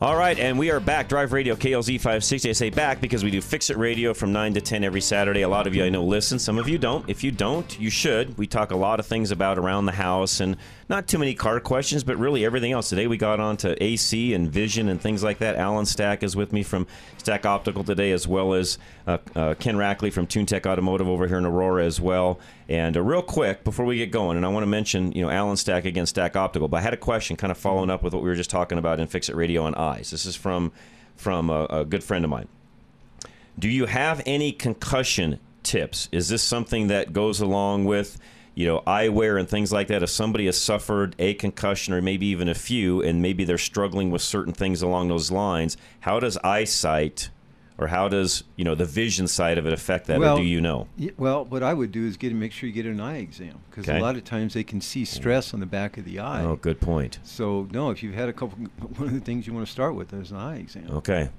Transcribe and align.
All 0.00 0.16
right, 0.16 0.38
and 0.38 0.60
we 0.60 0.70
are 0.70 0.78
back. 0.78 1.08
Drive 1.08 1.32
Radio 1.32 1.56
KLZ 1.56 1.96
560. 1.96 2.50
I 2.50 2.52
say 2.52 2.70
back 2.70 3.00
because 3.00 3.24
we 3.24 3.32
do 3.32 3.40
Fix 3.40 3.68
It 3.68 3.76
Radio 3.76 4.14
from 4.14 4.32
9 4.32 4.54
to 4.54 4.60
10 4.60 4.84
every 4.84 5.00
Saturday. 5.00 5.42
A 5.42 5.48
lot 5.48 5.66
of 5.66 5.74
you 5.74 5.82
I 5.82 5.88
know 5.88 6.04
listen, 6.04 6.38
some 6.38 6.56
of 6.56 6.68
you 6.68 6.78
don't. 6.78 7.08
If 7.08 7.24
you 7.24 7.32
don't, 7.32 7.80
you 7.80 7.90
should. 7.90 8.38
We 8.38 8.46
talk 8.46 8.70
a 8.70 8.76
lot 8.76 9.00
of 9.00 9.06
things 9.06 9.32
about 9.32 9.58
around 9.58 9.86
the 9.86 9.92
house 9.92 10.38
and 10.38 10.56
not 10.88 11.08
too 11.08 11.18
many 11.18 11.34
car 11.34 11.58
questions, 11.58 12.04
but 12.04 12.16
really 12.16 12.44
everything 12.44 12.70
else. 12.70 12.88
Today 12.88 13.08
we 13.08 13.16
got 13.16 13.40
on 13.40 13.56
to 13.56 13.82
AC 13.82 14.34
and 14.34 14.48
vision 14.48 14.88
and 14.88 15.00
things 15.00 15.24
like 15.24 15.38
that. 15.38 15.56
Alan 15.56 15.84
Stack 15.84 16.22
is 16.22 16.36
with 16.36 16.52
me 16.52 16.62
from 16.62 16.86
Stack 17.16 17.44
Optical 17.44 17.82
today, 17.82 18.12
as 18.12 18.28
well 18.28 18.54
as 18.54 18.78
uh, 19.08 19.18
uh, 19.34 19.54
Ken 19.54 19.76
Rackley 19.76 20.12
from 20.12 20.26
TuneTech 20.26 20.66
Automotive 20.66 21.08
over 21.08 21.26
here 21.26 21.38
in 21.38 21.46
Aurora 21.46 21.84
as 21.84 21.98
well. 21.98 22.38
And 22.68 22.94
uh, 22.94 23.02
real 23.02 23.22
quick, 23.22 23.64
before 23.64 23.86
we 23.86 23.96
get 23.96 24.10
going, 24.10 24.36
and 24.36 24.44
I 24.44 24.50
want 24.50 24.62
to 24.62 24.68
mention, 24.68 25.12
you 25.12 25.22
know, 25.22 25.30
Alan 25.30 25.56
Stack 25.56 25.86
against 25.86 26.10
Stack 26.10 26.36
Optical, 26.36 26.68
but 26.68 26.76
I 26.76 26.80
had 26.82 26.92
a 26.92 26.98
question 26.98 27.34
kind 27.34 27.50
of 27.50 27.56
following 27.56 27.88
up 27.88 28.02
with 28.02 28.12
what 28.12 28.22
we 28.22 28.28
were 28.28 28.34
just 28.34 28.50
talking 28.50 28.76
about 28.76 29.00
in 29.00 29.06
Fix 29.06 29.30
It 29.30 29.34
Radio 29.34 29.64
on 29.64 29.74
eyes. 29.74 30.10
This 30.10 30.26
is 30.26 30.36
from 30.36 30.72
from 31.16 31.50
a, 31.50 31.64
a 31.70 31.84
good 31.84 32.04
friend 32.04 32.24
of 32.24 32.30
mine. 32.30 32.48
Do 33.58 33.68
you 33.68 33.86
have 33.86 34.22
any 34.24 34.52
concussion 34.52 35.40
tips? 35.64 36.08
Is 36.12 36.28
this 36.28 36.44
something 36.44 36.88
that 36.88 37.12
goes 37.12 37.40
along 37.40 37.86
with, 37.86 38.18
you 38.54 38.66
know, 38.66 38.82
eyewear 38.86 39.40
and 39.40 39.48
things 39.48 39.72
like 39.72 39.88
that? 39.88 40.02
If 40.02 40.10
somebody 40.10 40.46
has 40.46 40.60
suffered 40.60 41.16
a 41.18 41.34
concussion 41.34 41.92
or 41.92 42.00
maybe 42.00 42.26
even 42.26 42.48
a 42.48 42.54
few, 42.54 43.02
and 43.02 43.20
maybe 43.20 43.42
they're 43.44 43.58
struggling 43.58 44.12
with 44.12 44.22
certain 44.22 44.52
things 44.52 44.80
along 44.80 45.08
those 45.08 45.32
lines, 45.32 45.76
how 46.00 46.20
does 46.20 46.36
eyesight 46.44 47.30
or 47.78 47.86
how 47.86 48.08
does 48.08 48.42
you 48.56 48.64
know 48.64 48.74
the 48.74 48.84
vision 48.84 49.28
side 49.28 49.56
of 49.56 49.66
it 49.66 49.72
affect 49.72 50.06
that, 50.08 50.20
or 50.20 50.36
do 50.36 50.42
you 50.42 50.60
know? 50.60 50.88
y- 50.98 51.10
well, 51.16 51.44
what 51.44 51.62
I 51.62 51.72
would 51.72 51.92
do 51.92 52.04
is 52.04 52.16
get 52.16 52.34
make 52.34 52.52
sure 52.52 52.66
you 52.68 52.72
get 52.74 52.86
an 52.86 53.00
eye 53.00 53.18
exam 53.18 53.60
because 53.70 53.88
Okay. 53.88 53.98
a 53.98 54.02
lot 54.02 54.16
of 54.16 54.24
times 54.24 54.54
they 54.54 54.64
can 54.64 54.80
see 54.80 55.04
stress 55.04 55.54
on 55.54 55.60
the 55.60 55.66
back 55.66 55.96
of 55.96 56.04
the 56.04 56.18
eye. 56.18 56.42
Oh, 56.42 56.56
good 56.56 56.80
point. 56.80 57.18
So 57.22 57.68
no, 57.70 57.90
if 57.90 58.02
you've 58.02 58.14
had 58.14 58.28
a 58.28 58.32
couple, 58.32 58.58
one 58.96 59.08
of 59.08 59.14
the 59.14 59.20
things 59.20 59.46
you 59.46 59.52
want 59.54 59.64
to 59.66 59.72
start 59.72 59.94
with 59.94 60.12
is 60.12 60.30
an 60.32 60.36
eye 60.38 60.58
exam. 60.58 60.90
Okay, 60.90 61.30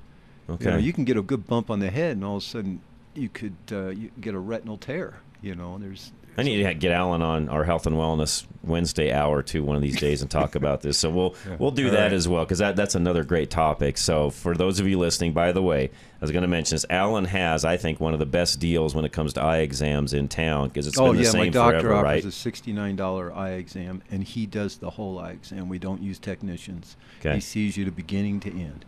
okay 0.49 0.65
You, 0.65 0.71
know, 0.71 0.77
you 0.77 0.93
can 0.93 1.03
get 1.03 1.17
a 1.17 1.21
good 1.21 1.45
bump 1.45 1.69
on 1.69 1.79
the 1.79 1.89
head, 1.91 2.13
and 2.17 2.23
all 2.25 2.37
of 2.37 2.43
a 2.43 2.45
sudden 2.45 2.81
you 3.13 3.29
could 3.29 3.55
uh, 3.71 3.89
you 3.89 4.11
get 4.21 4.33
a 4.33 4.39
retinal 4.39 4.77
tear. 4.77 5.19
You 5.41 5.55
know, 5.55 5.77
there's. 5.77 6.11
I 6.37 6.43
need 6.43 6.63
to 6.63 6.73
get 6.73 6.91
Alan 6.91 7.21
on 7.21 7.49
our 7.49 7.63
health 7.63 7.85
and 7.85 7.95
wellness 7.95 8.45
Wednesday 8.63 9.11
hour 9.11 9.41
too 9.41 9.63
one 9.63 9.75
of 9.75 9.81
these 9.81 9.99
days 9.99 10.21
and 10.21 10.29
talk 10.29 10.55
about 10.55 10.81
this. 10.81 10.97
So 10.97 11.09
we'll 11.09 11.35
we'll 11.59 11.71
do 11.71 11.87
All 11.87 11.91
that 11.93 12.03
right. 12.03 12.13
as 12.13 12.27
well 12.27 12.45
because 12.45 12.59
that 12.59 12.75
that's 12.75 12.95
another 12.95 13.23
great 13.23 13.49
topic. 13.49 13.97
So 13.97 14.29
for 14.29 14.55
those 14.55 14.79
of 14.79 14.87
you 14.87 14.97
listening, 14.99 15.33
by 15.33 15.51
the 15.51 15.61
way, 15.61 15.85
I 15.85 16.21
was 16.21 16.31
going 16.31 16.43
to 16.43 16.47
mention 16.47 16.75
this. 16.75 16.85
Alan 16.89 17.25
has, 17.25 17.65
I 17.65 17.77
think, 17.77 17.99
one 17.99 18.13
of 18.13 18.19
the 18.19 18.25
best 18.25 18.59
deals 18.59 18.93
when 18.95 19.05
it 19.05 19.11
comes 19.11 19.33
to 19.33 19.41
eye 19.41 19.59
exams 19.59 20.13
in 20.13 20.27
town 20.27 20.67
because 20.69 20.87
it's 20.87 20.97
oh 20.97 21.07
been 21.07 21.17
the 21.17 21.23
yeah, 21.23 21.29
same 21.29 21.39
my 21.45 21.49
doctor 21.49 21.81
forever, 21.81 21.95
offers 21.95 22.03
right? 22.03 22.25
a 22.25 22.31
sixty-nine 22.31 22.95
dollar 22.95 23.33
eye 23.33 23.51
exam, 23.51 24.01
and 24.11 24.23
he 24.23 24.45
does 24.45 24.77
the 24.77 24.89
whole 24.91 25.19
eye 25.19 25.31
exam. 25.31 25.69
We 25.69 25.79
don't 25.79 26.01
use 26.01 26.19
technicians. 26.19 26.95
Okay. 27.19 27.35
He 27.35 27.41
sees 27.41 27.75
you 27.77 27.85
to 27.85 27.91
beginning 27.91 28.39
to 28.41 28.49
end, 28.49 28.85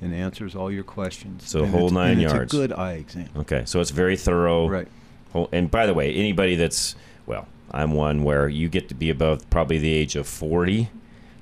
and 0.00 0.14
answers 0.14 0.54
all 0.54 0.70
your 0.70 0.84
questions. 0.84 1.48
So 1.48 1.62
And 1.64 1.72
whole 1.72 1.90
nine 1.90 2.20
yards. 2.20 2.42
It's 2.44 2.54
a 2.54 2.56
good 2.56 2.72
eye 2.72 2.94
exam. 2.94 3.28
Okay, 3.36 3.62
so 3.64 3.80
it's 3.80 3.90
very 3.90 4.16
thorough. 4.16 4.68
Right. 4.68 4.88
Whole- 5.34 5.50
And 5.52 5.70
by 5.70 5.84
the 5.84 5.92
way, 5.92 6.14
anybody 6.14 6.56
that's 6.56 6.96
well, 7.26 7.46
I'm 7.72 7.92
one 7.92 8.22
where 8.24 8.48
you 8.48 8.68
get 8.70 8.88
to 8.88 8.94
be 8.94 9.10
above 9.10 9.48
probably 9.50 9.76
the 9.78 9.92
age 9.92 10.16
of 10.16 10.26
40. 10.26 10.88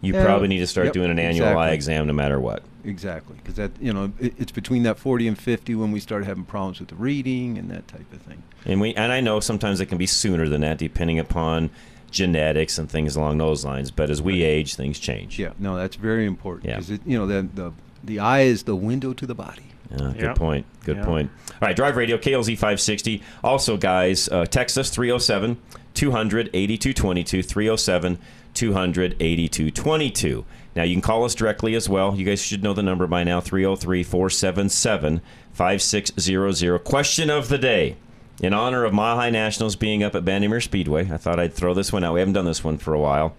You 0.00 0.14
Yeah, 0.14 0.25
probably 0.25 0.48
need 0.48 0.58
to 0.58 0.66
start 0.66 0.86
yep, 0.86 0.94
doing 0.94 1.10
an 1.12 1.19
annual 1.20 1.56
eye 1.56 1.70
exam 1.70 2.06
no 2.08 2.12
matter 2.12 2.41
what. 2.41 2.62
Exactly, 2.84 3.36
because 3.36 3.54
that 3.54 3.70
you 3.80 3.92
know 3.92 4.10
it, 4.19 4.34
it's 4.36 4.50
between 4.50 4.82
that 4.82 4.98
forty 4.98 5.28
and 5.28 5.38
fifty 5.38 5.76
when 5.76 5.92
we 5.92 6.00
start 6.00 6.25
having 6.25 6.42
problems 6.42 6.80
with 6.80 6.88
the 6.88 6.97
reading 6.97 7.56
and 7.56 7.70
that 7.70 7.86
type 7.86 8.12
of 8.12 8.20
thing. 8.22 8.42
And 8.64 8.80
we 8.80 8.92
and 8.94 9.12
I 9.12 9.20
know 9.20 9.38
sometimes 9.38 9.80
it 9.80 9.86
can 9.86 9.98
be 9.98 10.06
sooner 10.06 10.48
than 10.48 10.62
that, 10.62 10.78
depending 10.78 11.20
upon 11.20 11.70
genetics 12.10 12.78
and 12.78 12.91
things 12.91 13.14
along 13.14 13.38
those 13.38 13.64
lines. 13.64 13.92
But 13.92 14.10
as 14.10 14.20
we 14.20 14.42
age, 14.42 14.74
things 14.74 14.98
change. 14.98 15.38
Yeah, 15.38 15.50
no, 15.60 15.76
that's 15.76 15.94
very 15.94 16.26
important 16.26 16.66
Yeah. 16.69 16.80
because 16.80 16.98
you 17.06 17.16
know 17.16 17.26
the 17.28 17.47
the 17.54 17.72
the 18.03 18.19
eye 18.19 18.41
is 18.42 18.64
the 18.64 18.74
window 18.74 19.12
to 19.12 19.26
the 19.26 19.34
body. 19.36 19.62
Yeah, 19.91 19.97
good 20.12 20.20
Yep. 20.22 20.37
point. 20.38 20.66
Good 20.84 20.97
Yeah. 20.98 21.04
point. 21.04 21.31
All 21.60 21.69
right, 21.69 21.76
Drive 21.76 21.97
Radio, 21.97 22.16
KLZ 22.19 22.56
560. 22.56 23.22
Also, 23.44 23.76
guys, 23.76 24.28
uh, 24.31 24.44
text 24.47 24.78
us 24.78 24.91
307 24.91 25.59
200 25.94 26.50
8222. 26.54 27.43
307 27.43 28.19
200 28.54 29.16
8222. 29.21 30.44
Now, 30.75 30.82
you 30.84 30.94
can 30.94 31.03
call 31.03 31.25
us 31.25 31.34
directly 31.34 31.75
as 31.75 31.88
well. 31.88 32.15
You 32.16 32.25
guys 32.25 32.42
should 32.42 32.62
know 32.62 32.72
the 32.72 32.82
number 32.82 33.06
by 33.06 33.25
now 33.25 33.41
303 33.41 34.03
477 34.03 35.21
5600. 35.53 36.78
Question 36.84 37.31
of 37.31 37.48
the 37.48 37.59
day. 37.59 37.97
In 38.41 38.53
honor 38.54 38.84
of 38.84 38.92
Mile 38.92 39.16
High 39.16 39.31
Nationals 39.31 39.76
being 39.76 40.03
up 40.03 40.15
at 40.15 40.25
Bandimere 40.25 40.62
Speedway, 40.62 41.09
I 41.12 41.16
thought 41.16 41.38
I'd 41.38 41.53
throw 41.54 41.75
this 41.75 41.92
one 41.92 42.03
out. 42.03 42.15
We 42.15 42.21
haven't 42.21 42.32
done 42.32 42.47
this 42.47 42.65
one 42.65 42.78
for 42.78 42.92
a 42.94 42.98
while. 42.98 43.34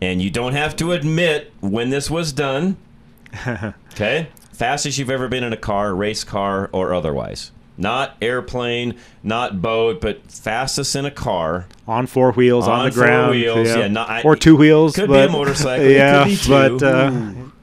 And 0.00 0.22
you 0.22 0.30
don't 0.30 0.52
have 0.54 0.76
to 0.76 0.92
admit 0.92 1.52
when 1.60 1.90
this 1.90 2.10
was 2.10 2.32
done. 2.32 2.76
Okay? 3.92 4.28
Fastest 4.58 4.98
you've 4.98 5.08
ever 5.08 5.28
been 5.28 5.44
in 5.44 5.52
a 5.52 5.56
car, 5.56 5.94
race 5.94 6.24
car, 6.24 6.68
or 6.72 6.92
otherwise. 6.92 7.52
Not 7.76 8.16
airplane, 8.20 8.96
not 9.22 9.62
boat, 9.62 10.00
but 10.00 10.20
fastest 10.32 10.96
in 10.96 11.04
a 11.04 11.12
car. 11.12 11.66
On 11.86 12.08
four 12.08 12.32
wheels, 12.32 12.66
on, 12.66 12.80
On 12.80 12.86
the 12.86 12.90
four 12.90 13.04
ground, 13.04 13.30
wheels, 13.30 13.68
yeah, 13.68 13.86
not- 13.86 14.10
I- 14.10 14.22
or 14.22 14.34
two 14.34 14.56
wheels. 14.56 14.96
could 14.96 15.08
be 15.08 15.14
a 15.14 15.26
but- 15.26 15.30
motorcycle, 15.30 15.84
it 15.84 15.88
could 15.90 15.94
Yeah, 15.96 16.24
be 16.24 16.36
two. 16.36 16.50
but 16.50 16.82
uh, 16.82 17.12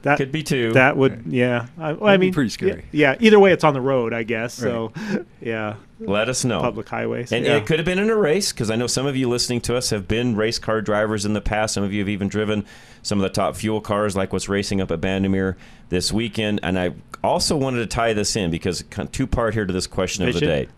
that 0.04 0.16
Could 0.16 0.32
be 0.32 0.42
two. 0.42 0.72
That 0.72 0.96
would, 0.96 1.24
yeah. 1.26 1.66
I, 1.78 1.92
well, 1.92 2.04
I 2.04 2.06
That'd 2.12 2.20
be 2.20 2.26
mean, 2.28 2.32
pretty 2.32 2.48
scary. 2.48 2.86
Yeah, 2.92 3.16
Either 3.20 3.38
way, 3.38 3.52
it's 3.52 3.62
on 3.64 3.74
the 3.74 3.80
road, 3.82 4.14
I 4.14 4.22
guess. 4.22 4.54
So, 4.54 4.94
yeah, 5.42 5.74
Let 5.98 6.28
us 6.28 6.44
know. 6.44 6.60
public 6.60 6.88
highways. 6.88 7.32
And 7.32 7.46
yeah. 7.46 7.56
it 7.56 7.64
could 7.66 7.78
have 7.78 7.86
been 7.86 7.98
in 7.98 8.10
a 8.10 8.16
race 8.16 8.52
because 8.52 8.70
I 8.70 8.76
know 8.76 8.86
some 8.86 9.06
of 9.06 9.16
you 9.16 9.28
listening 9.30 9.62
to 9.62 9.76
us 9.76 9.90
have 9.90 10.06
been 10.06 10.36
race 10.36 10.58
car 10.58 10.82
drivers 10.82 11.24
in 11.24 11.32
the 11.32 11.40
past. 11.40 11.72
Some 11.74 11.84
of 11.84 11.92
you 11.92 12.00
have 12.00 12.08
even 12.08 12.28
driven 12.28 12.66
some 13.02 13.18
of 13.18 13.22
the 13.22 13.30
top 13.30 13.56
fuel 13.56 13.80
cars, 13.80 14.14
like 14.14 14.32
what's 14.32 14.48
racing 14.48 14.80
up 14.82 14.90
at 14.90 15.00
Bandimere 15.00 15.56
this 15.88 16.12
weekend. 16.12 16.60
And 16.62 16.78
I 16.78 16.92
also 17.24 17.56
wanted 17.56 17.78
to 17.78 17.86
tie 17.86 18.12
this 18.12 18.36
in 18.36 18.50
because 18.50 18.84
two 19.12 19.26
part 19.26 19.54
here 19.54 19.64
to 19.64 19.72
this 19.72 19.86
question 19.86 20.28
of 20.28 20.34
the 20.34 20.40
day. 20.40 20.68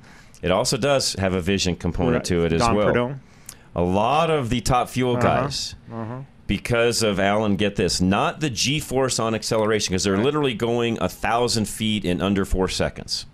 It 0.40 0.52
also 0.52 0.76
does 0.76 1.14
have 1.14 1.34
a 1.34 1.40
vision 1.40 1.74
component 1.74 2.14
Right. 2.16 2.24
to 2.26 2.44
it 2.44 2.52
as 2.52 2.60
Don 2.60 2.76
well. 2.76 3.20
A 3.74 3.82
lot 3.82 4.30
of 4.30 4.50
the 4.50 4.60
top 4.60 4.88
fuel 4.88 5.16
Uh-huh. 5.16 5.26
guys, 5.26 5.74
because 6.46 7.02
of 7.02 7.18
Alan, 7.18 7.56
get 7.56 7.74
this, 7.76 8.00
not 8.00 8.38
the 8.40 8.50
G 8.50 8.78
force 8.80 9.18
on 9.18 9.34
acceleration, 9.34 9.92
because 9.92 10.04
they're 10.04 10.16
literally 10.22 10.54
going 10.54 10.96
a 11.00 11.08
thousand 11.08 11.68
feet 11.68 12.04
in 12.04 12.22
under 12.22 12.44
four 12.44 12.68
seconds. 12.68 13.26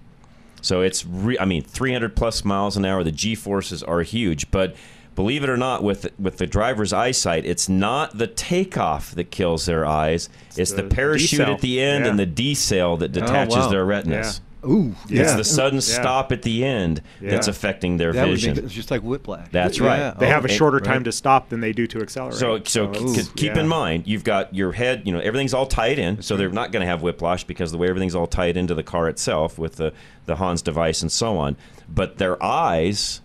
So 0.64 0.80
it's, 0.80 1.04
re- 1.04 1.38
I 1.38 1.44
mean, 1.44 1.62
300 1.62 2.16
plus 2.16 2.42
miles 2.42 2.76
an 2.78 2.86
hour. 2.86 3.04
The 3.04 3.12
G 3.12 3.34
forces 3.34 3.82
are 3.82 4.00
huge, 4.00 4.50
but 4.50 4.74
believe 5.14 5.44
it 5.44 5.50
or 5.50 5.58
not, 5.58 5.82
with 5.82 6.08
with 6.18 6.38
the 6.38 6.46
driver's 6.46 6.92
eyesight, 6.92 7.44
it's 7.44 7.68
not 7.68 8.16
the 8.16 8.26
takeoff 8.26 9.14
that 9.14 9.30
kills 9.30 9.66
their 9.66 9.84
eyes. 9.84 10.30
It's, 10.56 10.72
the, 10.72 10.82
the 10.82 10.88
parachute 10.88 11.40
at 11.40 11.60
the 11.60 11.80
end 11.82 12.06
Yeah. 12.06 12.10
and 12.12 12.18
the 12.18 12.24
D 12.24 12.54
decel 12.54 12.98
that 13.00 13.14
oh, 13.14 13.20
detaches 13.20 13.56
wow. 13.56 13.68
their 13.68 13.84
retinas. 13.84 14.40
Ooh, 14.66 14.94
yeah. 15.08 15.22
It's 15.22 15.34
the 15.34 15.44
sudden 15.44 15.76
Yeah. 15.76 15.80
stop 15.80 16.32
at 16.32 16.42
the 16.42 16.64
end 16.64 17.02
that's 17.20 17.48
affecting 17.48 17.96
their 17.98 18.12
that 18.12 18.26
would 18.26 18.32
vision. 18.32 18.54
make, 18.56 18.64
it's 18.64 18.72
just 18.74 18.90
like 18.90 19.02
whiplash. 19.02 19.48
That's 19.52 19.78
Yeah, 19.78 19.86
right. 19.86 20.18
They 20.18 20.26
oh, 20.26 20.30
have 20.30 20.44
a 20.44 20.48
and- 20.48 20.56
shorter 20.56 20.80
time 20.80 20.98
right. 20.98 21.04
to 21.04 21.12
stop 21.12 21.48
than 21.50 21.60
they 21.60 21.72
do 21.72 21.86
to 21.88 22.00
accelerate. 22.00 22.36
So, 22.36 22.62
so 22.64 22.92
c- 22.92 23.00
it's- 23.04 23.28
keep 23.36 23.54
yeah. 23.54 23.60
in 23.60 23.68
mind, 23.68 24.04
you've 24.06 24.24
got 24.24 24.54
your 24.54 24.72
head. 24.72 25.02
You 25.04 25.12
know, 25.12 25.20
everything's 25.20 25.54
all 25.54 25.66
tied 25.66 25.98
in, 25.98 26.22
so 26.22 26.36
they're 26.36 26.48
not 26.50 26.72
going 26.72 26.80
to 26.82 26.86
have 26.86 27.02
whiplash 27.02 27.44
because 27.44 27.72
the 27.72 27.78
way 27.78 27.88
everything's 27.88 28.14
all 28.14 28.26
tied 28.26 28.56
into 28.56 28.74
the 28.74 28.82
car 28.82 29.08
itself 29.08 29.58
with 29.58 29.76
the 29.76 29.92
the 30.26 30.36
Hans 30.36 30.62
device 30.62 31.02
and 31.02 31.12
so 31.12 31.36
on. 31.36 31.56
But 31.88 32.16
their 32.18 32.42
eyes 32.42 33.20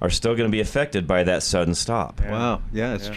are 0.00 0.10
still 0.10 0.34
going 0.36 0.48
to 0.48 0.52
be 0.52 0.60
affected 0.60 1.06
by 1.06 1.24
that 1.24 1.42
sudden 1.42 1.74
stop. 1.74 2.20
Wow, 2.28 2.60
yeah, 2.72 2.94
it's 2.94 3.08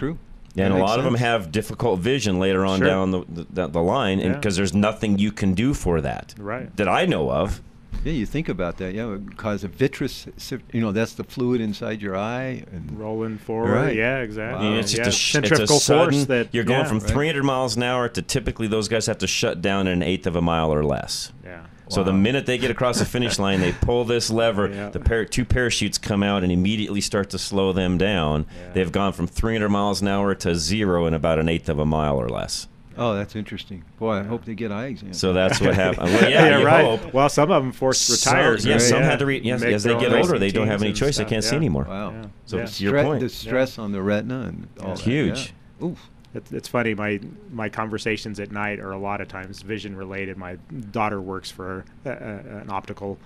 Yeah. 0.58 0.66
And 0.66 0.74
a 0.74 0.78
makes 0.78 0.90
lot 0.90 0.98
of 1.00 1.06
them 1.06 1.16
have 1.16 1.52
difficult 1.52 2.00
vision 2.00 2.40
later 2.40 2.66
on 2.66 2.80
Sure. 2.80 2.88
down 2.88 3.12
the, 3.12 3.24
the 3.54 3.68
the 3.68 3.82
line, 3.82 4.20
and 4.20 4.30
Yeah. 4.32 4.36
because 4.36 4.56
there's 4.58 4.74
nothing 4.74 5.20
you 5.20 5.32
can 5.32 5.54
do 5.54 5.74
for 5.74 6.02
that 6.02 6.34
Right. 6.38 6.76
that 6.78 6.88
I 6.90 7.06
know 7.06 7.30
of. 7.32 7.62
Yeah, 8.04 8.14
you 8.14 8.26
think 8.26 8.48
about 8.48 8.78
that. 8.78 8.94
Yeah, 8.94 9.18
cause 9.38 9.64
a 9.64 9.68
vitreous. 9.68 10.28
You 10.72 10.82
know, 10.82 10.92
that's 10.92 11.14
the 11.14 11.24
fluid 11.24 11.62
inside 11.62 12.02
your 12.02 12.16
eye. 12.16 12.64
And 12.72 12.98
Rolling 12.98 13.38
forward. 13.38 13.72
Right. 13.72 13.96
Yeah, 13.96 14.20
exactly. 14.20 14.66
Wow. 14.66 14.74
Yeah, 14.74 14.80
it's 14.80 14.92
just 14.92 15.00
yeah. 15.02 15.08
a, 15.08 15.12
sh- 15.12 15.32
centrifugal 15.34 15.64
it's 15.76 15.84
a 15.84 15.86
sudden, 15.86 16.14
force 16.14 16.26
that 16.26 16.48
you're 16.54 16.64
going 16.64 16.82
yeah, 16.82 16.88
from 16.88 17.00
right. 17.00 17.10
300 17.10 17.44
miles 17.44 17.76
an 17.76 17.84
hour 17.84 18.08
to 18.10 18.22
typically 18.22 18.68
those 18.68 18.88
guys 18.88 19.06
have 19.08 19.18
to 19.20 19.28
shut 19.28 19.62
down 19.62 19.88
in 19.88 19.94
an 19.94 20.04
eighth 20.04 20.26
of 20.28 20.36
a 20.36 20.42
mile 20.42 20.74
or 20.74 20.84
less. 20.84 21.32
Yeah. 21.44 21.62
So 21.90 22.04
the 22.04 22.14
minute 22.14 22.46
they 22.46 22.58
get 22.58 22.70
across 22.72 23.00
the 23.00 23.06
finish 23.06 23.40
line, 23.40 23.62
they 23.62 23.72
pull 23.72 24.04
this 24.06 24.30
lever. 24.30 24.70
Yeah. 24.70 24.90
The 24.90 25.00
par- 25.00 25.26
two 25.26 25.46
parachutes 25.46 25.98
come 25.98 26.24
out 26.24 26.44
and 26.44 26.52
immediately 26.52 27.02
start 27.02 27.30
to 27.32 27.38
slow 27.40 27.74
them 27.74 27.98
down. 27.98 28.46
Yeah. 28.62 28.74
They've 28.74 28.92
gone 28.92 29.14
from 29.14 29.28
300 29.28 29.70
miles 29.70 30.02
an 30.02 30.08
hour 30.08 30.36
to 30.36 30.56
zero 30.56 31.06
in 31.06 31.14
about 31.14 31.40
an 31.40 31.48
eighth 31.50 31.70
of 31.70 31.80
a 31.80 31.86
mile 31.86 32.18
or 32.18 32.28
less. 32.30 32.68
oh, 33.00 33.14
that's 33.16 33.36
interesting. 33.36 33.84
Boy, 34.00 34.14
I 34.14 34.24
hope 34.24 34.44
they 34.46 34.56
get 34.56 34.72
eye 34.72 34.88
exams. 34.88 35.20
So 35.20 35.32
that's 35.32 35.62
what 35.62 35.76
happened. 35.76 36.12
Well, 36.14 36.30
yeah, 36.32 36.58
you 36.60 36.66
right. 36.66 36.84
hope. 36.84 37.14
Well, 37.14 37.30
some 37.30 37.52
of 37.52 37.62
them 37.64 37.72
forced 37.72 38.10
retires. 38.10 38.64
Some, 38.64 38.70
yeah, 38.70 38.76
right? 38.78 38.82
some 38.82 39.02
had 39.04 39.20
to 39.20 39.26
re- 39.28 39.40
yes, 39.44 39.62
as 39.64 39.84
they 39.84 39.98
get 40.00 40.12
older, 40.14 40.40
they 40.40 40.50
don't 40.50 40.68
have 40.68 40.82
any 40.82 40.90
and 40.90 40.98
choice. 40.98 41.18
They 41.18 41.26
can't 41.26 41.44
see 41.44 41.56
anymore. 41.56 41.84
wow. 41.88 42.10
Yeah. 42.12 42.26
So 42.46 42.58
Yeah. 42.58 42.64
it's 42.64 42.82
your 42.82 43.04
point. 43.04 43.20
The 43.22 43.30
stress 43.30 43.78
on 43.78 43.92
the 43.92 44.02
retina 44.02 44.42
and 44.48 44.68
all 44.84 44.94
It's 44.94 45.04
that. 45.04 45.10
huge. 45.12 45.54
Yeah. 45.80 45.88
Oof. 45.88 46.10
It, 46.38 46.52
it's 46.52 46.68
funny. 46.68 46.94
My 46.94 47.20
my 47.52 47.70
conversations 47.70 48.40
at 48.40 48.52
night 48.52 48.80
are 48.80 48.92
a 48.92 48.98
lot 48.98 49.22
of 49.22 49.28
times 49.28 49.62
vision 49.62 49.96
related. 49.96 50.38
My 50.38 50.56
daughter 50.92 51.20
works 51.20 51.52
for 51.52 51.84
a, 52.06 52.10
a, 52.10 52.14
an 52.62 52.70
optical 52.70 53.18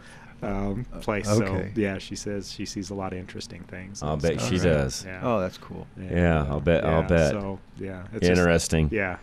um, 0.42 0.86
uh, 0.94 1.00
place, 1.00 1.28
okay. 1.28 1.72
so 1.74 1.80
yeah, 1.80 1.98
she 2.00 2.16
says 2.16 2.52
she 2.52 2.66
sees 2.66 2.90
a 2.90 2.96
lot 2.96 3.13
of 3.13 3.19
interesting 3.19 3.62
things. 3.63 4.02
I'll 4.02 4.18
bet 4.18 4.40
stuff. 4.40 4.50
she 4.50 4.58
does. 4.58 5.06
Yeah. 5.06 5.19
Oh, 5.24 5.40
that's 5.40 5.58
cool. 5.58 5.86
Yeah, 5.98 6.46
I'll 6.50 6.60
bet. 6.60 6.84
I'll 6.84 7.04
bet. 7.04 7.31
So 7.31 7.60
yeah, 7.78 8.04
it's 8.13 8.28
just- 8.28 8.40
Interesting. 8.40 8.90
yeah, 8.92 9.18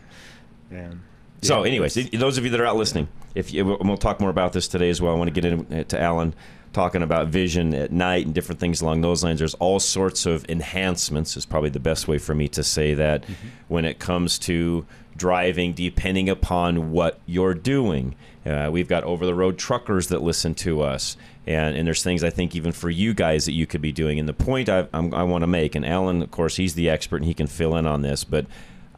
and 0.70 1.00
So, 1.43 1.62
anyways, 1.64 1.94
those 2.12 2.38
of 2.38 2.44
you 2.44 2.50
that 2.50 2.61
are 2.61 2.67
out 2.67 2.76
listening, 2.76 3.08
if 3.35 3.52
you, 3.52 3.64
we'll 3.64 3.96
talk 3.96 4.20
more 4.20 4.31
about 4.31 4.52
this 4.52 4.69
today 4.69 4.90
as 4.90 5.00
well. 5.00 5.12
I 5.14 5.19
want 5.19 5.35
to 5.35 5.40
get 5.40 5.44
into 5.44 6.00
Alan 6.00 6.35
talking 6.73 7.03
about 7.03 7.29
vision 7.29 7.75
at 7.75 7.93
night 7.93 8.26
and 8.26 8.35
different 8.35 8.61
things 8.61 8.81
along 8.81 9.00
those 9.00 9.25
lines. 9.25 9.38
There's 9.38 9.55
all 9.55 9.81
sorts 9.81 10.26
of 10.26 10.44
enhancements. 10.49 11.37
Is 11.37 11.47
probably 11.47 11.70
the 11.70 11.81
best 11.81 12.09
way 12.09 12.19
for 12.19 12.35
me 12.35 12.49
to 12.49 12.62
say 12.62 12.94
that 12.94 13.25
when 13.69 13.85
it 13.85 13.99
comes 13.99 14.38
to 14.41 14.87
driving, 15.17 15.75
depending 15.75 16.29
upon 16.29 16.93
what 16.93 17.19
you're 17.26 17.55
doing. 17.55 18.15
Uh, 18.47 18.70
we've 18.73 18.88
got 18.88 19.05
over 19.05 19.26
the 19.26 19.35
road 19.35 19.59
truckers 19.59 20.09
that 20.09 20.23
listen 20.23 20.55
to 20.55 20.81
us. 20.81 21.17
And, 21.47 21.76
and 21.76 21.87
there's 21.87 22.03
things 22.03 22.23
I 22.25 22.31
think 22.31 22.55
even 22.55 22.73
for 22.73 22.88
you 22.88 23.12
guys 23.12 23.44
that 23.44 23.53
you 23.53 23.67
could 23.67 23.82
be 23.82 23.93
doing. 23.93 24.19
And 24.19 24.29
the 24.29 24.32
point 24.32 24.69
I, 24.69 24.87
I'm, 24.94 25.12
I 25.12 25.25
want 25.25 25.43
to 25.43 25.47
make, 25.47 25.75
and 25.75 25.85
Alan, 25.85 26.23
of 26.23 26.31
course, 26.31 26.56
he's 26.56 26.75
the 26.75 26.88
expert 26.88 27.17
and 27.17 27.25
he 27.25 27.35
can 27.35 27.47
fill 27.47 27.76
in 27.76 27.87
on 27.87 28.03
this, 28.03 28.25
but 28.25 28.47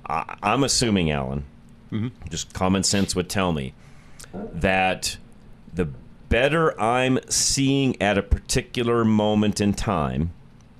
I, 0.06 0.36
I'm 0.42 0.62
assuming, 0.62 1.10
Alan, 1.10 1.44
just 2.28 2.52
common 2.52 2.82
sense 2.84 3.16
would 3.16 3.28
tell 3.28 3.52
me 3.52 3.72
that 4.32 5.16
the 5.72 5.88
better 6.30 6.80
I'm 6.80 7.18
seeing 7.28 8.00
at 8.00 8.16
a 8.16 8.22
particular 8.22 9.04
moment 9.04 9.60
in 9.60 9.74
time 9.74 10.30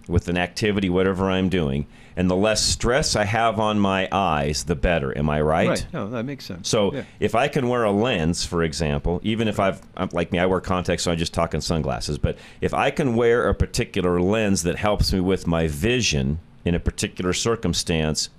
with 0.09 0.29
an 0.29 0.39
activity, 0.39 0.89
whatever 0.89 1.31
I'm 1.31 1.49
doing, 1.51 1.87
and 2.17 2.29
the 2.31 2.37
less 2.37 2.63
stress 2.63 3.15
I 3.15 3.25
have 3.25 3.61
on 3.61 3.79
my 3.79 4.09
eyes, 4.11 4.65
the 4.65 4.75
better. 4.75 5.17
Am 5.17 5.29
I 5.29 5.41
right? 5.41 5.69
Right. 5.69 5.87
No, 5.93 6.09
that 6.11 6.25
makes 6.25 6.45
sense. 6.47 6.69
So 6.69 6.93
Yeah. 6.95 7.03
if 7.21 7.35
I 7.35 7.49
can 7.49 7.69
wear 7.69 7.85
a 7.85 7.93
lens, 7.93 8.45
for 8.45 8.63
example, 8.63 9.21
even 9.23 9.47
if 9.47 9.61
I've 9.61 9.81
I'm, 9.97 10.09
like 10.13 10.33
me, 10.33 10.39
I 10.39 10.47
wear 10.47 10.61
contacts, 10.61 11.05
so 11.05 11.13
I'm 11.13 11.19
just 11.19 11.35
talking 11.35 11.61
sunglasses. 11.61 12.19
But 12.19 12.39
if 12.61 12.73
I 12.75 12.91
can 12.91 13.15
wear 13.15 13.49
a 13.49 13.55
particular 13.55 14.21
lens 14.21 14.63
that 14.65 14.77
helps 14.77 15.13
me 15.13 15.21
with 15.21 15.47
my 15.47 15.69
vision 15.69 16.39
in 16.65 16.75
a 16.75 16.81
particular 16.81 17.33
circumstance, 17.33 18.31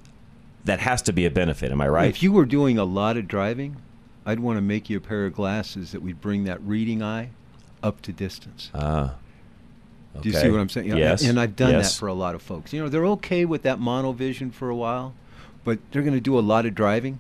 that 0.65 0.79
has 0.79 1.01
to 1.03 1.13
be 1.13 1.25
a 1.25 1.31
benefit. 1.31 1.71
Am 1.71 1.81
I 1.81 1.87
right? 1.87 2.09
If 2.09 2.21
you 2.21 2.31
were 2.31 2.45
doing 2.45 2.77
a 2.77 2.83
lot 2.85 3.17
of 3.17 3.27
driving, 3.27 3.77
I'd 4.31 4.39
want 4.39 4.57
to 4.57 4.61
make 4.61 4.89
you 4.89 4.97
a 4.97 5.01
pair 5.01 5.25
of 5.25 5.33
glasses 5.33 5.91
that 5.91 6.01
would 6.01 6.21
bring 6.21 6.45
that 6.45 6.61
reading 6.63 7.03
eye 7.03 7.29
up 7.83 8.01
to 8.03 8.11
distance. 8.13 8.71
Ah. 8.73 9.15
Do 10.21 10.27
you 10.29 10.35
see 10.35 10.49
what 10.49 10.59
I'm 10.59 10.69
saying? 10.69 10.87
Yeah, 10.87 10.95
Yes. 10.95 11.23
And 11.23 11.39
I've 11.39 11.55
done 11.55 11.71
yes. 11.71 11.93
that 11.93 11.99
for 11.99 12.07
a 12.07 12.13
lot 12.13 12.35
of 12.35 12.41
folks. 12.41 12.73
You 12.73 12.81
know, 12.81 12.89
they're 12.89 13.05
okay 13.07 13.45
with 13.45 13.61
that 13.63 13.79
monovision 13.79 14.53
for 14.53 14.69
a 14.69 14.75
while, 14.75 15.13
but 15.63 15.79
they're 15.91 16.01
going 16.01 16.13
to 16.13 16.19
do 16.21 16.37
a 16.37 16.41
lot 16.41 16.65
of 16.65 16.75
driving, 16.75 17.19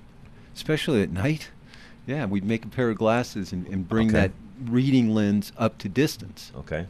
especially 0.55 1.01
at 1.01 1.09
night. 1.11 1.49
Yeah, 2.05 2.25
we'd 2.25 2.43
make 2.43 2.65
a 2.65 2.67
pair 2.67 2.89
of 2.89 2.97
glasses 2.97 3.51
and, 3.53 3.65
and 3.67 3.87
bring 3.87 4.09
Okay. 4.09 4.17
that 4.19 4.31
reading 4.65 5.13
lens 5.13 5.51
up 5.57 5.77
to 5.79 5.89
distance. 5.89 6.51
Okay. 6.57 6.85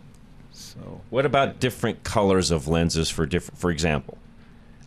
So 0.52 1.02
What 1.10 1.26
about 1.26 1.60
different 1.60 2.04
colors 2.04 2.52
of 2.52 2.68
lenses 2.68 3.10
for 3.10 3.26
different? 3.26 3.60
For 3.60 3.70
example, 3.72 4.18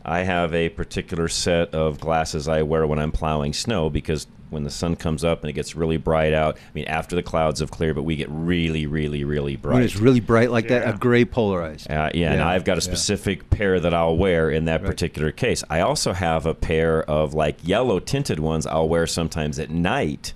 I 0.04 0.20
have 0.20 0.52
a 0.52 0.68
particular 0.68 1.28
set 1.28 1.72
of 1.74 2.00
glasses 2.00 2.48
I 2.48 2.62
wear 2.62 2.86
when 2.86 2.98
I'm 2.98 3.12
plowing 3.12 3.52
snow 3.52 3.88
because 3.88 4.26
when 4.54 4.64
the 4.64 4.70
sun 4.70 4.96
comes 4.96 5.22
up 5.24 5.42
and 5.42 5.50
it 5.50 5.52
gets 5.52 5.74
really 5.76 5.98
bright 5.98 6.32
out. 6.32 6.56
I 6.56 6.60
mean, 6.72 6.86
after 6.86 7.14
the 7.14 7.22
clouds 7.22 7.60
have 7.60 7.70
cleared, 7.70 7.94
but 7.96 8.04
we 8.04 8.16
get 8.16 8.28
really, 8.30 8.86
really, 8.86 9.24
really 9.24 9.56
bright. 9.56 9.74
when 9.74 9.82
it's 9.82 9.96
really 9.96 10.20
bright 10.20 10.50
like 10.50 10.68
that, 10.68 10.88
a 10.88 10.96
gray 10.96 11.26
polarized. 11.26 11.90
Uh, 11.90 12.08
yeah, 12.14 12.32
and 12.32 12.40
I've 12.42 12.64
got 12.64 12.78
a 12.78 12.80
yeah. 12.80 12.94
specific 12.94 13.50
pair 13.50 13.78
that 13.80 13.92
I'll 13.92 14.16
wear 14.16 14.48
in 14.50 14.64
that 14.64 14.80
Right. 14.80 14.86
particular 14.90 15.30
case. 15.32 15.62
I 15.68 15.80
also 15.80 16.14
have 16.14 16.46
a 16.46 16.54
pair 16.54 17.02
of 17.02 17.34
like 17.34 17.56
yellow 17.62 18.00
tinted 18.00 18.38
ones 18.40 18.66
I'll 18.66 18.88
wear 18.88 19.06
sometimes 19.06 19.58
at 19.58 19.68
night 19.70 20.32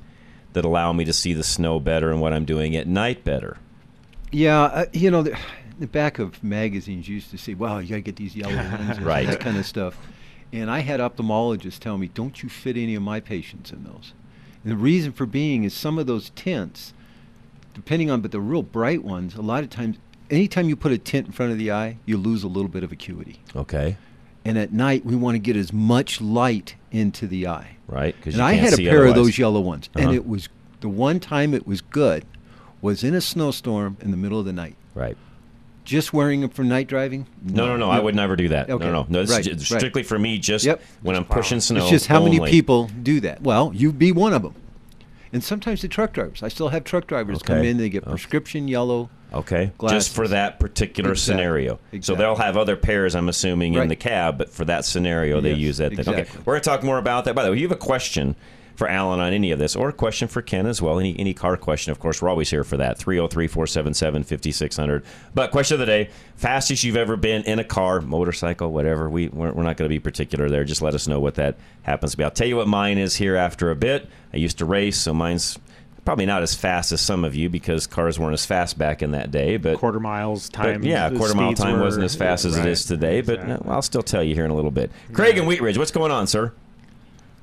that 0.52 0.64
allow 0.64 0.92
me 0.92 1.04
to 1.04 1.12
see 1.12 1.32
the 1.32 1.44
snow 1.44 1.78
better 1.80 2.10
and 2.10 2.20
what 2.20 2.32
I'm 2.34 2.44
doing 2.44 2.74
at 2.76 2.86
night 2.86 3.24
better. 3.24 3.56
Yeah, 4.32 4.60
uh, 4.62 4.84
you 4.92 5.10
know, 5.10 5.22
the, 5.22 5.38
the 5.78 5.86
back 5.86 6.18
of 6.18 6.42
magazines 6.42 7.08
used 7.08 7.30
to 7.30 7.38
say, 7.38 7.54
"Wow, 7.54 7.78
you 7.78 7.88
got 7.88 7.94
to 7.96 8.00
get 8.02 8.16
these 8.16 8.34
yellow 8.36 8.56
ones," 8.78 9.00
Right. 9.00 9.26
that 9.26 9.40
kind 9.40 9.56
of 9.56 9.64
stuff. 9.64 9.96
And 10.52 10.70
I 10.70 10.80
had 10.80 11.00
ophthalmologists 11.00 11.78
tell 11.78 11.98
me, 11.98 12.10
"Don't 12.14 12.42
you 12.42 12.48
fit 12.48 12.76
any 12.76 12.94
of 12.94 13.02
my 13.02 13.20
patients 13.20 13.70
in 13.72 13.84
those?" 13.84 14.12
And 14.64 14.72
the 14.72 14.76
reason 14.76 15.12
for 15.12 15.26
being 15.26 15.64
is 15.64 15.74
some 15.74 15.98
of 15.98 16.06
those 16.06 16.30
tints, 16.34 16.92
depending 17.74 18.10
on, 18.10 18.20
but 18.20 18.32
the 18.32 18.40
real 18.40 18.62
bright 18.62 19.04
ones, 19.04 19.34
a 19.34 19.42
lot 19.42 19.62
of 19.62 19.70
times, 19.70 19.98
anytime 20.30 20.68
you 20.68 20.76
put 20.76 20.92
a 20.92 20.98
tint 20.98 21.26
in 21.26 21.32
front 21.32 21.52
of 21.52 21.58
the 21.58 21.70
eye, 21.70 21.96
you 22.06 22.16
lose 22.16 22.42
a 22.42 22.48
little 22.48 22.68
bit 22.68 22.82
of 22.82 22.90
acuity. 22.92 23.40
Okay, 23.54 23.96
And 24.44 24.56
at 24.56 24.72
night, 24.72 25.04
we 25.04 25.14
want 25.16 25.34
to 25.34 25.38
get 25.38 25.56
as 25.56 25.72
much 25.72 26.20
light 26.20 26.74
into 26.90 27.26
the 27.26 27.46
eye. 27.46 27.76
right? 27.86 28.14
And 28.24 28.40
I 28.40 28.54
had 28.54 28.72
a 28.72 28.76
pair 28.76 29.04
of 29.06 29.14
those 29.14 29.38
yellow 29.38 29.60
ones, 29.60 29.88
and 29.94 30.06
Uh-huh. 30.06 30.14
it 30.14 30.26
was 30.28 30.48
the 30.80 30.88
one 30.88 31.20
time 31.20 31.52
it 31.54 31.66
was 31.66 31.80
good 31.80 32.24
was 32.80 33.02
in 33.04 33.14
a 33.14 33.20
snowstorm 33.20 33.96
in 34.00 34.10
the 34.10 34.16
middle 34.16 34.38
of 34.38 34.44
the 34.46 34.52
night. 34.52 34.76
Right. 34.94 35.16
Just 35.88 36.12
wearing 36.12 36.42
them 36.42 36.50
for 36.50 36.62
night 36.64 36.86
driving? 36.86 37.26
No, 37.42 37.66
no, 37.66 37.78
no. 37.78 37.88
I 37.90 37.98
would 37.98 38.14
never 38.14 38.36
do 38.36 38.48
that. 38.50 38.68
Okay. 38.68 38.84
No, 38.84 38.92
no, 38.92 39.06
no. 39.08 39.20
This 39.22 39.30
Right, 39.30 39.40
is 39.46 39.46
ju- 39.66 39.74
right. 39.74 39.80
strictly 39.80 40.02
for 40.02 40.18
me. 40.18 40.36
Just 40.36 40.66
Yep. 40.66 40.82
when 41.00 41.16
I'm 41.16 41.24
pushing 41.24 41.60
snow. 41.60 41.80
It's 41.80 41.88
just 41.88 42.06
how 42.08 42.22
many 42.22 42.38
people 42.40 42.90
do 43.02 43.20
that. 43.20 43.40
Well, 43.40 43.72
you 43.74 43.90
be 43.90 44.12
one 44.12 44.34
of 44.34 44.42
them. 44.42 44.54
And 45.32 45.42
sometimes 45.42 45.80
the 45.80 45.88
truck 45.88 46.12
drivers. 46.12 46.42
I 46.42 46.48
still 46.48 46.68
have 46.68 46.84
truck 46.84 47.06
drivers 47.06 47.42
come 47.42 47.58
in. 47.62 47.78
They 47.78 47.88
get 47.88 48.02
Okay. 48.02 48.10
prescription 48.10 48.68
yellow. 48.68 49.08
Okay, 49.32 49.72
glasses. 49.78 50.04
just 50.06 50.14
for 50.16 50.28
that 50.28 50.58
particular 50.60 51.12
Exactly. 51.12 51.34
scenario. 51.34 51.78
So 52.00 52.14
they'll 52.14 52.36
have 52.36 52.56
other 52.58 52.76
pairs, 52.76 53.14
I'm 53.14 53.28
assuming, 53.30 53.74
in 53.74 53.88
the 53.88 53.96
cab, 53.96 54.36
but 54.38 54.50
for 54.50 54.64
that 54.66 54.84
scenario, 54.84 55.40
they 55.40 55.52
use 55.54 55.78
that. 55.78 55.94
Thing. 55.96 56.00
Okay, 56.06 56.26
we're 56.44 56.52
going 56.54 56.60
to 56.62 56.68
talk 56.68 56.82
more 56.82 56.96
about 56.98 57.24
that. 57.26 57.34
By 57.34 57.44
the 57.44 57.50
way, 57.50 57.56
you 57.58 57.62
have 57.68 57.72
a 57.76 57.80
question 57.80 58.36
for 58.78 58.88
Alan 58.88 59.18
on 59.18 59.32
any 59.32 59.50
of 59.50 59.58
this, 59.58 59.74
or 59.74 59.88
a 59.88 59.92
question 59.92 60.28
for 60.28 60.40
Ken 60.40 60.64
as 60.64 60.80
well. 60.80 61.00
Any 61.00 61.18
any 61.18 61.34
car 61.34 61.56
question, 61.56 61.90
of 61.90 61.98
course, 61.98 62.22
we're 62.22 62.28
always 62.28 62.48
here 62.48 62.62
for 62.62 62.76
that. 62.76 62.96
303 62.96 63.48
477 63.48 64.22
5600. 64.22 65.04
But 65.34 65.50
question 65.50 65.74
of 65.74 65.80
the 65.80 65.86
day 65.86 66.10
fastest 66.36 66.84
you've 66.84 66.96
ever 66.96 67.16
been 67.16 67.42
in 67.42 67.58
a 67.58 67.64
car, 67.64 68.00
motorcycle, 68.00 68.70
whatever. 68.70 69.10
We, 69.10 69.30
we're, 69.30 69.50
we're 69.50 69.64
not 69.64 69.78
going 69.78 69.88
to 69.90 69.92
be 69.92 69.98
particular 69.98 70.48
there. 70.48 70.62
Just 70.62 70.80
let 70.80 70.94
us 70.94 71.08
know 71.08 71.18
what 71.18 71.34
that 71.34 71.56
happens 71.82 72.12
to 72.12 72.18
be. 72.18 72.22
I'll 72.22 72.30
tell 72.30 72.46
you 72.46 72.54
what 72.54 72.68
mine 72.68 72.98
is 72.98 73.16
here 73.16 73.34
after 73.34 73.72
a 73.72 73.74
bit. 73.74 74.08
I 74.32 74.36
used 74.36 74.58
to 74.58 74.64
race, 74.64 74.96
so 74.96 75.12
mine's. 75.12 75.58
Probably 76.04 76.24
not 76.24 76.42
as 76.42 76.54
fast 76.54 76.92
as 76.92 77.02
some 77.02 77.22
of 77.24 77.34
you 77.34 77.50
because 77.50 77.86
cars 77.86 78.18
weren't 78.18 78.32
as 78.32 78.46
fast 78.46 78.78
back 78.78 79.02
in 79.02 79.10
that 79.10 79.30
day, 79.30 79.58
but 79.58 79.76
quarter 79.78 80.00
miles 80.00 80.48
but 80.48 80.56
time. 80.56 80.82
yeah, 80.82 81.10
quarter 81.10 81.34
mile 81.34 81.52
time 81.52 81.78
were- 81.78 81.82
wasn't 81.82 82.04
as 82.04 82.14
fast 82.14 82.46
as 82.46 82.56
right, 82.56 82.66
it 82.66 82.70
is 82.70 82.84
today, 82.86 83.20
but 83.20 83.40
exactly. 83.40 83.70
I'll 83.70 83.82
still 83.82 84.02
tell 84.02 84.22
you 84.22 84.34
here 84.34 84.46
in 84.46 84.50
a 84.50 84.54
little 84.54 84.70
bit. 84.70 84.90
Craig 85.12 85.36
and 85.36 85.46
Wheat 85.46 85.60
Ridge, 85.60 85.76
what's 85.76 85.90
going 85.90 86.10
on, 86.10 86.26
sir? 86.26 86.54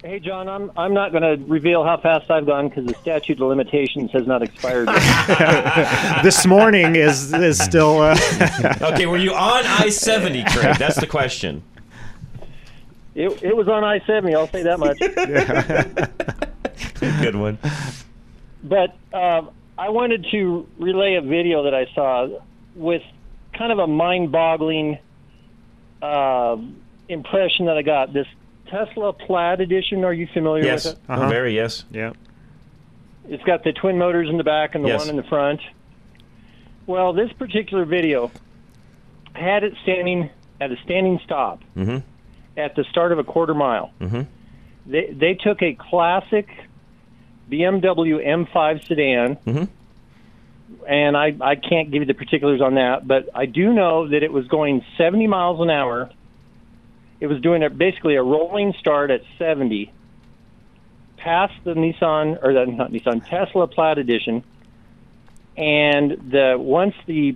Hey, 0.05 0.19
John, 0.19 0.47
I'm 0.47 0.71
I'm 0.77 0.93
not 0.93 1.11
going 1.11 1.23
to 1.23 1.43
reveal 1.47 1.83
how 1.83 1.97
fast 1.97 2.29
I've 2.29 2.45
gone 2.45 2.69
because 2.69 2.85
the 2.85 2.93
statute 2.93 3.41
of 3.41 3.47
limitations 3.47 4.11
has 4.11 4.27
not 4.27 4.43
expired 4.43 4.87
yet. 4.87 6.19
this 6.23 6.45
morning 6.45 6.95
is 6.95 7.33
is 7.33 7.57
still. 7.57 8.01
Uh, 8.01 8.15
Okay, 8.81 9.07
were 9.07 9.17
you 9.17 9.33
on 9.33 9.65
I 9.65 9.89
seventy, 9.89 10.43
Craig? 10.43 10.77
That's 10.77 10.99
the 10.99 11.07
question. 11.07 11.63
it, 13.15 13.41
it 13.41 13.57
was 13.57 13.67
on 13.67 13.83
I-70, 13.83 14.35
I'll 14.35 14.47
say 14.47 14.61
that 14.61 14.77
much. 14.77 14.99
Good 16.99 17.35
one. 17.35 17.57
But 18.63 18.95
um, 19.11 19.49
I 19.75 19.89
wanted 19.89 20.27
to 20.29 20.67
relay 20.77 21.15
a 21.15 21.21
video 21.21 21.63
that 21.63 21.73
I 21.73 21.87
saw 21.95 22.27
with 22.75 23.01
kind 23.57 23.71
of 23.71 23.79
a 23.79 23.87
mind-boggling 23.87 24.99
uh, 26.03 26.57
impression 27.09 27.65
that 27.65 27.77
I 27.77 27.81
got. 27.81 28.13
This 28.13 28.27
Tesla 28.69 29.13
Plaid 29.13 29.61
edition. 29.61 30.03
Are 30.03 30.13
you 30.13 30.27
familiar 30.33 30.63
Yes, 30.65 30.85
with 30.85 30.95
it? 30.95 30.99
Uh-huh. 31.09 31.29
very 31.29 31.55
yes. 31.55 31.85
yeah. 31.91 32.13
It's 33.27 33.43
got 33.43 33.63
the 33.63 33.73
twin 33.73 33.97
motors 33.97 34.29
in 34.29 34.37
the 34.37 34.43
back 34.43 34.75
and 34.75 34.83
the 34.83 34.89
Yes. 34.89 34.99
one 35.01 35.09
in 35.09 35.15
the 35.15 35.23
front. 35.27 35.59
Well, 36.87 37.13
this 37.13 37.31
particular 37.33 37.85
video 37.85 38.31
had 39.33 39.63
it 39.63 39.73
standing 39.83 40.29
at 40.61 40.71
a 40.71 40.77
standing 40.83 41.19
stop 41.23 41.61
Mhm. 41.75 42.03
at 42.55 42.75
the 42.75 42.83
start 42.85 43.11
of 43.11 43.19
a 43.19 43.23
quarter 43.23 43.53
mile. 43.55 43.91
Mhm. 43.99 44.27
They 44.85 45.07
they 45.07 45.33
took 45.33 45.61
a 45.63 45.73
classic 45.73 46.47
BMW 47.49 48.19
M5 48.23 48.83
sedan 48.83 49.35
Mhm. 49.45 49.67
and 50.87 51.17
I, 51.17 51.35
I 51.41 51.55
can't 51.55 51.91
give 51.91 52.01
you 52.03 52.05
the 52.05 52.13
particulars 52.13 52.61
on 52.61 52.75
that, 52.75 53.07
but 53.07 53.29
I 53.35 53.45
do 53.47 53.73
know 53.73 54.07
that 54.07 54.23
it 54.23 54.31
was 54.31 54.47
going 54.47 54.83
70 54.97 55.27
miles 55.27 55.59
an 55.59 55.69
hour. 55.69 56.09
It 57.19 57.27
was 57.27 57.41
doing 57.41 57.63
a, 57.63 57.69
basically 57.69 58.15
a 58.15 58.23
rolling 58.23 58.73
start 58.79 59.09
at 59.11 59.21
70, 59.37 59.91
past 61.17 61.53
the 61.63 61.73
Nissan 61.73 62.43
or 62.43 62.53
the 62.53 62.65
not 62.65 62.91
Nissan 62.91 63.27
Tesla 63.27 63.67
Plaid 63.67 63.97
Edition, 63.97 64.43
and 65.57 66.11
the 66.31 66.55
once 66.57 66.95
the 67.05 67.35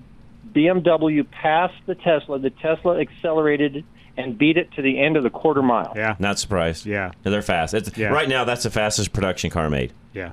BMW 0.51 1.29
passed 1.29 1.75
the 1.85 1.95
Tesla, 1.95 2.39
the 2.39 2.49
Tesla 2.49 2.99
accelerated 2.99 3.83
and 4.17 4.37
beat 4.37 4.57
it 4.57 4.71
to 4.73 4.81
the 4.81 4.99
end 4.99 5.15
of 5.15 5.23
the 5.23 5.29
quarter 5.29 5.61
mile. 5.61 5.93
Yeah. 5.95 6.15
Not 6.19 6.39
surprised. 6.39 6.85
Yeah. 6.85 7.11
They're 7.23 7.41
fast. 7.41 7.73
It's, 7.73 7.97
Yeah. 7.97 8.09
Right 8.09 8.27
now, 8.27 8.43
that's 8.43 8.63
the 8.63 8.69
fastest 8.69 9.13
production 9.13 9.49
car 9.49 9.69
made. 9.69 9.93
Yeah. 10.13 10.31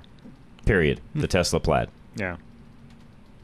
Period. 0.64 1.00
The 1.14 1.20
hmm. 1.20 1.26
Tesla 1.26 1.60
Plaid. 1.60 1.88
Yeah. 2.16 2.36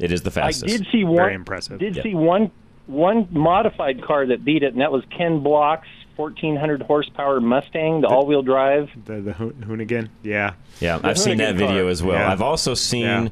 It 0.01 0.11
is 0.11 0.23
the 0.23 0.33
fastest. 0.33 0.65
I 0.65 0.69
fastest. 0.69 0.85
did 0.85 0.93
see 0.93 1.05
one. 1.05 1.17
Very 1.17 1.35
impressive. 1.35 1.79
Did 1.79 1.97
Yeah. 1.97 2.03
see 2.03 2.15
one 2.15 2.51
one 2.87 3.29
modified 3.31 4.03
car 4.03 4.27
that 4.27 4.45
beat 4.45 4.63
it, 4.63 4.73
and 4.73 4.81
that 4.81 4.93
was 4.93 5.03
Ken 5.17 5.41
Block's 5.41 5.89
1400 6.17 6.83
horsepower 6.83 7.41
Mustang, 7.41 8.03
the 8.03 8.09
all-wheel 8.09 8.43
drive. 8.43 8.91
The 9.07 9.21
the 9.21 9.33
Ho- 9.33 9.51
Hoonigan. 9.51 10.09
Yeah. 10.23 10.55
Yeah, 10.81 10.99
I've 11.03 11.19
seen 11.19 11.39
that 11.39 11.55
Hoonigan 11.55 11.59
video 11.59 11.83
car. 11.85 11.91
as 11.91 12.03
well. 12.03 12.19
Yeah. 12.19 12.31
I've 12.31 12.43
also 12.43 12.75
seen, 12.75 13.31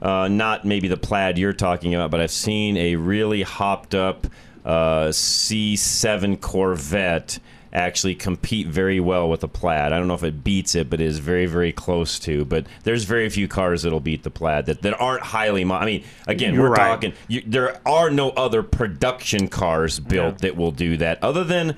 uh, 0.00 0.28
not 0.28 0.64
maybe 0.64 0.88
the 0.88 0.96
plaid 0.96 1.36
you're 1.38 1.52
talking 1.52 1.94
about, 1.94 2.10
but 2.10 2.20
I've 2.20 2.30
seen 2.30 2.76
a 2.76 2.96
really 2.96 3.42
hopped 3.42 3.94
up 3.94 4.26
uh, 4.64 5.08
C7 5.08 6.40
Corvette 6.40 7.38
actually 7.72 8.14
compete 8.14 8.66
very 8.66 9.00
well 9.00 9.28
with 9.30 9.40
the 9.40 9.48
plaid. 9.48 9.92
I 9.92 9.98
don't 9.98 10.06
know 10.08 10.14
if 10.14 10.22
it 10.24 10.44
beats 10.44 10.74
it, 10.74 10.90
but 10.90 11.00
it 11.00 11.06
is 11.06 11.18
very, 11.18 11.46
very 11.46 11.72
close 11.72 12.18
to. 12.20 12.44
But 12.44 12.66
there's 12.84 13.04
very 13.04 13.28
few 13.30 13.48
cars 13.48 13.82
that'll 13.82 14.00
beat 14.00 14.22
the 14.24 14.30
plaid 14.30 14.66
that, 14.66 14.82
that 14.82 15.00
aren't 15.00 15.22
highly. 15.22 15.64
Mo- 15.64 15.76
I 15.76 15.86
mean, 15.86 16.04
again, 16.26 16.54
You're 16.54 16.64
we're 16.64 16.74
right. 16.76 16.88
talking. 16.88 17.14
You, 17.28 17.42
there 17.46 17.80
are 17.86 18.10
no 18.10 18.30
other 18.30 18.62
production 18.62 19.48
cars 19.48 19.98
built 20.00 20.34
Yeah. 20.34 20.48
that 20.48 20.56
will 20.56 20.72
do 20.72 20.96
that, 20.98 21.22
other 21.22 21.44
than 21.44 21.76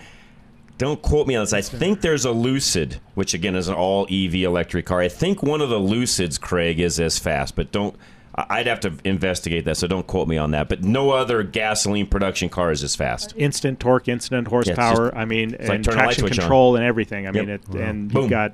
don't 0.77 1.01
quote 1.01 1.29
me 1.29 1.37
on 1.37 1.45
this. 1.45 1.53
I 1.53 1.61
think 1.61 2.01
there's 2.01 2.25
a 2.25 2.33
Lucid, 2.33 3.01
which 3.15 3.33
again 3.33 3.55
is 3.55 3.69
an 3.69 3.75
all 3.75 4.09
EV 4.11 4.35
electric 4.43 4.87
car. 4.87 5.01
I 5.01 5.09
think 5.09 5.41
one 5.43 5.61
of 5.61 5.69
the 5.69 5.79
Lucids, 5.79 6.41
Craig, 6.41 6.81
is 6.81 6.99
as 6.99 7.19
fast, 7.19 7.55
but 7.55 7.71
don't. 7.71 7.95
I- 8.37 8.47
I'd 8.50 8.67
have 8.67 8.81
to 8.81 8.93
investigate 9.05 9.64
that, 9.67 9.76
so 9.76 9.87
don't 9.87 10.07
quote 10.07 10.26
me 10.29 10.37
on 10.38 10.50
that. 10.53 10.69
But 10.69 10.83
no 10.83 11.11
other 11.11 11.43
gasoline 11.43 12.07
production 12.07 12.49
car 12.49 12.71
is 12.73 12.83
as 12.83 12.97
fast. 12.97 13.33
Instant 13.37 13.79
torque, 13.81 14.09
instant 14.09 14.49
horsepower. 14.49 15.07
just- 15.11 15.17
I 15.17 15.25
mean, 15.25 15.55
and 15.55 15.85
turn 15.85 15.95
a 15.95 15.97
light 15.99 16.05
traction 16.05 16.21
switch 16.23 16.38
on. 16.38 16.43
control 16.43 16.76
and 16.76 16.85
everything. 16.85 17.26
I 17.26 17.31
Yep. 17.31 17.35
mean, 17.35 17.49
it, 17.49 17.62
and 17.79 18.12
Boom. 18.12 18.23
you've 18.23 18.31
got, 18.31 18.53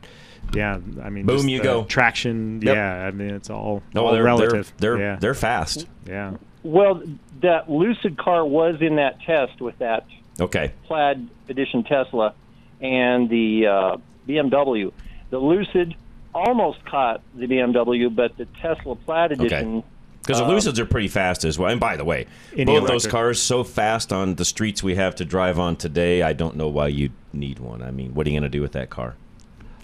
yeah. 0.54 0.78
I 1.02 1.08
mean, 1.10 1.26
Boom, 1.26 1.48
you 1.48 1.62
go. 1.62 1.84
Traction. 1.84 2.60
Yep. 2.62 2.74
Yeah. 2.74 3.06
I 3.06 3.10
mean, 3.10 3.30
it's 3.30 3.48
all, 3.50 3.82
No, 3.94 4.06
all 4.06 4.12
they're 4.12 4.22
relative. 4.22 4.72
They're 4.78 4.96
they're, 4.96 5.06
yeah. 5.06 5.16
they're 5.20 5.34
fast. 5.34 5.86
yeah. 6.06 6.32
Well, 6.62 7.02
that 7.40 7.70
Lucid 7.70 8.18
car 8.18 8.44
was 8.44 8.82
in 8.82 8.96
that 8.96 9.20
test 9.22 9.62
with 9.62 9.78
that 9.78 10.04
Okay. 10.38 10.72
Plaid 10.86 11.26
Edition 11.48 11.84
Tesla 11.84 12.34
and 12.82 13.28
the 13.30 13.66
uh, 13.66 13.96
BMW. 14.28 14.92
The 15.30 15.38
Lucid 15.38 15.94
almost 16.34 16.84
caught 16.84 17.20
the 17.34 17.46
BMW, 17.46 18.14
but 18.14 18.36
the 18.36 18.46
Tesla 18.60 18.94
Plaid 18.96 19.32
Edition. 19.32 19.82
Because 20.22 20.38
the 20.38 20.44
Uh, 20.44 20.50
Lucids 20.50 20.78
are 20.78 20.84
pretty 20.86 21.08
fast 21.08 21.44
as 21.44 21.58
well. 21.58 21.70
And 21.70 21.80
by 21.80 21.96
the 21.96 22.04
way, 22.04 22.26
Any 22.54 22.66
both 22.66 22.86
those 22.88 23.06
cars 23.06 23.40
so 23.40 23.64
fast 23.64 24.12
on 24.12 24.34
the 24.34 24.44
streets 24.44 24.82
we 24.82 24.94
have 24.96 25.14
to 25.16 25.24
drive 25.24 25.58
on 25.58 25.76
today. 25.76 26.22
I 26.22 26.34
don't 26.34 26.56
know 26.56 26.68
why 26.68 26.88
you 26.88 27.10
need 27.32 27.58
one. 27.58 27.82
I 27.82 27.90
mean, 27.90 28.12
what 28.14 28.26
are 28.26 28.30
you 28.30 28.34
going 28.38 28.50
to 28.50 28.56
do 28.56 28.60
with 28.60 28.72
that 28.72 28.90
car? 28.90 29.14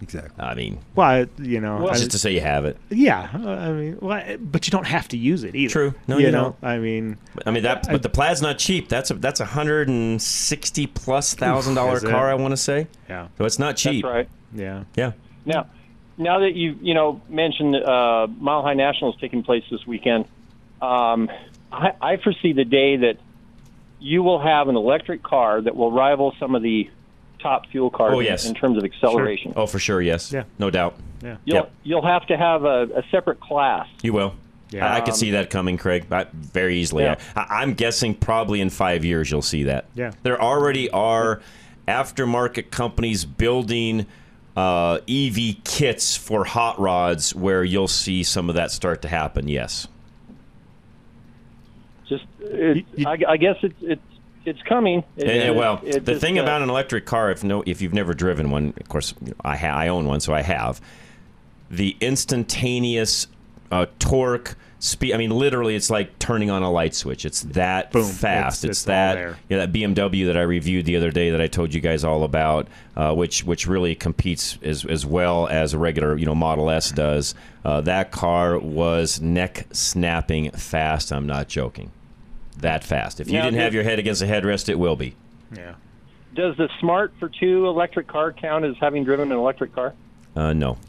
Exactly. 0.02 0.44
I 0.44 0.54
mean, 0.54 0.78
Well, 0.94 1.06
I- 1.08 1.26
you 1.40 1.58
know, 1.58 1.78
Well, 1.78 1.90
I- 1.90 1.96
just 1.96 2.10
to 2.10 2.18
say 2.18 2.34
you 2.34 2.42
have 2.42 2.66
it. 2.66 2.76
yeah. 2.90 3.30
I 3.32 3.70
mean, 3.72 3.96
well, 4.02 4.22
but 4.38 4.66
you 4.66 4.70
don't 4.70 4.86
have 4.86 5.08
to 5.08 5.16
use 5.16 5.42
it 5.42 5.54
either. 5.54 5.72
True. 5.72 5.94
No, 6.06 6.18
you 6.18 6.30
know. 6.30 6.54
don't. 6.60 6.70
I 6.70 6.76
mean, 6.78 7.16
I 7.46 7.50
mean 7.50 7.62
that, 7.62 7.86
but 7.90 8.02
the 8.02 8.10
plaid's 8.10 8.42
not 8.42 8.58
cheap. 8.58 8.90
That's 8.90 9.10
a 9.10 9.14
that's 9.14 9.40
a 9.40 9.46
hundred 9.46 9.88
and 9.88 10.20
sixty 10.20 10.86
plus 10.86 11.32
thousand 11.32 11.76
dollar 11.76 11.96
Is 11.96 12.04
it? 12.04 12.10
car. 12.10 12.30
I 12.30 12.34
want 12.34 12.52
to 12.52 12.58
say. 12.58 12.88
yeah. 13.08 13.28
So 13.38 13.46
it's 13.46 13.58
not 13.58 13.68
That's 13.68 13.82
cheap. 13.82 14.04
right. 14.04 14.28
Yeah. 14.54 14.82
Yeah. 14.96 15.12
Now, 15.46 15.64
now 16.18 16.40
that 16.40 16.54
you 16.54 16.76
you 16.80 16.94
know 16.94 17.20
mentioned 17.28 17.76
uh, 17.76 18.26
Mile 18.38 18.62
High 18.62 18.74
National 18.74 19.12
is 19.12 19.20
taking 19.20 19.42
place 19.42 19.64
this 19.70 19.86
weekend, 19.86 20.24
um, 20.80 21.30
I, 21.72 21.92
I 22.00 22.16
foresee 22.18 22.52
the 22.52 22.64
day 22.64 22.96
that 22.96 23.18
you 23.98 24.22
will 24.22 24.40
have 24.40 24.68
an 24.68 24.76
electric 24.76 25.22
car 25.22 25.60
that 25.60 25.74
will 25.74 25.90
rival 25.90 26.34
some 26.38 26.54
of 26.54 26.62
the 26.62 26.90
top 27.40 27.66
fuel 27.66 27.90
cars 27.90 28.12
Oh, 28.14 28.20
yes. 28.20 28.46
in 28.46 28.54
terms 28.54 28.76
of 28.78 28.84
acceleration. 28.84 29.52
Oh, 29.56 29.66
for 29.66 29.78
sure. 29.78 30.00
Yes. 30.02 30.32
Yeah. 30.32 30.44
No 30.58 30.70
doubt. 30.70 30.96
Yeah. 31.22 31.36
You'll 31.44 31.56
Yep. 31.56 31.72
you'll 31.84 32.06
have 32.06 32.26
to 32.26 32.36
have 32.36 32.64
a, 32.64 32.82
a 32.96 33.02
separate 33.10 33.40
class. 33.40 33.86
You 34.02 34.12
will. 34.12 34.34
Yeah. 34.70 34.86
I, 34.86 34.96
I 34.96 35.00
could 35.00 35.14
see 35.14 35.30
that 35.32 35.48
coming, 35.48 35.78
Craig, 35.78 36.06
I, 36.10 36.26
very 36.32 36.78
easily. 36.78 37.04
Yeah. 37.04 37.16
I, 37.36 37.62
I'm 37.62 37.74
guessing 37.74 38.14
probably 38.14 38.60
in 38.60 38.68
five 38.70 39.04
years 39.04 39.30
you'll 39.30 39.42
see 39.42 39.64
that. 39.64 39.86
Yeah. 39.94 40.12
There 40.24 40.40
already 40.40 40.90
are 40.90 41.40
aftermarket 41.86 42.70
companies 42.70 43.24
building 43.24 44.06
uh, 44.56 45.00
EV 45.08 45.62
kits 45.64 46.16
for 46.16 46.44
hot 46.44 46.78
rods 46.80 47.34
where 47.34 47.62
you'll 47.62 47.88
see 47.88 48.22
some 48.22 48.48
of 48.48 48.54
that 48.54 48.70
start 48.70 49.02
to 49.02 49.08
happen. 49.08 49.48
Yes. 49.48 49.86
Just 52.08 52.24
it, 52.40 52.76
You- 52.78 52.84
you- 52.96 53.06
I, 53.08 53.18
I 53.32 53.36
guess 53.36 53.56
it's 53.62 53.74
it's 53.82 54.00
it's 54.44 54.62
coming. 54.62 55.00
It- 55.16 55.22
And, 55.24 55.30
and, 55.30 55.42
it- 55.50 55.54
well, 55.56 55.80
it 55.84 56.04
the 56.04 56.12
just, 56.12 56.20
thing 56.20 56.38
uh, 56.38 56.42
about 56.42 56.62
an 56.62 56.70
electric 56.70 57.04
car, 57.04 57.30
if 57.30 57.42
no, 57.44 57.62
if 57.66 57.82
you've 57.82 57.94
never 57.94 58.14
driven 58.14 58.50
one, 58.50 58.72
of 58.80 58.88
course, 58.88 59.12
I 59.44 59.56
ha- 59.56 59.76
I 59.76 59.88
own 59.88 60.06
one, 60.06 60.20
so 60.20 60.32
I 60.32 60.42
have. 60.42 60.80
The 61.70 61.96
instantaneous 62.00 63.26
uh, 63.72 63.86
torque, 63.98 64.56
speed. 64.86 65.12
I 65.14 65.16
mean, 65.16 65.30
literally, 65.30 65.74
it's 65.74 65.90
like 65.90 66.18
turning 66.18 66.50
on 66.50 66.62
a 66.62 66.70
light 66.70 66.94
switch. 66.94 67.24
It's 67.24 67.42
that 67.42 67.92
Boom. 67.92 68.04
fast. 68.04 68.64
It's- 68.64 68.70
It's, 68.70 68.78
it's 68.80 68.84
that 68.84 69.14
there. 69.14 69.38
yeah, 69.48 69.58
that 69.66 69.72
BMW 69.72 70.26
that 70.26 70.36
I 70.36 70.42
reviewed 70.42 70.86
the 70.86 70.96
other 70.96 71.10
day 71.10 71.30
that 71.30 71.40
I 71.40 71.46
told 71.46 71.74
you 71.74 71.80
guys 71.80 72.04
all 72.04 72.22
about, 72.24 72.68
uh, 72.96 73.14
which 73.14 73.44
which 73.44 73.66
really 73.66 73.94
competes 73.94 74.58
as 74.62 74.84
as 74.84 75.04
well 75.04 75.46
as 75.48 75.74
a 75.74 75.78
regular 75.78 76.16
you 76.16 76.26
know 76.26 76.34
Model 76.34 76.70
S 76.70 76.90
does. 76.92 77.34
Uh, 77.64 77.80
that 77.82 78.10
car 78.12 78.58
was 78.58 79.20
neck 79.20 79.66
snapping 79.72 80.50
fast. 80.52 81.12
I'm 81.12 81.26
not 81.26 81.48
joking. 81.48 81.90
That 82.58 82.84
fast. 82.84 83.20
If 83.20 83.26
you 83.28 83.34
Now, 83.34 83.44
didn't 83.44 83.60
have 83.60 83.74
your 83.74 83.82
head 83.82 83.98
against 83.98 84.22
a 84.22 84.26
headrest, 84.26 84.68
it 84.68 84.78
will 84.78 84.96
be. 84.96 85.14
Yeah. 85.54 85.74
Does 86.34 86.56
the 86.56 86.68
Smart 86.80 87.12
ForTwo 87.20 87.66
electric 87.66 88.06
car 88.08 88.32
count 88.32 88.64
as 88.64 88.76
having 88.80 89.04
driven 89.04 89.32
an 89.32 89.38
electric 89.38 89.74
car? 89.74 89.94
Uh, 90.34 90.52
no. 90.52 90.76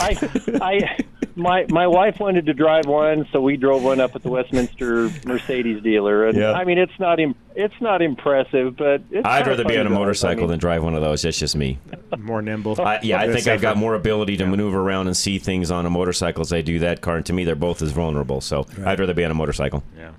I, 0.00 0.16
I, 0.60 0.98
my 1.36 1.64
my 1.68 1.86
wife 1.86 2.18
wanted 2.18 2.46
to 2.46 2.54
drive 2.54 2.86
one, 2.86 3.26
so 3.32 3.40
we 3.40 3.56
drove 3.56 3.82
one 3.82 4.00
up 4.00 4.16
at 4.16 4.22
the 4.22 4.28
Westminster 4.30 5.10
Mercedes 5.24 5.82
dealer, 5.82 6.26
and 6.26 6.36
Yeah. 6.36 6.52
I 6.52 6.64
mean 6.64 6.78
it's 6.78 6.98
not 6.98 7.20
Im- 7.20 7.34
it's 7.54 7.78
not 7.80 8.02
impressive, 8.02 8.76
but 8.76 9.02
it's 9.10 9.24
I'd 9.26 9.46
rather 9.46 9.64
be 9.64 9.78
on 9.78 9.86
a 9.86 9.90
motorcycle 9.90 10.40
I 10.40 10.42
mean, 10.42 10.50
than 10.50 10.58
drive 10.58 10.82
one 10.82 10.94
of 10.94 11.02
those. 11.02 11.22
That's 11.22 11.38
just 11.38 11.56
me. 11.56 11.78
More 12.18 12.42
nimble. 12.42 12.80
I, 12.80 12.98
yeah, 13.02 13.20
I 13.20 13.26
Bit 13.26 13.36
think 13.36 13.46
I've 13.48 13.60
got 13.62 13.76
more 13.76 13.94
ability 13.94 14.36
to 14.38 14.46
maneuver 14.46 14.80
around 14.80 15.06
and 15.06 15.16
see 15.16 15.38
things 15.38 15.70
on 15.70 15.86
a 15.86 15.90
motorcycle 15.90 16.40
as 16.42 16.52
I 16.52 16.60
do 16.62 16.78
that 16.80 17.00
car. 17.00 17.16
And 17.16 17.26
to 17.26 17.32
me, 17.32 17.44
they're 17.44 17.54
both 17.54 17.80
as 17.82 17.92
vulnerable. 17.92 18.40
So 18.40 18.66
I'd 18.84 18.98
rather 18.98 19.14
be 19.14 19.24
on 19.24 19.30
a 19.30 19.34
motorcycle. 19.34 19.82
Yeah. 19.96 20.10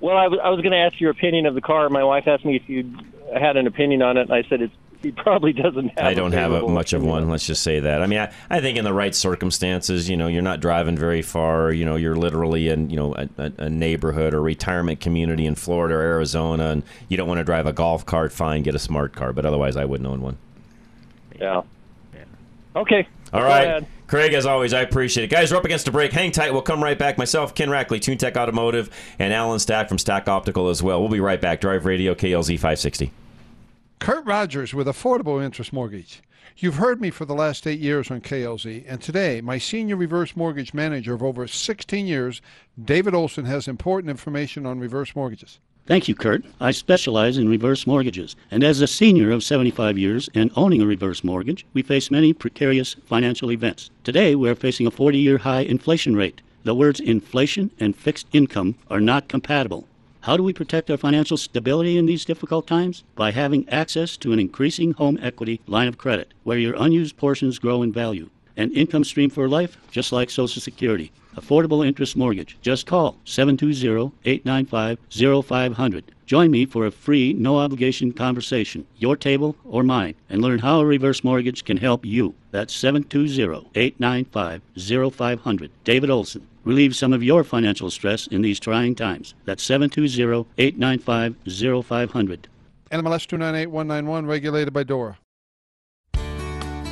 Well, 0.00 0.16
I 0.16 0.28
was 0.28 0.38
I 0.42 0.50
was 0.50 0.60
going 0.60 0.72
to 0.72 0.78
ask 0.78 1.00
your 1.00 1.10
opinion 1.10 1.46
of 1.46 1.54
the 1.54 1.60
car. 1.60 1.88
My 1.88 2.04
wife 2.04 2.28
asked 2.28 2.44
me 2.44 2.54
if 2.56 2.68
you 2.68 2.94
had 3.34 3.56
an 3.56 3.66
opinion 3.66 4.02
on 4.02 4.16
it, 4.16 4.22
and 4.22 4.32
I 4.32 4.44
said 4.48 4.62
it's 4.62 4.74
he 5.06 5.12
probably 5.12 5.52
doesn't 5.52 5.90
have. 5.90 6.04
I 6.04 6.14
don't 6.14 6.34
a 6.34 6.36
have 6.36 6.50
a, 6.50 6.66
much 6.66 6.92
of 6.92 7.04
one. 7.04 7.28
Let's 7.28 7.46
just 7.46 7.62
say 7.62 7.78
that. 7.78 8.02
I 8.02 8.06
mean, 8.06 8.18
I, 8.18 8.32
I 8.50 8.60
think 8.60 8.76
in 8.76 8.84
the 8.84 8.92
right 8.92 9.14
circumstances, 9.14 10.10
you 10.10 10.16
know, 10.16 10.26
you're 10.26 10.42
not 10.42 10.58
driving 10.58 10.96
very 10.96 11.22
far. 11.22 11.72
You 11.72 11.84
know, 11.84 11.94
you're 11.94 12.16
literally 12.16 12.68
in, 12.68 12.90
you 12.90 12.96
know, 12.96 13.14
a, 13.14 13.28
a, 13.38 13.52
a 13.58 13.70
neighborhood 13.70 14.34
or 14.34 14.42
retirement 14.42 14.98
community 14.98 15.46
in 15.46 15.54
Florida 15.54 15.94
or 15.94 16.02
Arizona, 16.02 16.70
and 16.70 16.82
you 17.08 17.16
don't 17.16 17.28
want 17.28 17.38
to 17.38 17.44
drive 17.44 17.66
a 17.66 17.72
golf 17.72 18.04
cart. 18.04 18.32
Fine, 18.32 18.64
get 18.64 18.74
a 18.74 18.80
smart 18.80 19.12
car. 19.14 19.32
But 19.32 19.46
otherwise, 19.46 19.76
I 19.76 19.84
wouldn't 19.84 20.08
own 20.08 20.22
one. 20.22 20.38
Yeah. 21.40 21.62
Okay. 22.74 23.06
All 23.32 23.42
right. 23.42 23.62
Go 23.62 23.68
ahead. 23.68 23.86
Craig, 24.08 24.34
as 24.34 24.44
always, 24.44 24.72
I 24.72 24.80
appreciate 24.80 25.24
it. 25.24 25.30
Guys, 25.30 25.52
we're 25.52 25.58
up 25.58 25.64
against 25.64 25.86
a 25.88 25.92
break. 25.92 26.12
Hang 26.12 26.32
tight. 26.32 26.52
We'll 26.52 26.62
come 26.62 26.82
right 26.82 26.98
back. 26.98 27.18
Myself, 27.18 27.54
Ken 27.54 27.68
Rackley, 27.68 27.98
TuneTech 27.98 28.36
Automotive, 28.36 28.90
and 29.18 29.32
Alan 29.32 29.58
Stack 29.58 29.88
from 29.88 29.98
Stack 29.98 30.28
Optical 30.28 30.68
as 30.68 30.82
well. 30.82 31.00
We'll 31.00 31.10
be 31.10 31.20
right 31.20 31.40
back. 31.40 31.60
Drive 31.60 31.86
Radio, 31.86 32.14
KLZ 32.14 32.54
560. 32.54 33.12
Kurt 34.06 34.24
Rogers 34.24 34.72
with 34.72 34.86
Affordable 34.86 35.44
Interest 35.44 35.72
Mortgage. 35.72 36.22
You've 36.56 36.76
heard 36.76 37.00
me 37.00 37.10
for 37.10 37.24
the 37.24 37.34
last 37.34 37.66
eight 37.66 37.80
years 37.80 38.08
on 38.08 38.20
KLZ, 38.20 38.84
and 38.86 39.02
today, 39.02 39.40
my 39.40 39.58
senior 39.58 39.96
reverse 39.96 40.36
mortgage 40.36 40.72
manager 40.72 41.14
of 41.14 41.24
over 41.24 41.48
16 41.48 42.06
years, 42.06 42.40
David 42.80 43.16
Olson, 43.16 43.46
has 43.46 43.66
important 43.66 44.08
information 44.08 44.64
on 44.64 44.78
reverse 44.78 45.16
mortgages. 45.16 45.58
Thank 45.86 46.06
you, 46.06 46.14
Kurt. 46.14 46.44
I 46.60 46.70
specialize 46.70 47.36
in 47.36 47.48
reverse 47.48 47.84
mortgages, 47.84 48.36
and 48.48 48.62
as 48.62 48.80
a 48.80 48.86
senior 48.86 49.32
of 49.32 49.42
75 49.42 49.98
years 49.98 50.30
and 50.36 50.52
owning 50.54 50.80
a 50.80 50.86
reverse 50.86 51.24
mortgage, 51.24 51.66
we 51.72 51.82
face 51.82 52.08
many 52.08 52.32
precarious 52.32 52.94
financial 53.06 53.50
events. 53.50 53.90
Today, 54.04 54.36
we 54.36 54.48
are 54.48 54.54
facing 54.54 54.86
a 54.86 54.92
40 54.92 55.18
year 55.18 55.38
high 55.38 55.62
inflation 55.62 56.14
rate. 56.14 56.42
The 56.62 56.76
words 56.76 57.00
inflation 57.00 57.72
and 57.80 57.96
fixed 57.96 58.28
income 58.32 58.76
are 58.88 59.00
not 59.00 59.26
compatible. 59.26 59.88
How 60.26 60.36
do 60.36 60.42
we 60.42 60.52
protect 60.52 60.90
our 60.90 60.96
financial 60.96 61.36
stability 61.36 61.96
in 61.96 62.06
these 62.06 62.24
difficult 62.24 62.66
times? 62.66 63.04
By 63.14 63.30
having 63.30 63.68
access 63.68 64.16
to 64.16 64.32
an 64.32 64.40
increasing 64.40 64.92
home 64.94 65.20
equity 65.22 65.60
line 65.68 65.86
of 65.86 65.98
credit, 65.98 66.34
where 66.42 66.58
your 66.58 66.74
unused 66.76 67.16
portions 67.16 67.60
grow 67.60 67.80
in 67.80 67.92
value. 67.92 68.28
An 68.56 68.72
income 68.72 69.04
stream 69.04 69.30
for 69.30 69.48
life, 69.48 69.76
just 69.90 70.12
like 70.12 70.30
Social 70.30 70.62
Security. 70.62 71.10
Affordable 71.36 71.86
interest 71.86 72.16
mortgage. 72.16 72.56
Just 72.62 72.86
call 72.86 73.18
720-895-0500. 73.26 76.02
Join 76.24 76.50
me 76.50 76.64
for 76.64 76.86
a 76.86 76.90
free, 76.90 77.34
no 77.34 77.58
obligation 77.58 78.10
conversation, 78.12 78.86
your 78.96 79.16
table 79.16 79.54
or 79.64 79.82
mine, 79.82 80.14
and 80.30 80.40
learn 80.40 80.60
how 80.60 80.80
a 80.80 80.86
reverse 80.86 81.22
mortgage 81.22 81.64
can 81.64 81.76
help 81.76 82.06
you. 82.06 82.34
That's 82.50 82.74
720-895-0500. 82.82 85.70
David 85.84 86.08
Olson. 86.10 86.46
Relieve 86.64 86.96
some 86.96 87.12
of 87.12 87.22
your 87.22 87.44
financial 87.44 87.90
stress 87.90 88.26
in 88.26 88.40
these 88.42 88.58
trying 88.58 88.96
times. 88.96 89.34
That's 89.44 89.64
720-895-0500. 89.68 92.46
NMLS 92.90 93.26
298191, 93.26 94.26
regulated 94.26 94.72
by 94.72 94.82
DORA. 94.82 95.18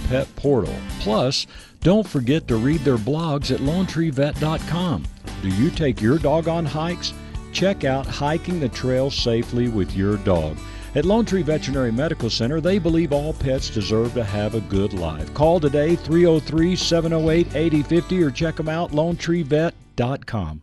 pet 0.00 0.34
portal. 0.36 0.74
Plus, 1.00 1.46
don't 1.80 2.06
forget 2.06 2.48
to 2.48 2.56
read 2.56 2.80
their 2.80 2.96
blogs 2.96 3.54
at 3.54 3.60
lonetreevet.com. 3.60 5.04
Do 5.42 5.48
you 5.48 5.70
take 5.70 6.00
your 6.00 6.18
dog 6.18 6.48
on 6.48 6.64
hikes? 6.64 7.12
Check 7.52 7.84
out 7.84 8.06
Hiking 8.06 8.60
the 8.60 8.68
Trail 8.68 9.10
Safely 9.10 9.68
with 9.68 9.96
Your 9.96 10.16
Dog. 10.18 10.56
At 10.94 11.04
Lone 11.04 11.24
Tree 11.24 11.42
Veterinary 11.42 11.92
Medical 11.92 12.30
Center, 12.30 12.60
they 12.60 12.78
believe 12.78 13.12
all 13.12 13.32
pets 13.32 13.70
deserve 13.70 14.14
to 14.14 14.24
have 14.24 14.54
a 14.54 14.60
good 14.62 14.92
life. 14.92 15.32
Call 15.34 15.60
today 15.60 15.96
303 15.96 16.74
708 16.74 17.54
8050 17.54 18.22
or 18.22 18.30
check 18.30 18.56
them 18.56 18.68
out 18.68 18.92
lonetreevet.com. 18.92 20.62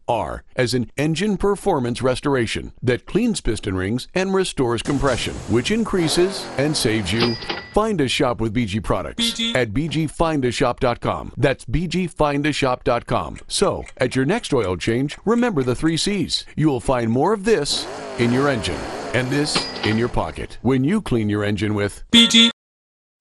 R 0.11 0.43
as 0.55 0.73
in 0.73 0.91
engine 0.97 1.37
performance 1.37 2.01
restoration 2.01 2.73
that 2.83 3.05
cleans 3.05 3.39
piston 3.41 3.75
rings 3.75 4.07
and 4.13 4.33
restores 4.33 4.81
compression, 4.83 5.33
which 5.55 5.71
increases 5.71 6.45
and 6.57 6.75
saves 6.75 7.13
you. 7.13 7.35
Find 7.73 8.01
a 8.01 8.07
shop 8.07 8.41
with 8.41 8.53
BG 8.53 8.83
products 8.83 9.31
BG. 9.31 9.55
at 9.55 9.71
bgfindashop.com. 9.71 11.33
That's 11.37 11.65
bgfindashop.com. 11.65 13.37
So, 13.47 13.85
at 13.97 14.15
your 14.15 14.25
next 14.25 14.53
oil 14.53 14.75
change, 14.77 15.17
remember 15.25 15.63
the 15.63 15.75
three 15.75 15.97
C's. 15.97 16.45
You 16.55 16.67
will 16.67 16.81
find 16.81 17.09
more 17.09 17.33
of 17.33 17.45
this 17.45 17.87
in 18.19 18.33
your 18.33 18.49
engine 18.49 18.79
and 19.13 19.29
this 19.29 19.55
in 19.85 19.97
your 19.97 20.09
pocket 20.09 20.57
when 20.61 20.83
you 20.83 21.01
clean 21.01 21.29
your 21.29 21.43
engine 21.43 21.73
with 21.73 22.03
BG. 22.11 22.49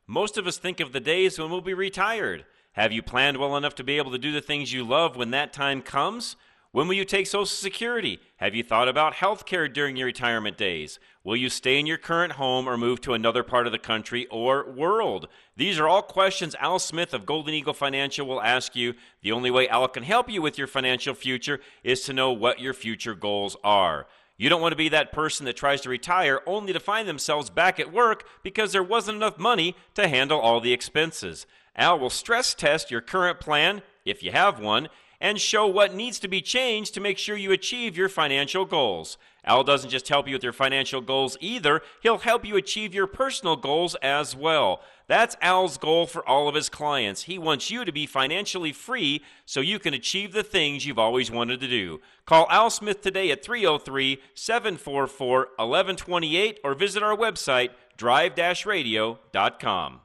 Most 0.06 0.36
of 0.36 0.46
us 0.46 0.58
think 0.58 0.80
of 0.80 0.92
the 0.92 1.00
days 1.00 1.38
when 1.38 1.50
we'll 1.50 1.60
be 1.60 1.74
retired. 1.74 2.44
Have 2.72 2.92
you 2.92 3.02
planned 3.02 3.36
well 3.36 3.56
enough 3.56 3.74
to 3.76 3.84
be 3.84 3.96
able 3.98 4.10
to 4.12 4.18
do 4.18 4.32
the 4.32 4.40
things 4.40 4.72
you 4.72 4.84
love 4.84 5.16
when 5.16 5.30
that 5.30 5.52
time 5.52 5.82
comes? 5.82 6.36
When 6.72 6.86
will 6.86 6.94
you 6.94 7.04
take 7.04 7.26
Social 7.26 7.46
Security? 7.46 8.20
Have 8.36 8.54
you 8.54 8.62
thought 8.62 8.86
about 8.86 9.14
health 9.14 9.44
care 9.44 9.66
during 9.66 9.96
your 9.96 10.06
retirement 10.06 10.56
days? 10.56 11.00
Will 11.24 11.34
you 11.34 11.48
stay 11.48 11.80
in 11.80 11.86
your 11.86 11.98
current 11.98 12.34
home 12.34 12.68
or 12.68 12.76
move 12.76 13.00
to 13.00 13.12
another 13.12 13.42
part 13.42 13.66
of 13.66 13.72
the 13.72 13.78
country 13.78 14.28
or 14.30 14.70
world? 14.70 15.26
These 15.56 15.80
are 15.80 15.88
all 15.88 16.00
questions 16.00 16.54
Al 16.60 16.78
Smith 16.78 17.12
of 17.12 17.26
Golden 17.26 17.54
Eagle 17.54 17.74
Financial 17.74 18.24
will 18.24 18.40
ask 18.40 18.76
you. 18.76 18.94
The 19.20 19.32
only 19.32 19.50
way 19.50 19.68
Al 19.68 19.88
can 19.88 20.04
help 20.04 20.30
you 20.30 20.42
with 20.42 20.58
your 20.58 20.68
financial 20.68 21.12
future 21.12 21.58
is 21.82 22.02
to 22.02 22.12
know 22.12 22.30
what 22.30 22.60
your 22.60 22.72
future 22.72 23.16
goals 23.16 23.56
are. 23.64 24.06
You 24.36 24.48
don't 24.48 24.62
want 24.62 24.70
to 24.70 24.76
be 24.76 24.88
that 24.90 25.10
person 25.10 25.46
that 25.46 25.56
tries 25.56 25.80
to 25.80 25.88
retire 25.88 26.40
only 26.46 26.72
to 26.72 26.78
find 26.78 27.08
themselves 27.08 27.50
back 27.50 27.80
at 27.80 27.92
work 27.92 28.24
because 28.44 28.70
there 28.70 28.84
wasn't 28.84 29.16
enough 29.16 29.40
money 29.40 29.74
to 29.94 30.06
handle 30.06 30.38
all 30.38 30.60
the 30.60 30.72
expenses. 30.72 31.48
Al 31.74 31.98
will 31.98 32.10
stress 32.10 32.54
test 32.54 32.92
your 32.92 33.00
current 33.00 33.40
plan, 33.40 33.82
if 34.04 34.22
you 34.22 34.30
have 34.30 34.60
one, 34.60 34.88
and 35.20 35.40
show 35.40 35.66
what 35.66 35.94
needs 35.94 36.18
to 36.20 36.28
be 36.28 36.40
changed 36.40 36.94
to 36.94 37.00
make 37.00 37.18
sure 37.18 37.36
you 37.36 37.52
achieve 37.52 37.96
your 37.96 38.08
financial 38.08 38.64
goals. 38.64 39.18
Al 39.44 39.64
doesn't 39.64 39.90
just 39.90 40.08
help 40.08 40.26
you 40.26 40.34
with 40.34 40.42
your 40.42 40.52
financial 40.52 41.00
goals 41.00 41.36
either, 41.40 41.82
he'll 42.02 42.18
help 42.18 42.44
you 42.44 42.56
achieve 42.56 42.94
your 42.94 43.06
personal 43.06 43.56
goals 43.56 43.94
as 43.96 44.36
well. 44.36 44.80
That's 45.06 45.36
Al's 45.42 45.76
goal 45.76 46.06
for 46.06 46.26
all 46.28 46.48
of 46.48 46.54
his 46.54 46.68
clients. 46.68 47.22
He 47.22 47.38
wants 47.38 47.70
you 47.70 47.84
to 47.84 47.90
be 47.90 48.06
financially 48.06 48.72
free 48.72 49.22
so 49.44 49.60
you 49.60 49.78
can 49.78 49.92
achieve 49.92 50.32
the 50.32 50.44
things 50.44 50.86
you've 50.86 50.98
always 50.98 51.30
wanted 51.30 51.60
to 51.60 51.68
do. 51.68 52.00
Call 52.26 52.46
Al 52.48 52.70
Smith 52.70 53.00
today 53.00 53.30
at 53.30 53.44
303 53.44 54.20
744 54.34 55.38
1128 55.56 56.60
or 56.62 56.74
visit 56.74 57.02
our 57.02 57.16
website, 57.16 57.70
drive 57.96 58.36
radio.com. 58.64 60.00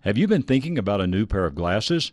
Have 0.00 0.18
you 0.18 0.26
been 0.26 0.42
thinking 0.42 0.78
about 0.78 1.00
a 1.00 1.06
new 1.06 1.26
pair 1.26 1.44
of 1.44 1.54
glasses? 1.54 2.12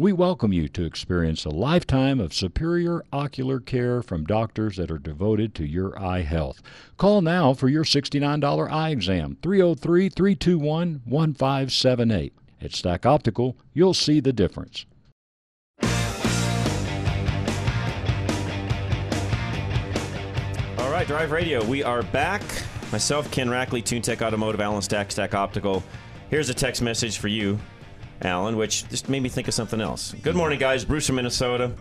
We 0.00 0.12
welcome 0.12 0.52
you 0.52 0.68
to 0.68 0.84
experience 0.84 1.44
a 1.44 1.50
lifetime 1.50 2.20
of 2.20 2.32
superior 2.32 3.02
ocular 3.12 3.58
care 3.58 4.00
from 4.00 4.22
doctors 4.26 4.76
that 4.76 4.92
are 4.92 4.98
devoted 4.98 5.56
to 5.56 5.66
your 5.66 6.00
eye 6.00 6.22
health. 6.22 6.62
Call 6.96 7.20
now 7.20 7.52
for 7.52 7.68
your 7.68 7.82
$69 7.82 8.70
eye 8.70 8.90
exam, 8.90 9.38
303 9.42 10.08
321 10.08 11.02
1578. 11.04 12.32
At 12.62 12.74
Stack 12.74 13.06
Optical, 13.06 13.56
you'll 13.72 13.92
see 13.92 14.20
the 14.20 14.32
difference. 14.32 14.86
All 20.78 20.92
right, 20.92 21.08
Drive 21.08 21.32
Radio, 21.32 21.64
we 21.64 21.82
are 21.82 22.04
back. 22.04 22.42
Myself, 22.92 23.28
Ken 23.32 23.48
Rackley, 23.48 23.82
TuneTech 23.82 24.22
Automotive, 24.24 24.60
Alan 24.60 24.80
Stack, 24.80 25.10
Stack 25.10 25.34
Optical. 25.34 25.82
Here's 26.30 26.50
a 26.50 26.54
text 26.54 26.82
message 26.82 27.18
for 27.18 27.26
you, 27.26 27.58
Alan, 28.22 28.56
which 28.56 28.88
just 28.88 29.08
made 29.08 29.22
me 29.22 29.28
think 29.28 29.48
of 29.48 29.54
something 29.54 29.80
else. 29.80 30.14
Good 30.22 30.36
morning, 30.36 30.58
guys. 30.58 30.84
Bruce 30.84 31.06
from 31.06 31.16
Minnesota. 31.16 31.72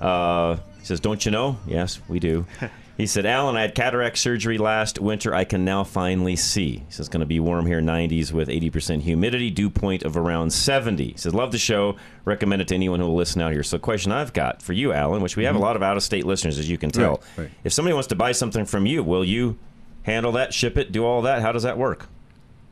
Uh, 0.00 0.56
he 0.78 0.84
says, 0.84 1.00
Don't 1.00 1.24
you 1.24 1.30
know? 1.32 1.58
Yes, 1.66 2.00
we 2.08 2.18
do. 2.18 2.46
He 2.98 3.06
said, 3.06 3.24
Alan, 3.24 3.56
I 3.56 3.62
had 3.62 3.74
cataract 3.74 4.18
surgery 4.18 4.58
last 4.58 5.00
winter. 5.00 5.34
I 5.34 5.44
can 5.44 5.64
now 5.64 5.82
finally 5.82 6.36
see. 6.36 6.72
He 6.72 6.84
says, 6.90 7.00
it's 7.00 7.08
going 7.08 7.20
to 7.20 7.26
be 7.26 7.40
warm 7.40 7.64
here, 7.64 7.80
90s 7.80 8.32
with 8.32 8.48
80% 8.48 9.00
humidity, 9.00 9.50
dew 9.50 9.70
point 9.70 10.02
of 10.02 10.14
around 10.18 10.52
70. 10.52 11.02
He 11.12 11.16
says, 11.16 11.34
love 11.34 11.52
the 11.52 11.58
show. 11.58 11.96
Recommend 12.26 12.60
it 12.60 12.68
to 12.68 12.74
anyone 12.74 13.00
who 13.00 13.06
will 13.06 13.16
listen 13.16 13.40
out 13.40 13.50
here. 13.52 13.62
So, 13.62 13.78
question 13.78 14.12
I've 14.12 14.34
got 14.34 14.60
for 14.60 14.74
you, 14.74 14.92
Alan, 14.92 15.22
which 15.22 15.36
we 15.38 15.44
have 15.44 15.54
Mhm. 15.56 15.60
a 15.60 15.62
lot 15.62 15.74
of 15.74 15.82
out 15.82 15.96
of 15.96 16.02
state 16.02 16.26
listeners, 16.26 16.58
as 16.58 16.68
you 16.68 16.76
can 16.76 16.90
tell. 16.90 17.22
Right, 17.38 17.44
right. 17.44 17.50
If 17.64 17.72
somebody 17.72 17.94
wants 17.94 18.08
to 18.08 18.14
buy 18.14 18.32
something 18.32 18.66
from 18.66 18.84
you, 18.84 19.02
will 19.02 19.24
you 19.24 19.56
handle 20.02 20.30
that, 20.32 20.52
ship 20.52 20.76
it, 20.76 20.92
do 20.92 21.02
all 21.04 21.22
that? 21.22 21.40
How 21.40 21.50
does 21.50 21.62
that 21.62 21.78
work? 21.78 22.08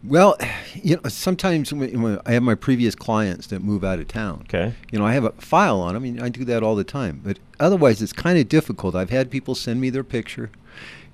Well, 0.03 0.37
you 0.75 0.97
know, 0.97 1.09
sometimes 1.09 1.73
when, 1.73 2.03
when 2.03 2.21
I 2.27 2.33
have 2.33 2.43
my 2.43 2.55
previous 2.55 2.95
clients 2.95 3.49
that 3.49 3.61
move 3.63 3.85
out 3.85 3.99
of 3.99 4.09
town, 4.09 4.41
okay, 4.43 4.75
you 4.91 4.99
know, 4.99 5.07
I 5.07 5.13
have 5.13 5.25
a 5.25 5.33
file 5.33 5.81
on 5.81 5.95
them. 5.95 6.03
I 6.03 6.05
mean, 6.05 6.21
I 6.21 6.29
do 6.29 6.45
that 6.47 6.63
all 6.63 6.77
the 6.77 6.85
time. 6.85 7.21
But 7.25 7.39
otherwise, 7.59 8.03
it's 8.03 8.13
kind 8.13 8.39
of 8.39 8.49
difficult. 8.49 8.95
I've 8.95 9.11
had 9.11 9.31
people 9.31 9.55
send 9.55 9.81
me 9.81 9.91
their 9.91 10.05
picture, 10.05 10.51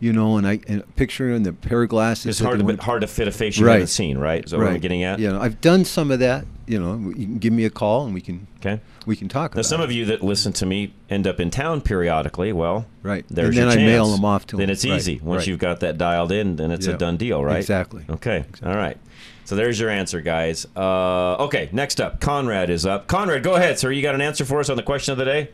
you 0.00 0.12
know, 0.12 0.36
and 0.36 0.46
I 0.46 0.60
and 0.68 0.82
picture 0.96 1.32
and 1.32 1.44
the 1.46 1.52
pair 1.52 1.82
of 1.82 1.88
glasses. 1.88 2.26
It's 2.26 2.38
hard, 2.40 2.58
to, 2.66 2.76
hard 2.76 3.00
to 3.00 3.06
fit 3.06 3.28
a 3.28 3.32
face 3.32 3.58
Right. 3.58 3.72
haven't 3.72 3.86
seen, 3.88 4.18
right? 4.18 4.44
Is 4.44 4.50
that 4.50 4.58
what 4.58 4.66
I'm 4.68 4.78
getting 4.80 5.02
at? 5.04 5.18
You 5.18 5.30
know, 5.32 5.40
I've 5.40 5.60
done 5.60 5.84
some 5.84 6.10
of 6.10 6.18
that. 6.20 6.44
You 6.66 6.80
know, 6.80 7.10
you 7.16 7.26
can 7.26 7.38
give 7.38 7.52
me 7.52 7.64
a 7.64 7.70
call 7.70 8.04
and 8.06 8.12
we 8.12 8.20
can 8.20 8.46
Okay. 8.60 8.80
we 9.06 9.14
can 9.14 9.28
talk 9.28 9.52
Now, 9.54 9.60
about. 9.60 9.66
some 9.66 9.80
of 9.80 9.92
you 9.92 10.04
that 10.06 10.22
listen 10.24 10.52
to 10.54 10.66
me 10.66 10.92
end 11.08 11.26
up 11.26 11.38
in 11.38 11.50
town 11.50 11.80
periodically. 11.80 12.52
Well, 12.52 12.86
Right. 13.04 13.24
There's 13.30 13.48
And 13.50 13.56
then 13.56 13.62
your 13.62 13.70
I 13.70 13.74
chance. 13.76 13.86
mail 13.86 14.06
them 14.10 14.24
off 14.24 14.46
to 14.48 14.56
Then 14.56 14.64
'em. 14.64 14.70
it's 14.70 14.84
Right, 14.84 14.96
easy. 14.96 15.20
Once 15.22 15.40
right. 15.42 15.46
you've 15.46 15.60
got 15.60 15.78
that 15.80 15.96
dialed 15.96 16.32
in, 16.32 16.56
then 16.56 16.72
it's 16.72 16.86
a 16.88 16.94
done 16.98 17.16
deal, 17.16 17.44
right? 17.44 17.58
Exactly. 17.58 18.02
Okay. 18.10 18.44
All 18.64 18.74
right. 18.76 18.96
So 19.44 19.54
there's 19.54 19.78
your 19.78 19.90
answer, 19.90 20.20
guys. 20.20 20.66
Uh, 20.76 21.36
okay. 21.44 21.68
Next 21.72 22.00
up, 22.00 22.20
Conrad 22.20 22.68
is 22.68 22.84
up. 22.84 23.06
Conrad, 23.06 23.44
go 23.44 23.54
ahead, 23.54 23.78
sir. 23.78 23.92
You 23.92 24.02
got 24.02 24.16
an 24.16 24.20
answer 24.20 24.44
for 24.44 24.58
us 24.58 24.68
on 24.68 24.76
the 24.76 24.82
question 24.82 25.12
of 25.12 25.18
the 25.18 25.24
day? 25.24 25.50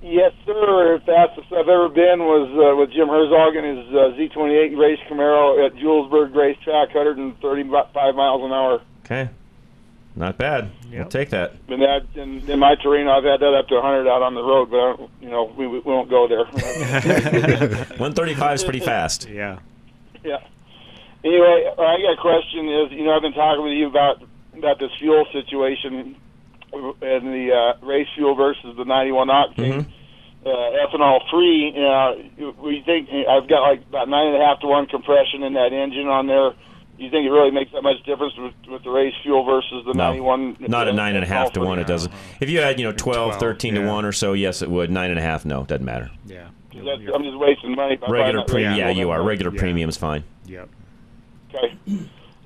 Yes, 0.00 0.32
sir. 0.46 1.00
Fastest 1.04 1.52
I've 1.52 1.68
ever 1.68 1.88
been 1.88 2.20
was 2.20 2.48
uh, 2.54 2.76
with 2.76 2.92
Jim 2.92 3.08
Herzog 3.08 3.56
and 3.56 3.78
his 3.78 3.88
uh, 3.88 4.14
Z28 4.14 4.78
race 4.78 5.00
Camaro 5.10 5.66
at 5.66 5.74
Julesburg 5.74 6.34
Racetrack, 6.34 6.94
135 6.94 8.14
miles 8.14 8.42
an 8.44 8.52
hour. 8.52 8.80
Okay. 9.04 9.30
Not 10.14 10.36
bad. 10.38 10.70
We'll 10.90 11.04
take 11.08 11.30
that. 11.30 11.54
And 11.68 11.82
that 11.82 12.06
in, 12.14 12.48
in 12.50 12.58
my 12.58 12.74
terrain, 12.76 13.06
I've 13.06 13.24
had 13.24 13.40
that 13.40 13.54
up 13.54 13.68
to 13.68 13.74
100 13.74 14.08
out 14.08 14.22
on 14.22 14.34
the 14.34 14.42
road, 14.42 14.70
but 14.70 14.78
I 14.78 14.96
don't, 14.96 15.10
you 15.20 15.30
know, 15.30 15.44
we, 15.56 15.66
we 15.66 15.78
won't 15.80 16.10
go 16.10 16.26
there. 16.26 16.44
135 17.98 18.54
is 18.54 18.64
pretty 18.64 18.80
fast. 18.80 19.28
Yeah. 19.38 19.58
yeah. 20.24 20.38
Anyway, 21.24 21.70
I 21.78 21.96
got 22.02 22.18
a 22.18 22.20
question. 22.20 22.68
Is 22.68 22.92
you 22.92 23.04
know, 23.04 23.12
I've 23.14 23.22
been 23.22 23.32
talking 23.32 23.62
with 23.62 23.74
you 23.74 23.86
about 23.86 24.22
about 24.56 24.78
this 24.80 24.90
fuel 24.98 25.24
situation 25.32 26.16
and 26.72 27.26
the 27.32 27.50
uh, 27.80 27.86
race 27.86 28.08
fuel 28.14 28.34
versus 28.34 28.76
the 28.76 28.84
91 28.84 29.28
octane. 29.28 29.86
uh, 30.44 30.48
ethanol 30.48 31.20
free. 31.30 31.74
Uh, 31.76 32.52
we 32.62 32.82
think 32.86 33.08
I've 33.28 33.48
got 33.48 33.62
like 33.62 33.82
about 33.88 34.08
nine 34.08 34.28
and 34.28 34.42
a 34.42 34.44
half 34.46 34.60
to 34.60 34.66
one 34.66 34.86
compression 34.86 35.42
in 35.42 35.54
that 35.54 35.72
engine 35.72 36.06
on 36.08 36.26
there. 36.26 36.50
Do 36.96 37.04
you 37.04 37.10
think 37.10 37.26
it 37.26 37.30
really 37.30 37.52
makes 37.52 37.70
that 37.72 37.82
much 37.82 38.02
difference 38.04 38.34
with, 38.36 38.54
with 38.68 38.82
the 38.82 38.90
race 38.90 39.14
fuel 39.22 39.44
versus 39.44 39.84
the 39.86 39.92
No. 39.94 40.08
91? 40.10 40.56
Not 40.60 40.88
a 40.88 40.92
nine 40.92 41.14
and 41.14 41.24
a 41.24 41.28
half 41.28 41.52
to 41.52 41.60
one. 41.60 41.78
It 41.78 41.86
doesn't. 41.86 42.12
If 42.40 42.50
you 42.50 42.60
had, 42.60 42.80
you 42.80 42.86
know, 42.86 42.92
12, 42.92 43.28
12, 43.38 43.40
13 43.40 43.74
to 43.74 43.86
one 43.86 44.04
or 44.04 44.10
so, 44.12 44.32
yes, 44.32 44.62
it 44.62 44.68
would. 44.70 44.90
Nine 44.90 45.10
and 45.10 45.18
a 45.18 45.22
half, 45.22 45.44
no, 45.44 45.62
doesn't 45.64 45.84
matter. 45.84 46.10
Yeah. 46.26 46.48
I'm 46.74 47.22
just 47.22 47.38
wasting 47.38 47.74
money. 47.76 47.96
by 47.96 48.08
Regular 48.08 48.40
that 48.40 48.48
premium, 48.48 48.74
yeah, 48.76 48.90
you 48.90 49.10
are. 49.10 49.22
Regular 49.22 49.52
Yeah. 49.54 49.60
premium's 49.60 49.96
fine. 49.96 50.24
Yep. 50.46 50.68
Okay. 51.54 51.78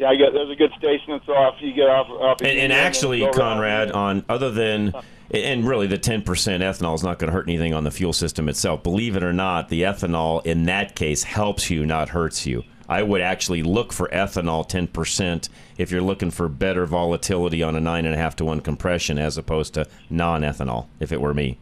Yeah, 0.02 0.08
I 0.08 0.16
there's 0.16 0.50
a 0.50 0.56
good 0.56 0.72
station 0.78 1.12
that's 1.12 1.28
off. 1.28 1.54
You 1.60 1.72
get 1.72 1.88
off. 1.88 2.08
off 2.10 2.40
And, 2.40 2.58
and 2.58 2.72
actually, 2.72 3.24
Conrad, 3.30 3.92
on 3.92 4.24
other 4.28 4.50
than 4.50 4.92
and 5.30 5.64
really 5.64 5.86
the 5.86 5.98
10% 5.98 6.24
ethanol 6.24 6.96
is 6.96 7.04
not 7.04 7.20
going 7.20 7.28
to 7.28 7.32
hurt 7.32 7.48
anything 7.48 7.72
on 7.72 7.84
the 7.84 7.90
fuel 7.92 8.12
system 8.12 8.48
itself. 8.48 8.82
Believe 8.82 9.14
it 9.14 9.22
or 9.22 9.32
not, 9.32 9.68
the 9.68 9.82
ethanol 9.82 10.44
in 10.44 10.64
that 10.64 10.96
case 10.96 11.22
helps 11.22 11.70
you, 11.70 11.86
not 11.86 12.08
hurts 12.08 12.46
you. 12.46 12.64
I 12.88 13.04
would 13.04 13.20
actually 13.20 13.62
look 13.62 13.92
for 13.92 14.08
ethanol 14.08 14.68
10% 14.68 15.48
if 15.78 15.92
you're 15.92 16.02
looking 16.02 16.32
for 16.32 16.48
better 16.48 16.84
volatility 16.84 17.62
on 17.62 17.76
a 17.76 17.80
nine 17.80 18.04
and 18.04 18.14
a 18.14 18.18
half 18.18 18.34
to 18.36 18.44
one 18.44 18.60
compression 18.60 19.18
as 19.18 19.38
opposed 19.38 19.74
to 19.74 19.86
non-ethanol. 20.10 20.88
If 20.98 21.12
it 21.12 21.20
were 21.20 21.32
me, 21.32 21.58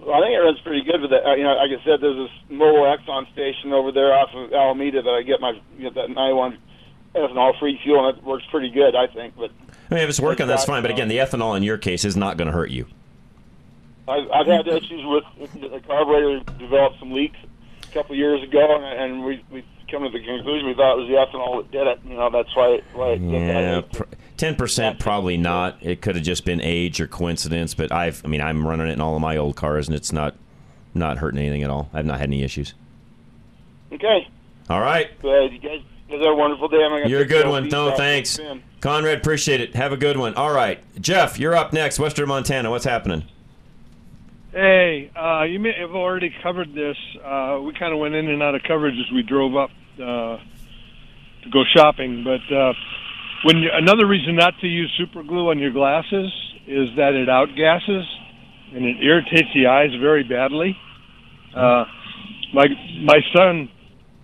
Well, 0.00 0.14
I 0.14 0.20
think 0.24 0.34
it 0.34 0.40
runs 0.40 0.58
pretty 0.60 0.84
good 0.84 1.02
with 1.02 1.10
that. 1.10 1.24
Uh, 1.26 1.34
you 1.34 1.44
know, 1.44 1.52
like 1.52 1.70
I 1.70 1.84
said, 1.84 2.00
there's 2.00 2.16
this 2.16 2.56
Mobil 2.56 2.88
Exxon 2.96 3.30
station 3.32 3.74
over 3.74 3.92
there 3.92 4.14
off 4.14 4.30
of 4.34 4.52
Alameda 4.54 5.02
that 5.02 5.10
I 5.10 5.22
get 5.22 5.40
my 5.40 5.52
get 5.78 5.94
that 5.94 6.08
91 6.08 6.58
ethanol 7.14 7.58
free 7.58 7.78
fuel, 7.82 8.08
and 8.08 8.18
it 8.18 8.24
works 8.24 8.44
pretty 8.50 8.70
good, 8.70 8.94
I 8.94 9.06
think. 9.06 9.34
But 9.36 9.50
I 9.90 9.94
mean, 9.94 10.04
if 10.04 10.08
it's 10.08 10.20
working, 10.20 10.46
that's 10.46 10.64
fine. 10.64 10.82
But 10.82 10.90
again, 10.90 11.08
the 11.08 11.18
ethanol 11.18 11.56
in 11.56 11.62
your 11.62 11.78
case 11.78 12.04
is 12.04 12.16
not 12.16 12.36
going 12.36 12.46
to 12.46 12.52
hurt 12.52 12.70
you. 12.70 12.86
I've, 14.08 14.28
I've 14.30 14.46
had 14.46 14.66
issues 14.66 15.04
with 15.38 15.52
the 15.60 15.80
carburetor 15.86 16.40
developed 16.58 16.98
some 16.98 17.12
leaks 17.12 17.38
a 17.82 17.86
couple 17.92 18.12
of 18.12 18.18
years 18.18 18.42
ago, 18.42 18.76
and, 18.76 18.84
and 18.84 19.24
we 19.24 19.44
we 19.50 19.64
come 19.90 20.02
to 20.02 20.08
the 20.08 20.24
conclusion 20.24 20.66
we 20.66 20.74
thought 20.74 20.98
it 20.98 21.02
was 21.02 21.08
the 21.08 21.14
ethanol 21.14 21.62
that 21.62 21.70
did 21.70 21.86
it. 21.86 22.00
You 22.04 22.16
know, 22.16 22.30
that's 22.30 22.54
why 22.56 22.80
why 22.94 23.10
it 23.10 23.20
Yeah, 23.20 23.82
ten 24.36 24.56
percent 24.56 24.98
probably 24.98 25.36
not. 25.36 25.76
It 25.80 26.00
could 26.00 26.16
have 26.16 26.24
just 26.24 26.44
been 26.44 26.60
age 26.60 27.00
or 27.00 27.06
coincidence. 27.06 27.74
But 27.74 27.92
I've, 27.92 28.24
I 28.24 28.28
mean, 28.28 28.40
I'm 28.40 28.66
running 28.66 28.88
it 28.88 28.92
in 28.92 29.00
all 29.00 29.14
of 29.14 29.20
my 29.20 29.36
old 29.36 29.56
cars, 29.56 29.86
and 29.86 29.94
it's 29.94 30.12
not 30.12 30.34
not 30.94 31.18
hurting 31.18 31.38
anything 31.38 31.62
at 31.62 31.70
all. 31.70 31.88
I've 31.92 32.06
not 32.06 32.18
had 32.18 32.28
any 32.28 32.42
issues. 32.42 32.74
Okay, 33.92 34.26
All 34.70 34.80
right, 34.80 35.10
uh, 35.22 35.42
you 35.42 35.58
guys, 35.58 35.82
you 36.12 36.18
guys 36.18 36.26
have 36.26 36.34
a 36.34 36.36
wonderful 36.36 36.68
day. 36.68 36.82
I'm 36.84 36.90
gonna 36.90 37.08
you're 37.08 37.22
a 37.22 37.26
good 37.26 37.48
one. 37.48 37.68
No, 37.68 37.96
thanks, 37.96 38.38
Conrad. 38.80 39.18
Appreciate 39.18 39.60
it. 39.60 39.74
Have 39.74 39.92
a 39.92 39.96
good 39.96 40.16
one. 40.16 40.34
All 40.34 40.52
right, 40.52 40.80
Jeff, 41.00 41.38
you're 41.38 41.54
up 41.54 41.72
next. 41.72 41.98
Western 41.98 42.28
Montana. 42.28 42.70
What's 42.70 42.84
happening? 42.84 43.24
Hey, 44.52 45.10
uh, 45.16 45.44
you 45.44 45.58
may 45.58 45.72
have 45.80 45.92
already 45.92 46.34
covered 46.42 46.74
this. 46.74 46.96
Uh, 47.24 47.60
we 47.62 47.72
kind 47.72 47.94
of 47.94 47.98
went 47.98 48.14
in 48.14 48.28
and 48.28 48.42
out 48.42 48.54
of 48.54 48.62
coverage 48.62 48.94
as 48.94 49.10
we 49.12 49.22
drove 49.22 49.56
up 49.56 49.70
uh, 49.96 50.36
to 51.42 51.50
go 51.50 51.62
shopping. 51.74 52.22
But 52.22 52.54
uh, 52.54 52.74
when 53.44 53.58
you, 53.58 53.70
another 53.72 54.06
reason 54.06 54.36
not 54.36 54.52
to 54.60 54.66
use 54.66 54.92
super 54.98 55.22
glue 55.22 55.48
on 55.48 55.58
your 55.58 55.70
glasses 55.70 56.30
is 56.66 56.88
that 56.96 57.14
it 57.14 57.28
outgasses 57.28 58.04
and 58.74 58.84
it 58.84 58.96
irritates 59.02 59.48
the 59.54 59.66
eyes 59.66 59.90
very 60.00 60.22
badly. 60.22 60.76
Uh, 61.56 61.84
my 62.52 62.66
my 63.04 63.20
son 63.34 63.70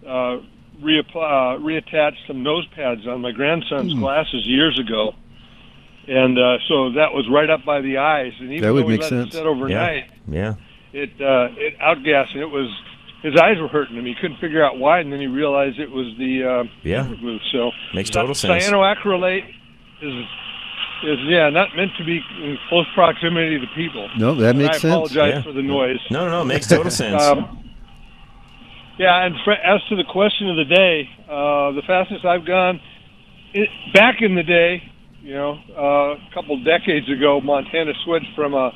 uh, 0.07 0.37
reapply, 0.83 1.57
uh, 1.57 1.59
reattached 1.61 2.27
some 2.27 2.43
nose 2.43 2.67
pads 2.75 3.07
on 3.07 3.21
my 3.21 3.33
grandson's 3.33 3.95
glasses 3.95 4.47
years 4.47 4.79
ago. 4.79 5.14
And 6.07 6.38
uh, 6.38 6.59
so 6.69 6.93
that 6.93 7.12
was 7.12 7.29
right 7.31 7.51
up 7.51 7.64
by 7.67 7.81
the 7.83 7.99
eyes, 7.99 8.33
and 8.41 8.51
even 8.51 8.62
That 8.62 8.73
would 8.73 8.85
though 8.85 8.87
we 8.88 8.93
make 8.99 9.03
sense. 9.03 9.35
it 9.35 9.38
sit 9.38 9.47
overnight, 9.47 10.11
Yeah. 10.27 10.55
it 10.93 11.11
uh, 11.21 11.49
it 11.59 11.79
outgassed 11.81 12.33
and 12.33 12.41
it 12.41 12.51
was 12.51 12.69
his 13.23 13.37
eyes 13.37 13.59
were 13.61 13.69
hurting 13.69 13.97
him. 13.97 14.07
He 14.07 14.14
couldn't 14.14 14.38
figure 14.38 14.64
out 14.64 14.79
why, 14.79 15.01
and 15.01 15.12
then 15.12 15.21
he 15.21 15.27
realized 15.27 15.79
it 15.79 15.91
was 15.91 16.07
the 16.19 16.45
uh, 16.45 16.64
Yeah. 16.83 17.07
glue. 17.21 17.38
So 17.53 17.73
Makes 17.93 18.11
total 18.11 18.35
sense. 18.35 18.64
Cyanoacrylate 18.64 19.45
is 20.01 20.25
is 21.05 21.19
yeah 21.25 21.51
not 21.51 21.77
meant 21.77 21.93
to 21.99 22.05
be 22.05 22.23
in 22.43 22.57
close 22.71 22.87
proximity 22.95 23.59
to 23.61 23.67
people. 23.77 24.09
No, 24.17 24.35
that 24.37 24.51
And 24.51 24.59
makes 24.61 24.77
I 24.77 24.79
sense. 24.79 24.93
apologize 24.95 25.33
Yeah. 25.35 25.43
for 25.43 25.53
the 25.53 25.62
noise. 25.62 25.99
No, 26.11 26.25
no, 26.25 26.31
no. 26.31 26.45
Makes 26.45 26.69
total 26.69 26.91
sense. 27.03 27.23
Um, 27.23 27.68
yeah, 28.99 29.25
and 29.27 29.35
for, 29.45 29.53
as 29.53 29.81
to 29.89 29.97
the 29.97 30.05
question 30.11 30.49
of 30.51 30.57
the 30.57 30.65
day, 30.65 31.09
uh, 31.29 31.73
the 31.73 31.83
fastest 31.87 32.25
I've 32.25 32.47
gone 32.47 32.81
it, 33.55 33.69
back 33.95 34.17
in 34.21 34.35
the 34.35 34.43
day, 34.43 34.83
you 35.23 35.35
know, 35.35 35.59
uh, 35.77 36.15
a 36.15 36.31
couple 36.35 36.63
decades 36.65 37.09
ago, 37.11 37.41
Montana 37.41 37.93
switched 38.05 38.35
from 38.35 38.55
a 38.55 38.71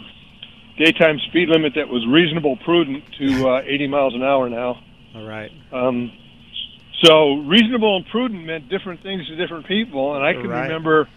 daytime 0.79 1.19
speed 1.29 1.49
limit 1.49 1.73
that 1.77 1.89
was 1.89 2.07
reasonable, 2.09 2.57
prudent, 2.65 3.05
to 3.19 3.49
uh, 3.49 3.63
80 3.67 3.87
miles 3.89 4.15
an 4.15 4.23
hour 4.23 4.49
now. 4.49 4.77
All 5.15 5.27
right. 5.27 5.51
Um, 5.73 6.11
so 7.05 7.35
reasonable 7.49 7.97
and 7.97 8.07
prudent 8.07 8.45
meant 8.47 8.69
different 8.69 9.03
things 9.03 9.27
to 9.27 9.37
different 9.37 9.67
people, 9.67 10.15
and 10.15 10.25
I 10.25 10.33
can 10.35 10.49
Right. 10.49 10.63
remember 10.63 11.09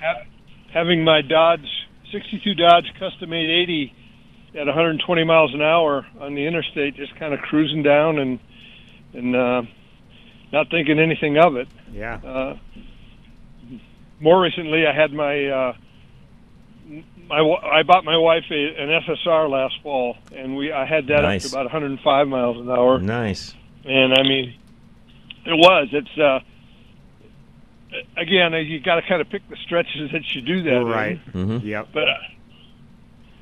ha- 0.00 0.22
having 0.72 1.02
my 1.02 1.22
Dodge, 1.22 1.66
62 2.12 2.54
Dodge 2.54 2.84
Custom 2.98 3.32
880 3.32 3.92
at 4.58 4.66
120 4.66 5.24
miles 5.24 5.54
an 5.54 5.62
hour 5.62 6.04
on 6.20 6.34
the 6.34 6.46
interstate, 6.46 6.96
just 6.96 7.14
kind 7.18 7.32
of 7.32 7.40
cruising 7.40 7.82
down 7.82 8.18
and 8.18 8.38
and 9.14 9.34
uh, 9.36 9.62
not 10.52 10.70
thinking 10.70 10.98
anything 10.98 11.36
of 11.38 11.56
it. 11.56 11.68
Yeah. 11.92 12.14
Uh, 12.16 12.56
more 14.20 14.40
recently, 14.40 14.86
I 14.86 14.92
had 14.94 15.12
my 15.12 15.46
uh, 15.46 15.72
my 17.28 17.40
wa- 17.42 17.60
I 17.62 17.82
bought 17.84 18.04
my 18.04 18.16
wife 18.16 18.44
a, 18.50 18.54
an 18.54 18.88
FSR 19.02 19.48
last 19.48 19.74
fall, 19.82 20.16
and 20.34 20.56
we 20.56 20.72
I 20.72 20.84
had 20.84 21.06
that 21.08 21.22
Nice. 21.22 21.44
up 21.46 21.50
to 21.52 21.56
about 21.56 21.64
105 21.72 22.28
miles 22.28 22.56
an 22.58 22.70
hour. 22.70 22.98
Nice. 22.98 23.54
And 23.84 24.12
I 24.12 24.22
mean, 24.22 24.54
it 25.46 25.52
was. 25.54 25.88
It's 25.92 26.18
uh, 26.18 26.40
again, 28.16 28.52
you 28.52 28.80
got 28.80 28.96
to 28.96 29.02
kind 29.02 29.20
of 29.20 29.28
pick 29.30 29.48
the 29.48 29.56
stretches 29.64 30.10
that 30.12 30.34
you 30.34 30.42
do 30.42 30.62
that. 30.64 30.72
in. 30.74 30.86
Right. 30.86 31.32
Mm-hmm. 31.32 31.66
Yep. 31.66 31.88
But 31.94 32.08
uh, 32.08 32.14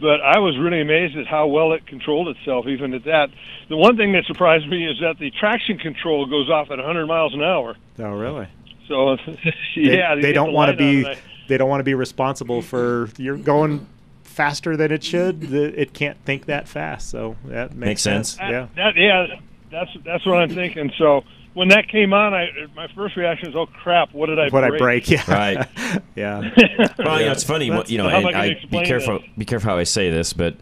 but 0.01 0.21
I 0.21 0.39
was 0.39 0.57
really 0.59 0.81
amazed 0.81 1.17
at 1.17 1.27
how 1.27 1.47
well 1.47 1.73
it 1.73 1.87
controlled 1.87 2.29
itself, 2.29 2.67
even 2.67 2.95
at 2.95 3.05
that. 3.05 3.31
The 3.69 3.77
one 3.77 3.97
thing 3.97 4.13
that 4.13 4.25
surprised 4.27 4.69
me 4.69 4.87
is 4.87 4.99
that 5.01 5.19
the 5.19 5.31
traction 5.31 5.79
control 5.79 6.27
goes 6.27 6.49
off 6.51 6.71
at 6.71 6.79
100 6.79 7.07
miles 7.07 7.35
an 7.35 7.43
hour. 7.43 7.77
Oh, 7.99 8.11
really? 8.11 8.49
So 8.87 9.17
They, 9.27 9.53
yeah, 9.77 10.15
they 10.15 10.21
get 10.23 10.33
don't 10.35 10.49
the 10.49 10.53
want 10.55 10.71
to 10.73 10.77
be. 10.77 11.07
I- 11.07 11.19
They 11.49 11.57
don't 11.57 11.69
want 11.69 11.81
to 11.81 11.85
be 11.85 11.95
responsible 11.95 12.61
for 12.63 13.09
you're 13.17 13.37
going 13.39 13.87
faster 14.23 14.77
than 14.77 14.93
it 14.93 15.03
should. 15.03 15.41
The, 15.41 15.81
it 15.81 15.93
can't 15.95 16.17
think 16.25 16.47
that 16.47 16.69
fast, 16.69 17.09
so 17.11 17.37
that 17.47 17.75
makes, 17.75 17.87
Makes 17.87 18.03
sense. 18.03 18.35
That- 18.37 18.51
Yeah. 18.51 18.67
That, 18.77 18.97
yeah, 18.97 19.27
that's 19.71 19.91
that's 20.05 20.25
what 20.27 20.39
I'm 20.39 20.51
thinking. 20.51 20.93
So 20.99 21.25
when 21.59 21.69
that 21.69 21.89
came 21.89 22.13
on, 22.13 22.33
I 22.33 22.47
my 22.77 22.87
first 22.95 23.17
reaction 23.17 23.49
is, 23.49 23.57
"Oh 23.57 23.67
crap! 23.67 24.15
What 24.15 24.27
did 24.27 24.39
I 24.39 24.49
What 24.49 24.63
I 24.63 24.69
break?" 24.69 24.81
break, 24.81 25.11
yeah. 25.11 25.25
Right. 25.29 25.69
yeah. 26.15 26.51
Well, 26.99 27.19
you 27.19 27.27
know, 27.27 27.33
it's 27.33 27.43
funny. 27.43 27.69
That's- 27.69 27.91
you 27.91 27.99
know, 27.99 28.09
and 28.09 28.29
I 28.29 28.45
I, 28.45 28.67
be 28.71 28.85
careful. 28.85 29.19
this? 29.19 29.29
Be 29.37 29.45
careful 29.45 29.71
how 29.71 29.77
I 29.77 29.83
say 29.83 30.09
this, 30.09 30.33
but 30.33 30.57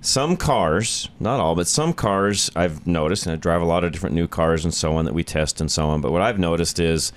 some 0.00 0.36
cars, 0.36 1.08
not 1.18 1.40
all, 1.40 1.56
but 1.56 1.66
some 1.66 1.92
cars, 1.92 2.48
I've 2.54 2.86
noticed, 2.86 3.26
and 3.26 3.32
I 3.32 3.36
drive 3.36 3.60
a 3.60 3.64
lot 3.64 3.82
of 3.82 3.90
different 3.90 4.14
new 4.14 4.28
cars 4.28 4.64
and 4.64 4.72
so 4.72 4.94
on 4.96 5.04
that 5.06 5.14
we 5.14 5.24
test 5.24 5.60
and 5.60 5.70
so 5.70 5.88
on. 5.88 6.00
But 6.00 6.12
what 6.12 6.22
I've 6.22 6.38
noticed 6.38 6.78
is, 6.78 7.12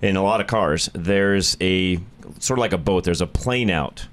in 0.00 0.14
a 0.14 0.22
lot 0.22 0.40
of 0.40 0.46
cars, 0.46 0.88
there's 0.94 1.56
a 1.60 1.96
sort 2.38 2.58
of 2.58 2.60
like 2.60 2.72
a 2.72 2.78
boat. 2.78 3.02
There's 3.02 3.20
a 3.20 3.26
plane 3.26 3.70
out 3.70 4.06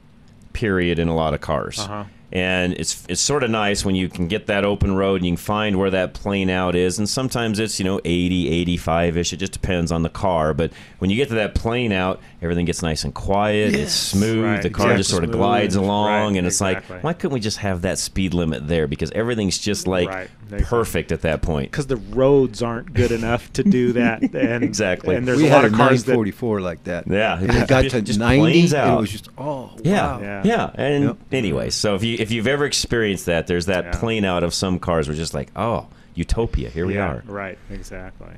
period 0.54 0.98
in 0.98 1.08
a 1.08 1.16
lot 1.16 1.36
of 1.36 1.42
cars. 1.42 1.80
Uh-huh. 1.80 2.06
And 2.32 2.74
it's 2.74 3.06
it's 3.10 3.22
sort 3.22 3.44
of 3.44 3.50
nice 3.50 3.84
when 3.84 3.96
you 3.96 4.08
can 4.08 4.28
get 4.28 4.48
that 4.48 4.64
open 4.64 4.96
road 4.96 5.16
and 5.16 5.26
you 5.26 5.32
can 5.32 5.38
find 5.38 5.80
where 5.80 5.90
that 5.90 6.14
plane 6.14 6.50
out 6.50 6.76
is. 6.76 7.00
And 7.00 7.10
sometimes 7.10 7.60
it's, 7.60 7.80
you 7.80 7.86
know, 7.86 8.00
80, 8.06 8.50
85 8.50 9.18
ish. 9.18 9.34
It 9.34 9.38
just 9.38 9.54
depends 9.54 9.92
on 9.92 10.04
the 10.04 10.10
car. 10.10 10.54
But 10.54 10.72
when 11.00 11.10
you 11.10 11.16
get 11.16 11.30
to 11.30 11.36
that 11.36 11.56
plane 11.56 11.92
out, 11.92 12.20
everything 12.42 12.66
gets 12.66 12.84
nice 12.84 13.04
and 13.04 13.16
quiet. 13.16 13.74
It's 13.74 13.94
smooth. 13.94 14.46
Right, 14.46 14.62
the 14.62 14.70
car 14.70 14.96
just 14.96 15.10
sort 15.10 15.24
of 15.24 15.32
glides 15.32 15.76
along. 15.76 16.34
Right, 16.34 16.38
and 16.38 16.48
it's 16.48 16.58
exactly. 16.58 16.98
like, 16.98 17.04
why 17.04 17.14
couldn't 17.14 17.34
we 17.34 17.40
just 17.40 17.58
have 17.58 17.82
that 17.82 17.98
speed 17.98 18.34
limit 18.36 18.68
there? 18.68 18.86
Because 18.88 19.12
everything's 19.12 19.58
just 19.58 19.88
like 19.88 20.08
Right, 20.08 20.30
perfect 20.50 21.12
at 21.12 21.22
that 21.22 21.42
point. 21.42 21.72
Because 21.72 21.88
the 21.88 21.98
roads 21.98 22.62
aren't 22.62 22.94
good 22.94 23.12
enough 23.12 23.52
to 23.54 23.64
do 23.64 23.94
that. 23.94 24.22
And, 24.36 24.64
Exactly. 24.64 25.16
And 25.16 25.28
there's 25.28 25.38
we 25.40 25.48
a 25.48 25.50
had 25.50 25.56
lot 25.58 25.66
of 25.66 25.74
a 25.74 25.78
cars 25.78 26.04
that 26.06 26.12
944 26.14 26.62
like 26.62 26.84
that. 26.86 27.08
Yeah, 27.08 27.40
and 27.40 27.50
it 27.52 27.68
got 27.68 27.84
just- 27.84 27.96
to 27.96 28.02
just 28.02 28.20
90, 28.20 28.40
planes 28.42 28.74
and 28.74 28.82
out. 28.82 28.98
it 28.98 29.02
was 29.02 29.12
just 29.12 29.30
oh 29.38 29.72
Yeah, 29.84 30.18
wow. 30.18 30.42
yeah, 30.44 30.72
And 30.76 31.04
Yep. 31.06 31.18
anyway, 31.32 31.70
so 31.70 31.96
if 31.96 32.04
you 32.04 32.18
if 32.20 32.32
you've 32.32 32.48
ever 32.48 32.66
experienced 32.66 33.26
that, 33.28 33.48
there's 33.48 33.68
that 33.68 33.94
plane 33.94 34.26
out 34.26 34.44
of 34.44 34.54
some 34.54 34.80
cars. 34.80 35.08
We're 35.08 35.16
just 35.16 35.34
like, 35.34 35.50
oh, 35.56 35.88
utopia. 36.16 36.70
Here 36.70 36.86
we 36.86 36.96
yeah, 36.96 37.08
are. 37.10 37.24
Right. 37.26 37.58
Exactly. 37.70 38.34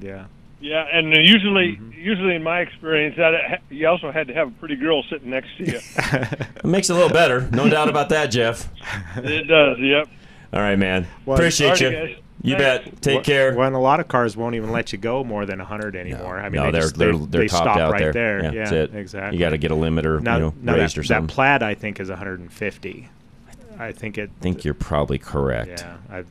Yeah. 0.00 0.26
Yeah, 0.58 0.86
and 0.90 1.12
uh, 1.12 1.18
usually, 1.20 1.76
Mm-hmm. 1.76 1.92
usually 2.00 2.34
in 2.34 2.42
my 2.42 2.60
experience, 2.60 3.16
that 3.18 3.60
you 3.68 3.86
also 3.88 4.10
had 4.10 4.26
to 4.28 4.34
have 4.34 4.48
a 4.48 4.50
pretty 4.52 4.76
girl 4.76 5.02
sitting 5.10 5.28
next 5.30 5.48
to 5.58 5.64
you. 5.66 5.80
It 6.56 6.64
makes 6.64 6.88
it 6.88 6.94
a 6.94 6.96
little 6.96 7.10
better, 7.12 7.48
no 7.52 7.68
doubt 7.68 7.88
about 7.90 8.08
that, 8.08 8.26
Jeff. 8.30 8.68
it 9.18 9.46
does. 9.46 9.78
Yep. 9.78 10.08
All 10.52 10.60
right, 10.60 10.76
man. 10.76 11.06
Well, 11.24 11.36
Appreciate 11.36 11.80
you. 11.80 11.90
guys. 11.90 12.16
You 12.42 12.56
Thanks. 12.56 12.84
bet. 12.90 13.02
Take 13.02 13.14
Well- 13.16 13.24
care. 13.24 13.54
Well, 13.56 13.66
and 13.66 13.74
a 13.74 13.80
lot 13.80 13.98
of 13.98 14.08
cars 14.08 14.36
won't 14.36 14.54
even 14.54 14.70
let 14.70 14.92
you 14.92 14.98
go 14.98 15.24
more 15.24 15.46
than 15.46 15.58
100 15.58 15.96
anymore. 15.96 16.38
I 16.38 16.44
mean, 16.48 16.60
no, 16.60 16.66
they 16.66 16.72
they're 16.72 16.80
just, 16.82 16.96
they're 16.98 17.12
they, 17.12 17.18
they're 17.26 17.40
they 17.42 17.48
stop 17.48 17.76
out 17.76 17.92
right 17.92 18.00
there. 18.02 18.12
there. 18.12 18.44
Yeah, 18.44 18.50
Yeah, 18.52 18.58
that's 18.60 18.72
it. 18.72 18.94
exactly. 18.94 19.36
You 19.38 19.44
got 19.44 19.50
to 19.50 19.58
get 19.58 19.70
a 19.70 19.74
limiter, 19.74 20.20
now, 20.20 20.34
you 20.36 20.40
know, 20.42 20.54
now 20.62 20.74
raised 20.74 20.96
that, 20.96 21.00
or 21.00 21.04
something. 21.04 21.26
That 21.26 21.32
plaid, 21.32 21.62
I 21.62 21.74
think, 21.74 21.98
is 21.98 22.08
150. 22.10 23.08
I 23.78 23.92
think 23.92 24.16
it. 24.18 24.30
I 24.38 24.42
think 24.42 24.64
you're 24.64 24.74
probably 24.74 25.18
correct. 25.18 25.80
Yeah, 25.84 25.96
I, 26.10 26.18
I, 26.18 26.24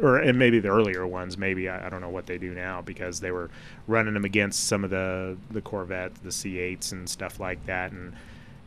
or 0.00 0.16
and 0.18 0.38
maybe 0.38 0.58
the 0.60 0.68
earlier 0.68 1.06
ones. 1.06 1.36
Maybe 1.38 1.68
I, 1.68 1.86
I 1.86 1.88
don't 1.88 2.00
know 2.00 2.08
what 2.08 2.26
they 2.26 2.38
do 2.38 2.52
now 2.54 2.80
because 2.80 3.20
they 3.20 3.30
were 3.30 3.48
running 3.86 4.14
them 4.14 4.24
against 4.24 4.66
some 4.66 4.82
of 4.82 4.90
the 4.90 5.36
the 5.50 5.60
Corvettes, 5.60 6.18
the 6.20 6.30
C8s, 6.30 6.90
and 6.92 7.08
stuff 7.08 7.38
like 7.38 7.64
that, 7.66 7.92
and 7.92 8.12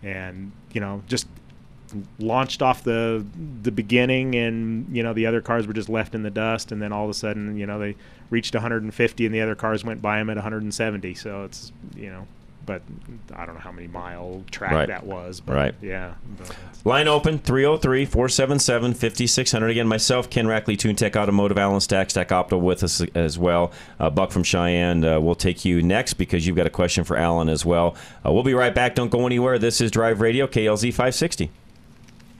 and 0.03 0.51
you 0.71 0.79
know 0.79 1.01
just 1.07 1.27
launched 2.19 2.61
off 2.61 2.83
the 2.83 3.25
the 3.63 3.71
beginning 3.71 4.35
and 4.35 4.87
you 4.95 5.01
know 5.03 5.13
the 5.13 5.25
other 5.25 5.41
cars 5.41 5.65
were 5.67 5.73
just 5.73 5.89
left 5.89 6.13
in 6.15 6.23
the 6.23 6.29
dust 6.29 6.71
and 6.71 6.81
then 6.81 6.91
all 6.91 7.03
of 7.05 7.09
a 7.09 7.13
sudden 7.13 7.57
you 7.57 7.65
know 7.65 7.79
they 7.79 7.95
reached 8.29 8.53
150 8.53 9.25
and 9.25 9.33
the 9.33 9.41
other 9.41 9.55
cars 9.55 9.83
went 9.85 10.01
by 10.01 10.17
them 10.17 10.29
at 10.29 10.35
170 10.37 11.13
so 11.13 11.43
it's 11.43 11.71
you 11.95 12.09
know 12.09 12.27
but 12.65 12.81
I 13.33 13.45
don't 13.45 13.55
know 13.55 13.61
how 13.61 13.71
many 13.71 13.87
mile 13.87 14.43
track 14.51 14.71
Right. 14.73 14.87
that 14.89 15.05
was 15.05 15.39
but 15.39 15.55
Right. 15.55 15.75
yeah 15.81 16.15
but 16.37 16.53
Line 16.83 17.07
open 17.09 17.39
303 17.39 18.05
477 18.05 18.93
5600. 18.93 19.69
Again, 19.71 19.87
myself, 19.89 20.29
Ken 20.29 20.45
Rackley, 20.45 20.77
TuneTech 20.77 21.17
Automotive, 21.17 21.57
Alan 21.57 21.81
Stack, 21.81 22.09
Stack 22.11 22.29
Opto 22.29 22.57
with 22.61 22.81
us 22.81 23.01
as 23.13 23.37
well. 23.37 23.73
Uh, 23.99 24.09
Buck 24.09 24.31
from 24.31 24.43
Cheyenne 24.43 25.03
uh, 25.03 25.19
will 25.19 25.35
take 25.35 25.65
you 25.65 25.81
next 25.81 26.13
because 26.13 26.47
you've 26.47 26.55
got 26.55 26.65
a 26.65 26.69
question 26.69 27.03
for 27.03 27.17
Alan 27.17 27.49
as 27.49 27.65
well. 27.65 27.95
Uh, 28.25 28.31
we'll 28.31 28.43
be 28.43 28.53
right 28.53 28.73
back. 28.73 28.95
Don't 28.95 29.09
go 29.11 29.25
anywhere. 29.25 29.59
This 29.59 29.81
is 29.81 29.91
Drive 29.91 30.21
Radio, 30.21 30.47
KLZ 30.47 30.91
560. 30.91 31.49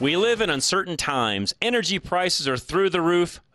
We 0.00 0.16
live 0.16 0.40
in 0.40 0.48
uncertain 0.48 0.96
times. 0.96 1.54
Energy 1.60 1.98
prices 1.98 2.48
are 2.48 2.56
through 2.56 2.88
the 2.88 3.02
roof, 3.02 3.38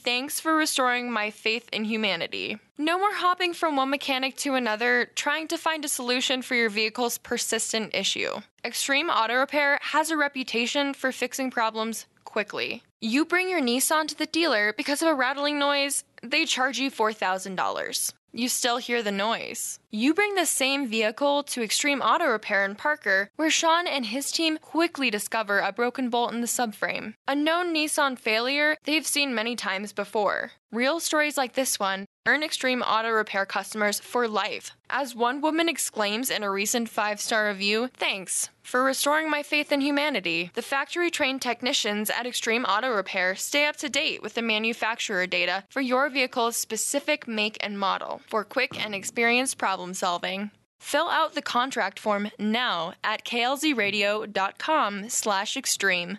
Thanks 0.00 0.38
for 0.38 0.54
restoring 0.54 1.10
my 1.10 1.30
faith 1.30 1.68
in 1.72 1.84
humanity. 1.84 2.58
No 2.78 2.98
more 2.98 3.14
hopping 3.14 3.52
from 3.52 3.76
one 3.76 3.90
mechanic 3.90 4.36
to 4.38 4.54
another, 4.54 5.10
trying 5.16 5.48
to 5.48 5.58
find 5.58 5.84
a 5.84 5.88
solution 5.88 6.40
for 6.40 6.54
your 6.54 6.70
vehicle's 6.70 7.18
persistent 7.18 7.94
issue. 7.94 8.40
Extreme 8.64 9.10
Auto 9.10 9.34
Repair 9.34 9.78
has 9.82 10.10
a 10.10 10.16
reputation 10.16 10.94
for 10.94 11.10
fixing 11.10 11.50
problems 11.50 12.06
quickly. 12.24 12.82
You 13.00 13.24
bring 13.24 13.48
your 13.48 13.60
Nissan 13.60 14.06
to 14.08 14.16
the 14.16 14.26
dealer 14.26 14.72
because 14.72 15.02
of 15.02 15.08
a 15.08 15.14
rattling 15.14 15.58
noise, 15.58 16.04
they 16.22 16.44
charge 16.44 16.78
you 16.78 16.90
$4,000. 16.90 18.12
You 18.38 18.48
still 18.48 18.76
hear 18.76 19.02
the 19.02 19.10
noise. 19.10 19.80
You 19.90 20.14
bring 20.14 20.36
the 20.36 20.46
same 20.46 20.86
vehicle 20.86 21.42
to 21.42 21.60
Extreme 21.60 22.02
Auto 22.02 22.26
Repair 22.26 22.64
in 22.64 22.76
Parker, 22.76 23.30
where 23.34 23.50
Sean 23.50 23.88
and 23.88 24.06
his 24.06 24.30
team 24.30 24.58
quickly 24.58 25.10
discover 25.10 25.58
a 25.58 25.72
broken 25.72 26.08
bolt 26.08 26.32
in 26.32 26.40
the 26.40 26.46
subframe. 26.46 27.14
A 27.26 27.34
known 27.34 27.74
Nissan 27.74 28.16
failure 28.16 28.76
they've 28.84 29.04
seen 29.04 29.34
many 29.34 29.56
times 29.56 29.92
before. 29.92 30.52
Real 30.70 31.00
stories 31.00 31.36
like 31.36 31.54
this 31.54 31.80
one, 31.80 32.04
Earn 32.28 32.42
Extreme 32.42 32.82
Auto 32.82 33.08
Repair 33.08 33.46
customers 33.46 34.00
for 34.00 34.28
life. 34.28 34.72
As 34.90 35.14
one 35.14 35.40
woman 35.40 35.66
exclaims 35.66 36.28
in 36.28 36.42
a 36.42 36.50
recent 36.50 36.90
five 36.90 37.22
star 37.22 37.48
review, 37.48 37.88
thanks 37.96 38.50
for 38.62 38.84
restoring 38.84 39.30
my 39.30 39.42
faith 39.42 39.72
in 39.72 39.80
humanity. 39.80 40.50
The 40.52 40.60
factory 40.60 41.10
trained 41.10 41.40
technicians 41.40 42.10
at 42.10 42.26
Extreme 42.26 42.66
Auto 42.66 42.90
Repair 42.90 43.34
stay 43.34 43.64
up 43.64 43.76
to 43.76 43.88
date 43.88 44.22
with 44.22 44.34
the 44.34 44.42
manufacturer 44.42 45.26
data 45.26 45.64
for 45.70 45.80
your 45.80 46.10
vehicle's 46.10 46.58
specific 46.58 47.26
make 47.26 47.56
and 47.62 47.78
model 47.78 48.20
for 48.28 48.44
quick 48.44 48.78
and 48.78 48.94
experienced 48.94 49.56
problem 49.56 49.94
solving. 49.94 50.50
Fill 50.78 51.08
out 51.08 51.34
the 51.34 51.40
contract 51.40 51.98
form 51.98 52.30
now 52.38 52.92
at 53.02 53.24
klzradio.com 53.24 55.08
slash 55.08 55.56
extreme. 55.56 56.18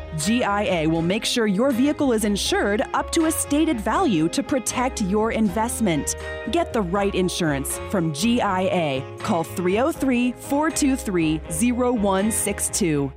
GIA 0.17 0.89
will 0.89 1.01
make 1.01 1.25
sure 1.25 1.47
your 1.47 1.71
vehicle 1.71 2.11
is 2.11 2.25
insured 2.25 2.81
up 2.93 3.11
to 3.11 3.25
a 3.25 3.31
stated 3.31 3.79
value 3.79 4.27
to 4.29 4.43
protect 4.43 5.01
your 5.01 5.31
investment. 5.31 6.15
Get 6.51 6.73
the 6.73 6.81
right 6.81 7.13
insurance 7.15 7.79
from 7.89 8.13
GIA. 8.13 9.03
Call 9.19 9.43
303 9.43 10.33
423 10.33 11.37
0162. 11.71 13.13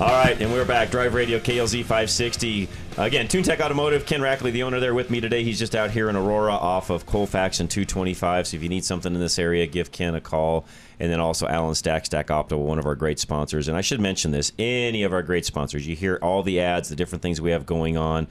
All 0.00 0.06
right, 0.06 0.40
and 0.40 0.52
we're 0.52 0.64
back. 0.64 0.92
Drive 0.92 1.12
Radio 1.12 1.40
KLZ 1.40 1.80
560. 1.80 2.68
Uh, 2.98 3.04
again, 3.04 3.28
TuneTech 3.28 3.60
Automotive. 3.60 4.06
Ken 4.06 4.20
Rackley, 4.20 4.50
the 4.50 4.64
owner, 4.64 4.80
there 4.80 4.92
with 4.92 5.08
me 5.08 5.20
today. 5.20 5.44
He's 5.44 5.60
just 5.60 5.76
out 5.76 5.92
here 5.92 6.10
in 6.10 6.16
Aurora 6.16 6.54
off 6.54 6.90
of 6.90 7.06
Colfax 7.06 7.60
and 7.60 7.70
225. 7.70 8.48
So 8.48 8.56
if 8.56 8.62
you 8.64 8.68
need 8.68 8.84
something 8.84 9.14
in 9.14 9.20
this 9.20 9.38
area, 9.38 9.68
give 9.68 9.92
Ken 9.92 10.16
a 10.16 10.20
call. 10.20 10.66
And 10.98 11.08
then 11.12 11.20
also 11.20 11.46
Alan 11.46 11.76
Stack, 11.76 12.06
Stack 12.06 12.26
Opto, 12.26 12.58
one 12.58 12.76
of 12.76 12.86
our 12.86 12.96
great 12.96 13.20
sponsors. 13.20 13.68
And 13.68 13.76
I 13.76 13.82
should 13.82 14.00
mention 14.00 14.32
this 14.32 14.50
any 14.58 15.04
of 15.04 15.12
our 15.12 15.22
great 15.22 15.44
sponsors, 15.44 15.86
you 15.86 15.94
hear 15.94 16.18
all 16.20 16.42
the 16.42 16.58
ads, 16.58 16.88
the 16.88 16.96
different 16.96 17.22
things 17.22 17.40
we 17.40 17.52
have 17.52 17.66
going 17.66 17.96
on. 17.96 18.26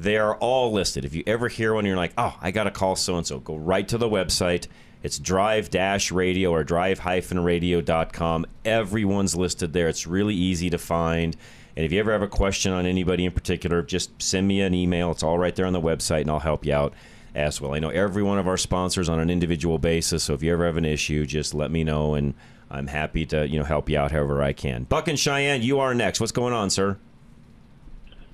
They 0.00 0.16
are 0.16 0.34
all 0.38 0.72
listed. 0.72 1.04
If 1.04 1.14
you 1.14 1.22
ever 1.24 1.46
hear 1.46 1.74
one, 1.74 1.86
you're 1.86 1.96
like, 1.96 2.14
oh, 2.18 2.36
I 2.40 2.50
got 2.50 2.64
to 2.64 2.72
call 2.72 2.96
so 2.96 3.18
and 3.18 3.26
so. 3.26 3.38
Go 3.38 3.54
right 3.54 3.86
to 3.86 3.98
the 3.98 4.08
website. 4.08 4.66
It's 5.04 5.20
drive 5.20 5.72
radio 6.10 6.50
or 6.50 6.64
drive 6.64 6.98
radio.com. 7.04 8.46
Everyone's 8.64 9.36
listed 9.36 9.72
there. 9.72 9.86
It's 9.86 10.08
really 10.08 10.34
easy 10.34 10.70
to 10.70 10.78
find. 10.78 11.36
And 11.78 11.84
if 11.84 11.92
you 11.92 12.00
ever 12.00 12.10
have 12.10 12.22
a 12.22 12.26
question 12.26 12.72
on 12.72 12.86
anybody 12.86 13.24
in 13.24 13.30
particular, 13.30 13.82
just 13.82 14.10
send 14.20 14.48
me 14.48 14.62
an 14.62 14.74
email. 14.74 15.12
It's 15.12 15.22
all 15.22 15.38
right 15.38 15.54
there 15.54 15.64
on 15.64 15.72
the 15.72 15.80
website, 15.80 16.22
and 16.22 16.30
I'll 16.32 16.40
help 16.40 16.66
you 16.66 16.74
out 16.74 16.92
as 17.36 17.60
well. 17.60 17.72
I 17.72 17.78
know 17.78 17.90
every 17.90 18.24
one 18.24 18.36
of 18.36 18.48
our 18.48 18.56
sponsors 18.56 19.08
on 19.08 19.20
an 19.20 19.30
individual 19.30 19.78
basis, 19.78 20.24
so 20.24 20.34
if 20.34 20.42
you 20.42 20.52
ever 20.52 20.66
have 20.66 20.76
an 20.76 20.84
issue, 20.84 21.24
just 21.24 21.54
let 21.54 21.70
me 21.70 21.84
know, 21.84 22.14
and 22.14 22.34
I'm 22.68 22.88
happy 22.88 23.24
to 23.26 23.48
you 23.48 23.60
know 23.60 23.64
help 23.64 23.88
you 23.88 23.96
out 23.96 24.10
however 24.10 24.42
I 24.42 24.54
can. 24.54 24.86
Buck 24.88 25.06
and 25.06 25.16
Cheyenne, 25.16 25.62
you 25.62 25.78
are 25.78 25.94
next. 25.94 26.18
What's 26.18 26.32
going 26.32 26.52
on, 26.52 26.68
sir? 26.68 26.98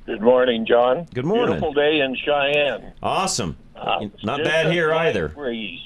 Good 0.07 0.23
morning, 0.23 0.65
John. 0.65 1.07
Good 1.13 1.27
morning. 1.27 1.49
Beautiful 1.49 1.75
day 1.75 2.01
in 2.01 2.17
Cheyenne. 2.17 2.95
Awesome. 3.03 3.59
Uh, 3.77 4.07
Not 4.23 4.43
bad 4.43 4.73
here 4.73 4.91
either. 4.91 5.29
Breeze. 5.29 5.83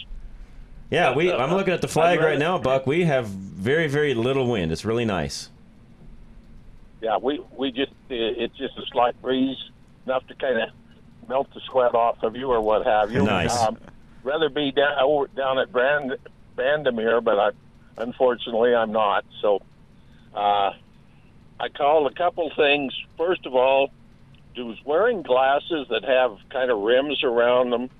Yeah, 0.92 1.12
we. 1.12 1.32
I'm 1.32 1.50
looking 1.50 1.74
at 1.74 1.82
the 1.82 1.88
flag 1.88 2.20
right 2.20 2.38
now, 2.38 2.56
Buck. 2.58 2.86
We 2.86 3.06
have 3.06 3.26
very, 3.26 3.88
very 3.88 4.14
little 4.14 4.46
wind. 4.46 4.70
It's 4.70 4.84
really 4.84 5.04
nice. 5.04 5.50
Yeah, 7.00 7.18
we 7.18 7.40
we 7.56 7.70
just 7.70 7.92
it's 8.08 8.56
just 8.56 8.76
a 8.76 8.86
slight 8.90 9.20
breeze, 9.22 9.58
enough 10.06 10.26
to 10.28 10.34
kind 10.34 10.60
of 10.60 10.70
melt 11.28 11.52
the 11.54 11.60
sweat 11.70 11.94
off 11.94 12.22
of 12.22 12.34
you 12.36 12.50
or 12.50 12.60
what 12.60 12.86
have 12.86 13.12
you. 13.12 13.22
Nice. 13.22 13.56
Um, 13.56 13.78
rather 14.24 14.48
be 14.48 14.72
down 14.72 14.98
over, 15.00 15.26
down 15.28 15.58
at 15.58 15.70
Brand 15.70 16.16
Bandimere, 16.56 17.22
but 17.22 17.38
I 17.38 17.50
unfortunately 17.98 18.74
I'm 18.74 18.92
not. 18.92 19.24
So 19.40 19.60
uh, 20.34 20.72
I 21.60 21.68
called 21.74 22.10
a 22.10 22.14
couple 22.14 22.50
things. 22.56 22.92
First 23.16 23.46
of 23.46 23.54
all, 23.54 23.90
does 24.54 24.76
wearing 24.84 25.22
glasses 25.22 25.86
that 25.90 26.04
have 26.04 26.36
kind 26.50 26.70
of 26.70 26.78
rims 26.80 27.22
around 27.22 27.70
them 27.70 27.90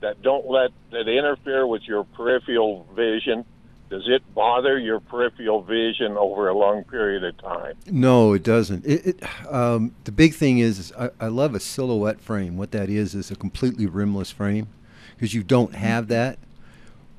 that 0.00 0.22
don't 0.22 0.48
let 0.48 0.70
that 0.90 1.08
interfere 1.08 1.66
with 1.66 1.82
your 1.82 2.04
peripheral 2.04 2.86
vision. 2.94 3.44
Does 3.90 4.04
it 4.06 4.22
bother 4.36 4.78
your 4.78 5.00
peripheral 5.00 5.62
vision 5.62 6.16
over 6.16 6.48
a 6.48 6.56
long 6.56 6.84
period 6.84 7.24
of 7.24 7.36
time? 7.38 7.74
No, 7.90 8.32
it 8.32 8.44
doesn't. 8.44 8.86
It, 8.86 9.06
it 9.06 9.52
um, 9.52 9.92
the 10.04 10.12
big 10.12 10.34
thing 10.34 10.58
is, 10.58 10.78
is 10.78 10.92
I, 10.92 11.10
I 11.18 11.26
love 11.26 11.56
a 11.56 11.60
silhouette 11.60 12.20
frame. 12.20 12.56
What 12.56 12.70
that 12.70 12.88
is 12.88 13.16
is 13.16 13.32
a 13.32 13.36
completely 13.36 13.86
rimless 13.86 14.30
frame 14.30 14.68
because 15.16 15.34
you 15.34 15.42
don't 15.42 15.74
have 15.74 16.06
that. 16.06 16.38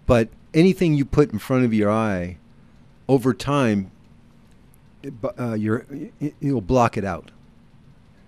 But 0.06 0.30
anything 0.54 0.94
you 0.94 1.04
put 1.04 1.34
in 1.34 1.40
front 1.40 1.66
of 1.66 1.74
your 1.74 1.92
eye, 1.92 2.38
over 3.10 3.34
time, 3.34 3.92
it, 5.04 5.22
bu- 5.22 5.38
uh, 5.38 5.54
your 5.56 5.86
it, 6.22 6.36
it'll 6.40 6.62
block 6.62 6.96
it 6.96 7.04
out. 7.04 7.32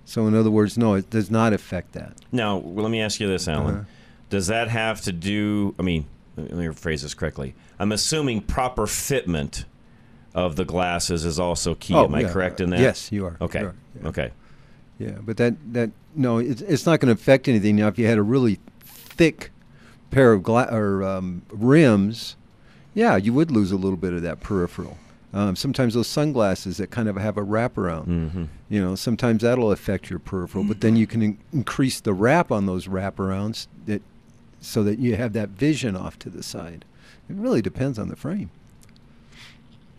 So 0.03 0.27
in 0.27 0.35
other 0.35 0.51
words, 0.51 0.77
no, 0.77 0.95
it 0.95 1.09
does 1.09 1.31
not 1.31 1.53
affect 1.53 1.93
that. 1.93 2.17
Now, 2.33 2.57
well, 2.57 2.83
let 2.83 2.91
me 2.91 2.99
ask 2.99 3.21
you 3.21 3.27
this, 3.27 3.47
Alan. 3.47 3.75
Uh-huh. 3.75 3.83
Does 4.29 4.47
that 4.47 4.67
have 4.67 4.99
to 5.01 5.13
do? 5.13 5.75
I 5.79 5.81
mean, 5.81 6.07
let 6.35 6.51
me 6.51 6.65
rephrase 6.65 7.03
this 7.03 7.13
correctly. 7.13 7.55
I'm 7.79 7.91
assuming 7.91 8.41
proper 8.41 8.83
fitment 8.85 9.65
of 10.33 10.55
the 10.55 10.65
glasses 10.65 11.25
is 11.25 11.39
also 11.39 11.75
key. 11.75 11.93
Oh, 11.93 12.05
Am 12.05 12.15
I 12.15 12.21
yeah. 12.21 12.31
correct 12.31 12.59
in 12.61 12.69
that? 12.71 12.79
Yes, 12.79 13.11
you 13.11 13.25
are. 13.25 13.37
Okay. 13.41 13.61
You 13.61 13.67
are, 13.67 14.07
Okay. 14.07 14.31
Yeah, 14.99 15.17
but 15.21 15.37
that 15.37 15.55
that 15.73 15.91
no, 16.15 16.37
it's 16.37 16.61
it's 16.61 16.85
not 16.85 16.99
going 16.99 17.13
to 17.13 17.19
affect 17.19 17.47
anything. 17.47 17.75
Now, 17.75 17.87
if 17.87 17.97
you 17.99 18.05
had 18.07 18.17
a 18.17 18.23
really 18.23 18.59
thick 18.85 19.51
pair 20.11 20.31
of 20.33 20.43
gla- 20.43 20.69
or 20.71 21.03
um, 21.03 21.41
rims, 21.49 22.35
yeah, 22.93 23.15
you 23.17 23.33
would 23.33 23.49
lose 23.51 23.71
a 23.71 23.75
little 23.75 23.97
bit 23.97 24.13
of 24.13 24.21
that 24.21 24.39
peripheral. 24.39 24.97
Um, 25.33 25.55
sometimes 25.55 25.95
those 25.95 26.07
sunglasses 26.07 26.77
that 26.77 26.91
kind 26.91 27.09
of 27.09 27.15
have 27.15 27.37
a 27.37 27.41
wraparound, 27.41 28.05
Mhm. 28.07 28.47
you 28.69 28.79
know, 28.79 28.93
sometimes 28.93 29.41
that'll 29.41 29.71
affect 29.71 30.11
your 30.11 30.19
peripheral. 30.19 30.63
But 30.63 30.81
then 30.81 30.95
you 30.95 31.07
can 31.07 31.23
in- 31.23 31.37
increase 31.51 31.99
the 31.99 32.13
wrap 32.13 32.51
on 32.51 32.67
those 32.67 32.85
wraparounds 32.87 33.65
that 33.87 34.03
so 34.61 34.83
that 34.83 34.99
you 34.99 35.15
have 35.15 35.33
that 35.33 35.49
vision 35.49 35.95
off 35.95 36.19
to 36.19 36.29
the 36.29 36.43
side. 36.43 36.85
It 37.29 37.35
really 37.35 37.61
depends 37.61 37.99
on 37.99 38.09
the 38.09 38.15
frame. 38.15 38.49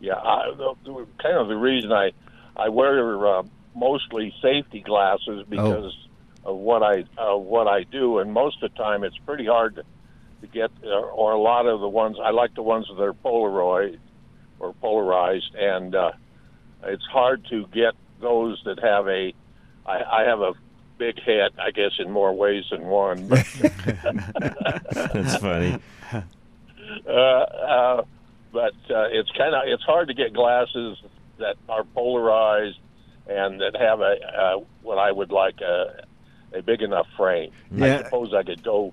Yeah, 0.01 0.17
I, 0.17 0.53
the, 0.57 0.75
the, 0.85 1.07
kind 1.23 1.39
of 1.39 1.49
the 1.49 1.57
reason 1.57 1.93
I 1.93 2.13
I 2.57 2.69
wear 2.69 3.27
uh, 3.27 3.43
mostly 3.75 4.35
safety 4.43 4.81
glasses 4.81 5.47
because 5.49 5.97
of 6.45 6.57
what 6.57 6.83
I 6.83 7.05
uh, 7.19 7.37
what 7.37 7.67
I 7.67 7.85
do, 7.85 8.19
and 8.19 8.33
most 8.33 8.63
of 8.63 8.71
the 8.71 8.77
time 8.77 9.03
it's 9.03 9.17
pretty 9.19 9.47
hard 9.47 9.77
to, 9.77 9.85
to 10.43 10.47
get, 10.47 10.71
uh, 10.85 10.89
or 10.89 11.33
a 11.33 11.41
lot 11.41 11.67
of 11.67 11.81
the 11.81 11.89
ones 11.89 12.19
I 12.23 12.31
like 12.31 12.55
the 12.55 12.63
ones 12.63 12.87
that 12.89 13.03
are 13.03 13.15
Polaroid 13.15 13.99
or 14.59 14.73
polarized, 14.75 15.55
and 15.55 15.95
uh, 15.95 16.13
it's 16.85 17.07
hard 17.07 17.47
to 17.51 17.67
get 17.69 17.95
those 18.21 18.61
that 18.65 18.79
have 18.81 19.09
a. 19.09 19.33
I, 19.87 20.03
I 20.03 20.23
have 20.25 20.41
a 20.41 20.53
big 20.99 21.21
head, 21.21 21.53
I 21.59 21.71
guess, 21.71 21.93
in 21.99 22.11
more 22.11 22.33
ways 22.33 22.65
than 22.71 22.83
one. 22.83 23.29
That's 23.29 25.37
funny. 25.37 25.79
Uh, 27.07 27.11
uh, 27.11 28.05
but 28.53 28.75
uh, 28.91 29.09
it's 29.11 29.31
kind 29.33 29.55
of 29.55 29.63
it's 29.67 29.83
hard 29.83 30.09
to 30.09 30.15
get 30.15 30.33
glasses 30.33 30.99
that 31.39 31.57
are 31.69 31.85
polarized 31.85 32.79
and 33.27 33.61
that 33.61 33.77
have 33.77 34.01
a 34.01 34.17
uh, 34.23 34.65
what 34.83 34.99
I 34.99 35.11
would 35.11 35.33
like 35.33 35.61
a 35.61 36.05
a 36.57 36.63
big 36.63 36.83
enough 36.83 37.07
frame. 37.17 37.51
I 38.01 38.05
suppose 38.05 38.33
I 38.33 38.43
could 38.43 38.63
go 38.63 38.93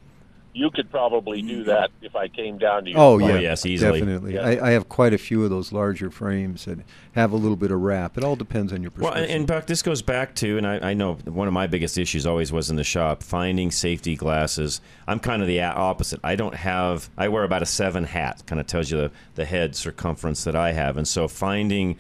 you 0.53 0.69
could 0.69 0.89
probably 0.91 1.41
do 1.41 1.59
mm-hmm. 1.59 1.69
that 1.69 1.91
if 2.01 2.15
I 2.15 2.27
came 2.27 2.57
down 2.57 2.85
to 2.85 2.91
you. 2.91 2.95
Oh 2.97 3.17
yeah, 3.17 3.55
definitely. 3.55 4.35
Yeah. 4.35 4.45
I, 4.45 4.67
I 4.67 4.71
have 4.71 4.89
quite 4.89 5.13
a 5.13 5.17
few 5.17 5.43
of 5.43 5.49
those 5.49 5.71
larger 5.71 6.09
frames 6.11 6.65
that 6.65 6.79
have 7.13 7.31
a 7.31 7.35
little 7.35 7.55
bit 7.55 7.71
of 7.71 7.79
wrap. 7.79 8.17
It 8.17 8.23
all 8.23 8.35
depends 8.35 8.73
on 8.73 8.81
your 8.81 8.91
Well, 8.91 9.11
prescription. 9.11 9.23
and, 9.23 9.39
and 9.41 9.47
Buck, 9.47 9.67
this 9.67 9.81
goes 9.81 10.01
back 10.01 10.35
to, 10.35 10.57
and 10.57 10.67
I, 10.67 10.91
I 10.91 10.93
know 10.93 11.15
one 11.25 11.47
of 11.47 11.53
my 11.53 11.67
biggest 11.67 11.97
issues 11.97 12.25
always 12.25 12.51
was 12.51 12.69
in 12.69 12.75
the 12.75 12.83
shop 12.83 13.23
finding 13.23 13.71
safety 13.71 14.15
glasses. 14.15 14.81
I'm 15.07 15.19
kind 15.19 15.41
of 15.41 15.47
the 15.47 15.61
opposite. 15.61 16.19
I 16.23 16.35
don't 16.35 16.55
have. 16.55 17.09
I 17.17 17.29
wear 17.29 17.43
about 17.43 17.61
a 17.61 17.67
seven 17.67 18.03
hat. 18.03 18.43
Kind 18.45 18.59
of 18.59 18.67
tells 18.67 18.91
you 18.91 18.97
the, 18.97 19.11
the 19.35 19.45
head 19.45 19.75
circumference 19.75 20.43
that 20.43 20.55
I 20.55 20.73
have, 20.73 20.97
and 20.97 21.07
so 21.07 21.27
finding 21.27 21.97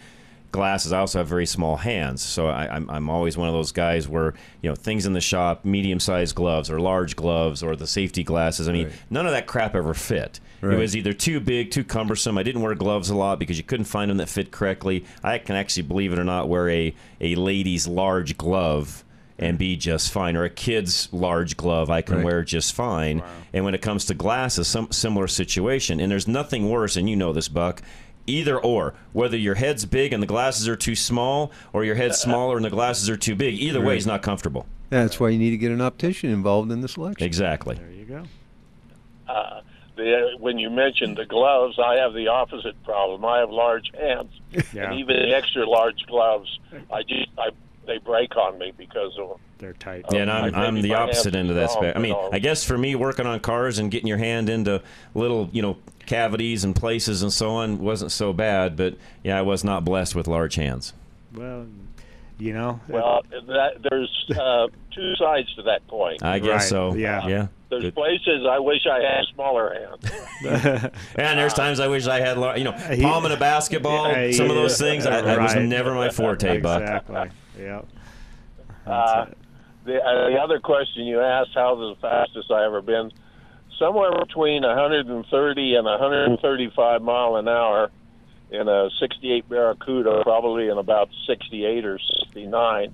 glasses. 0.51 0.91
I 0.91 0.99
also 0.99 1.19
have 1.19 1.27
very 1.27 1.45
small 1.45 1.77
hands, 1.77 2.21
so 2.21 2.47
I, 2.47 2.67
I'm 2.75 2.89
I'm 2.89 3.09
always 3.09 3.37
one 3.37 3.47
of 3.47 3.53
those 3.53 3.71
guys 3.71 4.07
where 4.07 4.33
you 4.61 4.69
know 4.69 4.75
things 4.75 5.05
in 5.05 5.13
the 5.13 5.21
shop, 5.21 5.65
medium 5.65 5.99
sized 5.99 6.35
gloves 6.35 6.69
or 6.69 6.79
large 6.79 7.15
gloves 7.15 7.63
or 7.63 7.75
the 7.75 7.87
safety 7.87 8.23
glasses. 8.23 8.67
I 8.67 8.71
mean, 8.73 8.91
none 9.09 9.25
of 9.25 9.31
that 9.31 9.47
crap 9.47 9.75
ever 9.75 9.93
fit. 9.93 10.39
Right. 10.61 10.75
It 10.75 10.77
was 10.77 10.95
either 10.95 11.13
too 11.13 11.39
big, 11.39 11.71
too 11.71 11.83
cumbersome. 11.83 12.37
I 12.37 12.43
didn't 12.43 12.61
wear 12.61 12.75
gloves 12.75 13.09
a 13.09 13.15
lot 13.15 13.39
because 13.39 13.57
you 13.57 13.63
couldn't 13.63 13.85
find 13.85 14.11
them 14.11 14.17
that 14.17 14.29
fit 14.29 14.51
correctly. 14.51 15.05
I 15.23 15.39
can 15.39 15.55
actually, 15.55 15.83
believe 15.83 16.13
it 16.13 16.19
or 16.19 16.23
not, 16.23 16.49
wear 16.49 16.69
a, 16.69 16.93
a 17.19 17.33
lady's 17.35 17.87
large 17.87 18.37
glove 18.37 19.03
and 19.39 19.57
be 19.57 19.75
just 19.75 20.11
fine, 20.11 20.35
or 20.35 20.43
a 20.43 20.51
kid's 20.51 21.11
large 21.11 21.57
glove 21.57 21.89
I 21.89 22.03
can 22.03 22.17
Right. 22.17 22.25
wear 22.25 22.43
just 22.43 22.73
fine. 22.75 23.23
And 23.53 23.65
when 23.65 23.73
it 23.73 23.81
comes 23.81 24.05
to 24.05 24.13
glasses, 24.13 24.67
some 24.67 24.91
similar 24.91 25.27
situation. 25.27 25.99
And 25.99 26.11
there's 26.11 26.27
nothing 26.27 26.69
worse, 26.69 26.95
and 26.95 27.09
you 27.09 27.15
know 27.15 27.33
this, 27.33 27.47
Buck. 27.47 27.81
Either 28.31 28.57
or, 28.57 28.93
whether 29.13 29.35
your 29.37 29.55
head's 29.55 29.85
big 29.85 30.13
and 30.13 30.23
the 30.23 30.27
glasses 30.27 30.67
are 30.67 30.75
too 30.77 30.95
small, 30.95 31.51
or 31.73 31.83
your 31.83 31.95
head's 31.95 32.15
uh, 32.25 32.29
uh, 32.29 32.31
smaller 32.31 32.55
and 32.55 32.63
the 32.65 32.69
glasses 32.69 33.09
are 33.09 33.17
too 33.17 33.35
big, 33.35 33.55
either 33.59 33.79
way 33.81 33.87
Right. 33.87 33.97
is 33.97 34.07
not 34.07 34.21
comfortable. 34.21 34.65
That's 34.89 35.19
why 35.19 35.29
you 35.29 35.37
need 35.37 35.51
to 35.51 35.57
get 35.57 35.71
an 35.71 35.81
optician 35.81 36.29
involved 36.29 36.71
in 36.71 36.81
the 36.81 36.87
selection. 36.87 37.25
Exactly. 37.25 37.75
There 37.75 37.91
you 37.91 38.05
go. 38.05 38.23
Uh, 39.27 39.61
the, 39.95 40.15
uh, 40.33 40.37
when 40.39 40.57
you 40.57 40.69
mentioned 40.69 41.17
the 41.17 41.25
gloves, 41.25 41.77
I 41.77 41.95
have 41.95 42.13
the 42.13 42.27
opposite 42.29 42.81
problem. 42.83 43.23
I 43.25 43.39
have 43.39 43.49
large 43.49 43.91
hands, 43.99 44.31
Yeah. 44.73 44.91
and 44.91 44.99
even 44.99 45.15
the 45.17 45.35
extra 45.35 45.69
large 45.69 46.05
gloves, 46.07 46.59
I 46.91 47.03
just 47.03 47.27
I, 47.37 47.49
they 47.85 47.97
break 47.99 48.35
on 48.35 48.57
me 48.57 48.73
because 48.77 49.17
of 49.17 49.39
They're 49.57 49.73
tight. 49.73 50.05
Yeah, 50.11 50.21
and 50.21 50.31
I'm, 50.31 50.55
I'm 50.55 50.81
the 50.81 50.93
opposite 50.93 51.35
end 51.35 51.49
of 51.49 51.57
are 51.57 51.61
that. 51.61 51.69
strong, 51.71 51.85
Spec. 51.85 51.95
I 51.95 51.99
mean, 51.99 52.13
uh, 52.13 52.29
I 52.31 52.39
guess 52.39 52.63
for 52.63 52.77
me, 52.77 52.95
working 52.95 53.25
on 53.25 53.39
cars 53.39 53.79
and 53.79 53.91
getting 53.91 54.07
your 54.07 54.17
hand 54.17 54.49
into 54.49 54.81
little, 55.13 55.49
you 55.51 55.61
know, 55.61 55.77
cavities 56.05 56.63
and 56.63 56.75
places 56.75 57.21
and 57.21 57.31
so 57.31 57.51
on 57.51 57.79
wasn't 57.79 58.11
so 58.11 58.33
bad. 58.33 58.75
But 58.75 58.95
yeah, 59.23 59.37
I 59.37 59.41
was 59.41 59.63
not 59.63 59.85
blessed 59.85 60.15
with 60.15 60.27
large 60.27 60.55
hands. 60.55 60.93
Well, 61.33 61.67
you 62.37 62.53
know. 62.53 62.79
Well, 62.87 63.21
that, 63.31 63.81
there's 63.89 64.25
uh, 64.39 64.67
two 64.93 65.15
sides 65.15 65.53
to 65.55 65.63
that 65.63 65.85
point. 65.87 66.23
I 66.23 66.39
guess 66.39 66.69
so. 66.69 66.93
Yeah. 66.95 67.27
Yeah. 67.27 67.47
There's 67.69 67.83
Good. 67.83 67.95
places 67.95 68.45
I 68.49 68.59
wish 68.59 68.85
I 68.85 68.99
had 68.99 69.25
smaller 69.33 69.73
hands. 69.73 70.11
And 71.15 71.39
there's 71.39 71.53
times 71.53 71.79
I 71.79 71.87
wish 71.87 72.07
I 72.07 72.19
had, 72.19 72.37
lar- 72.37 72.57
you 72.57 72.63
know, 72.65 72.73
palm 72.73 73.25
in 73.25 73.31
a 73.31 73.37
basketball. 73.37 74.11
Yeah, 74.11 74.31
some 74.31 74.47
of 74.47 74.55
yeah, 74.55 74.61
those 74.61 74.77
things. 74.77 75.05
I, 75.05 75.21
that 75.21 75.39
was 75.39 75.55
never 75.55 75.93
my 75.93 76.09
forte, 76.09 76.59
Buck. 76.59 77.05
Yeah. 77.57 77.81
Uh, 78.85 79.25
the, 79.85 79.97
uh, 79.97 80.29
the 80.29 80.37
other 80.37 80.59
question 80.59 81.05
you 81.05 81.21
asked, 81.21 81.51
how 81.53 81.75
the 81.75 81.95
fastest 82.01 82.51
I 82.51 82.65
ever 82.65 82.81
been? 82.81 83.11
Somewhere 83.79 84.11
between 84.25 84.63
130 84.63 85.75
and 85.75 85.85
135 85.85 87.01
mile 87.01 87.35
an 87.35 87.47
hour 87.47 87.89
in 88.51 88.67
a 88.67 88.89
68 88.99 89.49
Barracuda, 89.49 90.21
probably 90.23 90.67
in 90.67 90.77
about 90.77 91.09
68 91.25 91.85
or 91.85 91.99
69. 92.19 92.93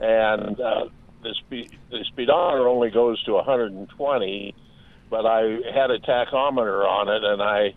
And 0.00 0.60
uh, 0.60 0.86
the 1.22 1.34
speed 1.34 1.76
the 1.90 2.04
speedometer 2.04 2.66
only 2.66 2.90
goes 2.90 3.22
to 3.24 3.32
120, 3.34 4.54
but 5.10 5.26
I 5.26 5.58
had 5.72 5.90
a 5.90 5.98
tachometer 5.98 6.84
on 6.86 7.08
it, 7.08 7.22
and 7.22 7.42
I 7.42 7.74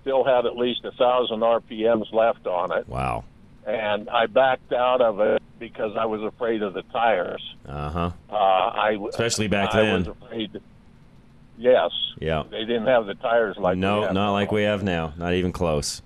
still 0.00 0.24
had 0.24 0.46
at 0.46 0.56
least 0.56 0.84
a 0.84 0.92
thousand 0.92 1.40
RPMs 1.40 2.12
left 2.12 2.46
on 2.46 2.72
it. 2.72 2.88
Wow. 2.88 3.24
And 3.66 4.10
I 4.10 4.26
backed 4.26 4.72
out 4.72 5.00
of 5.00 5.20
it 5.20 5.42
because 5.58 5.96
I 5.96 6.04
was 6.06 6.20
afraid 6.22 6.62
of 6.62 6.74
the 6.74 6.82
tires. 6.82 7.42
Uh 7.66 7.90
huh. 7.90 8.10
Uh, 8.30 8.34
I 8.34 8.98
Especially 9.08 9.48
back 9.48 9.74
I 9.74 9.80
then. 9.82 9.98
was 10.04 10.08
afraid. 10.08 10.60
Yes. 11.56 11.90
Yeah. 12.20 12.42
They 12.50 12.64
didn't 12.64 12.86
have 12.86 13.06
the 13.06 13.14
tires 13.14 13.56
like 13.56 13.76
we 13.76 13.80
No, 13.80 14.02
have 14.02 14.12
not 14.12 14.26
now. 14.26 14.32
like 14.32 14.52
we 14.52 14.62
have 14.64 14.82
now. 14.82 15.14
Not 15.16 15.34
even 15.34 15.52
close. 15.52 16.02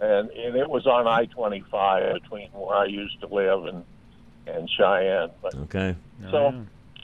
and 0.00 0.28
and 0.30 0.56
it 0.56 0.68
was 0.68 0.86
on 0.86 1.06
I 1.06 1.24
twenty 1.26 1.62
five 1.70 2.14
between 2.20 2.48
where 2.50 2.76
I 2.76 2.84
used 2.86 3.18
to 3.20 3.28
live 3.28 3.64
and 3.66 3.84
and 4.46 4.68
Cheyenne. 4.68 5.30
But 5.40 5.54
Okay. 5.54 5.96
so 6.30 6.52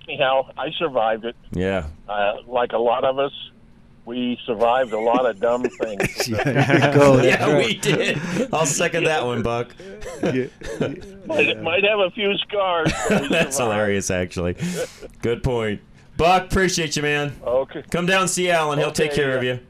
anyhow, 0.08 0.48
I 0.58 0.70
survived 0.78 1.24
it. 1.24 1.36
Yeah. 1.52 1.86
Uh, 2.08 2.34
like 2.46 2.72
a 2.72 2.78
lot 2.78 3.04
of 3.04 3.18
us, 3.18 3.32
we 4.04 4.38
survived 4.46 4.92
a 4.92 4.98
lot 4.98 5.26
of 5.26 5.38
dumb 5.40 5.62
things. 5.80 6.28
yeah, 6.28 7.56
we 7.58 7.74
did. 7.74 8.18
I'll 8.52 8.66
second 8.66 9.04
that 9.04 9.24
one, 9.24 9.42
Buck. 9.42 9.74
might, 11.26 11.62
might 11.62 11.84
have 11.84 12.00
a 12.00 12.10
few 12.14 12.36
scars. 12.38 12.92
That's 13.08 13.58
hilarious, 13.58 14.10
actually. 14.10 14.56
Good 15.22 15.42
point. 15.42 15.80
Buck, 16.16 16.44
appreciate 16.44 16.96
you, 16.96 17.02
man. 17.02 17.32
Okay. 17.44 17.82
Come 17.90 18.06
down 18.06 18.22
and 18.22 18.30
see 18.30 18.50
Alan. 18.50 18.78
He'll 18.78 18.92
take 18.92 19.12
Okay, 19.12 19.16
care 19.22 19.36
of 19.38 19.44
you. 19.44 19.60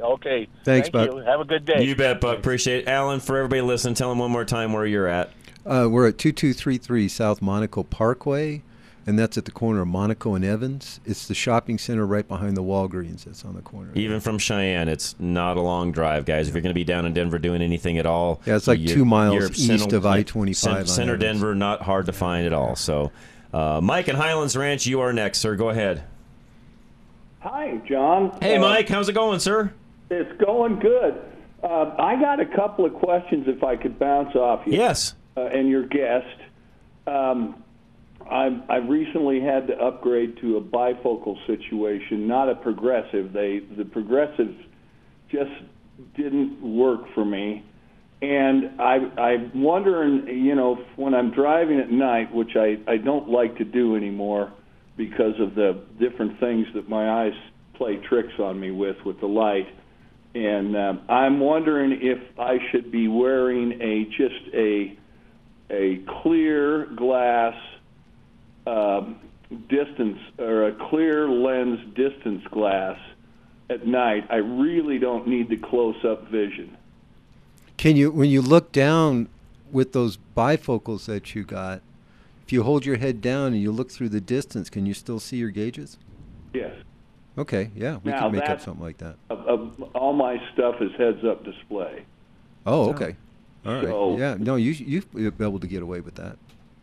Okay. 0.00 0.48
Thanks, 0.64 0.88
Thank 0.88 0.92
Buck. 0.92 1.10
you. 1.10 1.18
Have 1.18 1.40
a 1.40 1.44
good 1.44 1.64
day. 1.64 1.84
You 1.84 1.94
bet, 1.94 2.20
Buck. 2.20 2.38
Appreciate 2.38 2.80
it. 2.84 2.88
Alan, 2.88 3.20
for 3.20 3.36
everybody 3.36 3.60
listening, 3.62 3.94
tell 3.94 4.08
them 4.08 4.18
one 4.18 4.30
more 4.32 4.44
time 4.44 4.72
where 4.72 4.84
you're 4.84 5.06
at. 5.06 5.30
Uh, 5.64 5.86
we're 5.88 6.08
at 6.08 6.18
2233 6.18 7.08
South 7.08 7.40
Monaco 7.40 7.84
Parkway, 7.84 8.62
and 9.06 9.18
that's 9.18 9.36
at 9.36 9.44
the 9.44 9.50
corner 9.50 9.80
of 9.82 9.88
Monaco 9.88 10.34
and 10.34 10.44
Evans. 10.44 11.00
It's 11.04 11.26
the 11.26 11.34
shopping 11.34 11.78
center 11.78 12.06
right 12.06 12.26
behind 12.26 12.56
the 12.56 12.62
Walgreens 12.62 13.24
that's 13.24 13.44
on 13.44 13.54
the 13.54 13.62
corner. 13.62 13.90
Even 13.94 14.20
from 14.20 14.38
Cheyenne, 14.38 14.88
it's 14.88 15.14
not 15.18 15.56
a 15.56 15.60
long 15.60 15.92
drive, 15.92 16.24
guys. 16.24 16.48
If 16.48 16.54
you're 16.54 16.62
going 16.62 16.70
to 16.70 16.78
be 16.78 16.84
down 16.84 17.04
in 17.06 17.12
Denver 17.12 17.38
doing 17.38 17.62
anything 17.62 17.98
at 17.98 18.06
all, 18.06 18.40
Yeah, 18.46 18.56
it's 18.56 18.68
like 18.68 18.78
you're- 18.78 18.94
two 18.94 19.04
miles 19.04 19.34
you're 19.34 19.48
east 19.50 19.66
center- 19.66 19.96
of 19.96 20.06
I-25 20.06 20.54
cen- 20.56 20.86
Center 20.86 21.14
Evans. 21.14 21.22
Denver, 21.40 21.54
not 21.54 21.82
hard 21.82 22.06
to 22.06 22.12
find 22.12 22.46
at 22.46 22.52
all. 22.52 22.76
So, 22.76 23.10
uh, 23.52 23.80
Mike 23.82 24.08
and 24.08 24.16
Highlands 24.16 24.56
Ranch, 24.56 24.86
you 24.86 25.00
are 25.00 25.12
next, 25.12 25.38
sir. 25.40 25.56
Go 25.56 25.70
ahead. 25.70 26.04
Hi, 27.40 27.80
John. 27.88 28.36
Hey, 28.40 28.56
Uh, 28.56 28.60
Mike, 28.60 28.88
how's 28.88 29.08
it 29.08 29.14
going, 29.14 29.40
sir? 29.40 29.72
It's 30.10 30.30
going 30.44 30.78
good. 30.78 31.20
Uh, 31.62 31.94
I 31.98 32.16
got 32.20 32.40
a 32.40 32.46
couple 32.46 32.84
of 32.84 32.94
questions 32.94 33.46
if 33.48 33.62
I 33.64 33.76
could 33.76 33.98
bounce 33.98 34.34
off 34.36 34.66
you. 34.66 34.74
Yes. 34.74 35.14
Uh, 35.36 35.42
and 35.46 35.68
your 35.68 35.82
guest. 35.84 36.26
Um, 37.06 37.56
I've, 38.32 38.70
I've 38.70 38.88
recently 38.88 39.40
had 39.40 39.66
to 39.66 39.74
upgrade 39.74 40.38
to 40.40 40.56
a 40.56 40.60
bifocal 40.60 41.36
situation, 41.46 42.26
not 42.26 42.48
a 42.48 42.54
progressive. 42.54 43.32
They 43.32 43.60
the 43.76 43.84
progressives 43.84 44.56
just 45.30 45.50
didn't 46.16 46.62
work 46.62 47.02
for 47.14 47.24
me, 47.24 47.64
and 48.22 48.80
I, 48.80 48.96
I'm 49.20 49.62
wondering, 49.62 50.28
you 50.28 50.54
know, 50.54 50.78
when 50.96 51.12
I'm 51.12 51.32
driving 51.34 51.78
at 51.78 51.90
night, 51.90 52.32
which 52.34 52.56
I, 52.56 52.76
I 52.90 52.96
don't 52.96 53.28
like 53.28 53.58
to 53.58 53.64
do 53.64 53.96
anymore 53.96 54.52
because 54.96 55.34
of 55.38 55.54
the 55.54 55.84
different 56.00 56.40
things 56.40 56.66
that 56.74 56.88
my 56.88 57.24
eyes 57.24 57.32
play 57.74 57.98
tricks 58.08 58.32
on 58.38 58.58
me 58.58 58.70
with 58.70 58.96
with 59.04 59.20
the 59.20 59.26
light. 59.26 59.66
And 60.34 60.74
um, 60.74 61.02
I'm 61.10 61.40
wondering 61.40 61.98
if 62.00 62.38
I 62.38 62.56
should 62.70 62.90
be 62.90 63.08
wearing 63.08 63.72
a 63.82 64.04
just 64.16 64.54
a 64.54 64.96
a 65.70 66.04
clear 66.22 66.86
glass 66.96 67.54
um, 68.66 69.18
distance 69.68 70.18
or 70.38 70.68
a 70.68 70.88
clear 70.88 71.28
lens 71.28 71.80
distance 71.94 72.42
glass 72.50 72.98
at 73.70 73.86
night. 73.86 74.26
I 74.30 74.36
really 74.36 74.98
don't 74.98 75.26
need 75.26 75.48
the 75.48 75.56
close 75.56 75.96
up 76.04 76.28
vision. 76.28 76.76
Can 77.76 77.96
you, 77.96 78.10
when 78.10 78.30
you 78.30 78.42
look 78.42 78.72
down 78.72 79.28
with 79.70 79.92
those 79.92 80.18
bifocals 80.36 81.06
that 81.06 81.34
you 81.34 81.44
got, 81.44 81.80
if 82.44 82.52
you 82.52 82.62
hold 82.62 82.84
your 82.84 82.96
head 82.96 83.20
down 83.20 83.52
and 83.52 83.62
you 83.62 83.72
look 83.72 83.90
through 83.90 84.10
the 84.10 84.20
distance, 84.20 84.68
can 84.68 84.86
you 84.86 84.94
still 84.94 85.18
see 85.18 85.38
your 85.38 85.50
gauges? 85.50 85.98
Yes. 86.52 86.74
Okay, 87.38 87.70
yeah, 87.74 87.98
we 88.04 88.10
Now 88.10 88.20
can 88.20 88.32
make 88.32 88.48
up 88.48 88.60
something 88.60 88.82
like 88.82 88.98
that. 88.98 89.16
Of, 89.30 89.38
of 89.46 89.82
all 89.94 90.12
my 90.12 90.36
stuff 90.52 90.76
is 90.82 90.90
heads 90.98 91.24
up 91.24 91.44
display. 91.44 92.04
Oh, 92.66 92.90
okay. 92.90 93.16
All 93.64 93.74
right. 93.74 93.84
So- 93.84 94.18
yeah, 94.18 94.36
no, 94.38 94.56
you 94.56 94.72
you've 94.72 95.10
been 95.12 95.32
able 95.40 95.58
to 95.60 95.66
get 95.66 95.82
away 95.82 96.00
with 96.00 96.16
that. 96.16 96.36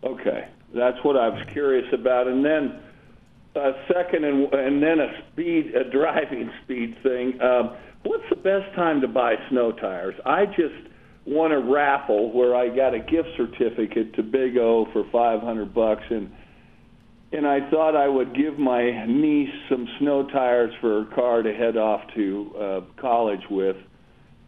Okay, 0.04 0.48
that's 0.74 0.98
what 1.04 1.18
I 1.18 1.30
was 1.30 1.46
curious 1.52 1.92
about. 1.94 2.28
And 2.28 2.44
then 2.44 2.80
a 3.56 3.72
second, 3.94 4.24
and, 4.24 4.54
and 4.54 4.82
then 4.82 5.00
a 5.00 5.24
speed, 5.32 5.76
a 5.76 5.90
driving 5.90 6.50
speed 6.64 6.96
thing. 7.04 7.40
Um, 7.42 7.76
what's 8.04 8.24
the 8.30 8.38
best 8.38 8.74
time 8.76 9.02
to 9.02 9.08
buy 9.08 9.36
snow 9.50 9.72
tires? 9.72 10.16
I 10.26 10.46
just 10.46 10.88
won 11.26 11.52
a 11.52 11.60
raffle 11.60 12.32
where 12.32 12.56
I 12.56 12.70
got 12.74 12.94
a 12.94 13.00
gift 13.00 13.30
certificate 13.36 14.14
to 14.16 14.24
Big 14.24 14.58
O 14.58 14.88
for 14.94 15.04
five 15.12 15.42
hundred 15.42 15.74
bucks, 15.74 16.04
and 16.10 16.32
and 17.32 17.46
I 17.46 17.70
thought 17.70 17.96
I 17.96 18.08
would 18.08 18.36
give 18.36 18.58
my 18.58 19.06
niece 19.06 19.54
some 19.70 19.88
snow 20.00 20.28
tires 20.30 20.74
for 20.82 21.04
her 21.04 21.16
car 21.16 21.44
to 21.44 21.54
head 21.54 21.78
off 21.78 22.02
to 22.16 22.56
uh, 22.58 22.82
college 23.02 23.44
with 23.50 23.76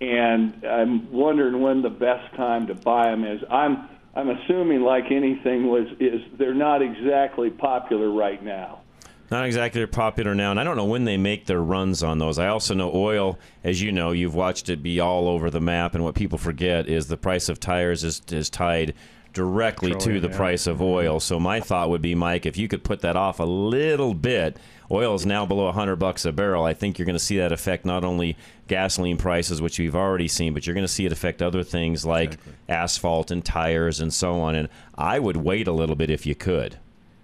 and 0.02 0.66
I'm 0.66 1.12
wondering 1.12 1.62
when 1.62 1.84
the 1.84 1.90
best 1.90 2.36
time 2.36 2.68
to 2.68 2.76
buy 2.76 3.12
them 3.12 3.24
is. 3.24 3.42
I'm 3.50 3.88
I'm 4.14 4.30
assuming, 4.30 4.82
like 4.82 5.12
anything, 5.12 5.68
was 5.68 5.88
is 6.00 6.22
they're 6.38 6.54
not 6.54 6.82
exactly 6.82 7.50
popular 7.50 8.10
right 8.10 8.44
now. 8.44 8.82
Not 9.30 9.46
exactly 9.46 9.86
popular 9.86 10.36
now, 10.36 10.52
and 10.52 10.60
I 10.60 10.66
don't 10.66 10.76
know 10.76 10.86
when 10.86 11.06
they 11.06 11.16
make 11.16 11.46
their 11.46 11.62
runs 11.62 12.04
on 12.04 12.18
those. 12.20 12.38
I 12.38 12.48
also 12.48 12.74
know 12.74 12.92
oil, 12.94 13.40
as 13.64 13.82
you 13.82 13.94
know, 13.94 14.12
you've 14.12 14.36
watched 14.36 14.68
it 14.68 14.84
be 14.84 15.00
all 15.00 15.30
over 15.30 15.50
the 15.50 15.62
map, 15.62 15.96
and 15.96 16.04
what 16.04 16.16
people 16.16 16.38
forget 16.38 16.90
is 16.90 17.08
the 17.08 17.16
price 17.16 17.48
of 17.48 17.58
tires 17.58 18.04
is, 18.04 18.22
is 18.30 18.50
tied 18.50 18.94
directly 19.32 19.96
to 19.96 20.20
the 20.20 20.28
yeah. 20.28 20.36
price 20.36 20.68
of 20.68 20.82
oil. 20.82 21.22
So 21.22 21.40
my 21.40 21.62
thought 21.62 21.90
would 21.90 22.02
be, 22.02 22.14
Mike, 22.14 22.46
if 22.46 22.58
you 22.58 22.68
could 22.68 22.84
put 22.84 23.00
that 23.02 23.16
off 23.16 23.40
a 23.40 23.46
little 23.46 24.14
bit, 24.14 24.58
oil 24.92 25.16
is 25.16 25.26
now 25.26 25.46
below 25.46 25.66
100 25.66 25.96
bucks 25.96 26.26
a 26.26 26.32
barrel. 26.32 26.64
I 26.66 26.74
think 26.74 27.00
you're 27.00 27.06
going 27.06 27.16
to 27.18 27.24
see 27.24 27.38
that 27.38 27.52
affect 27.52 27.86
not 27.86 28.04
only 28.04 28.38
gasoline 28.68 29.18
prices, 29.18 29.62
which 29.62 29.80
we've 29.80 29.96
already 29.96 30.28
seen, 30.28 30.54
but 30.54 30.68
you're 30.68 30.74
going 30.74 30.86
to 30.86 30.92
see 30.92 31.06
it 31.06 31.12
affect 31.12 31.42
other 31.42 31.64
things 31.64 32.06
like 32.06 32.38
asphalt 32.70 33.32
and 33.32 33.44
tires 33.44 34.00
and 34.00 34.14
so 34.14 34.40
on. 34.42 34.56
And 34.56 34.70
I 34.96 35.20
would 35.20 35.38
wait 35.38 35.68
a 35.68 35.72
little 35.72 35.96
bit 35.96 36.10
if 36.10 36.26
you 36.26 36.36
could. 36.36 36.78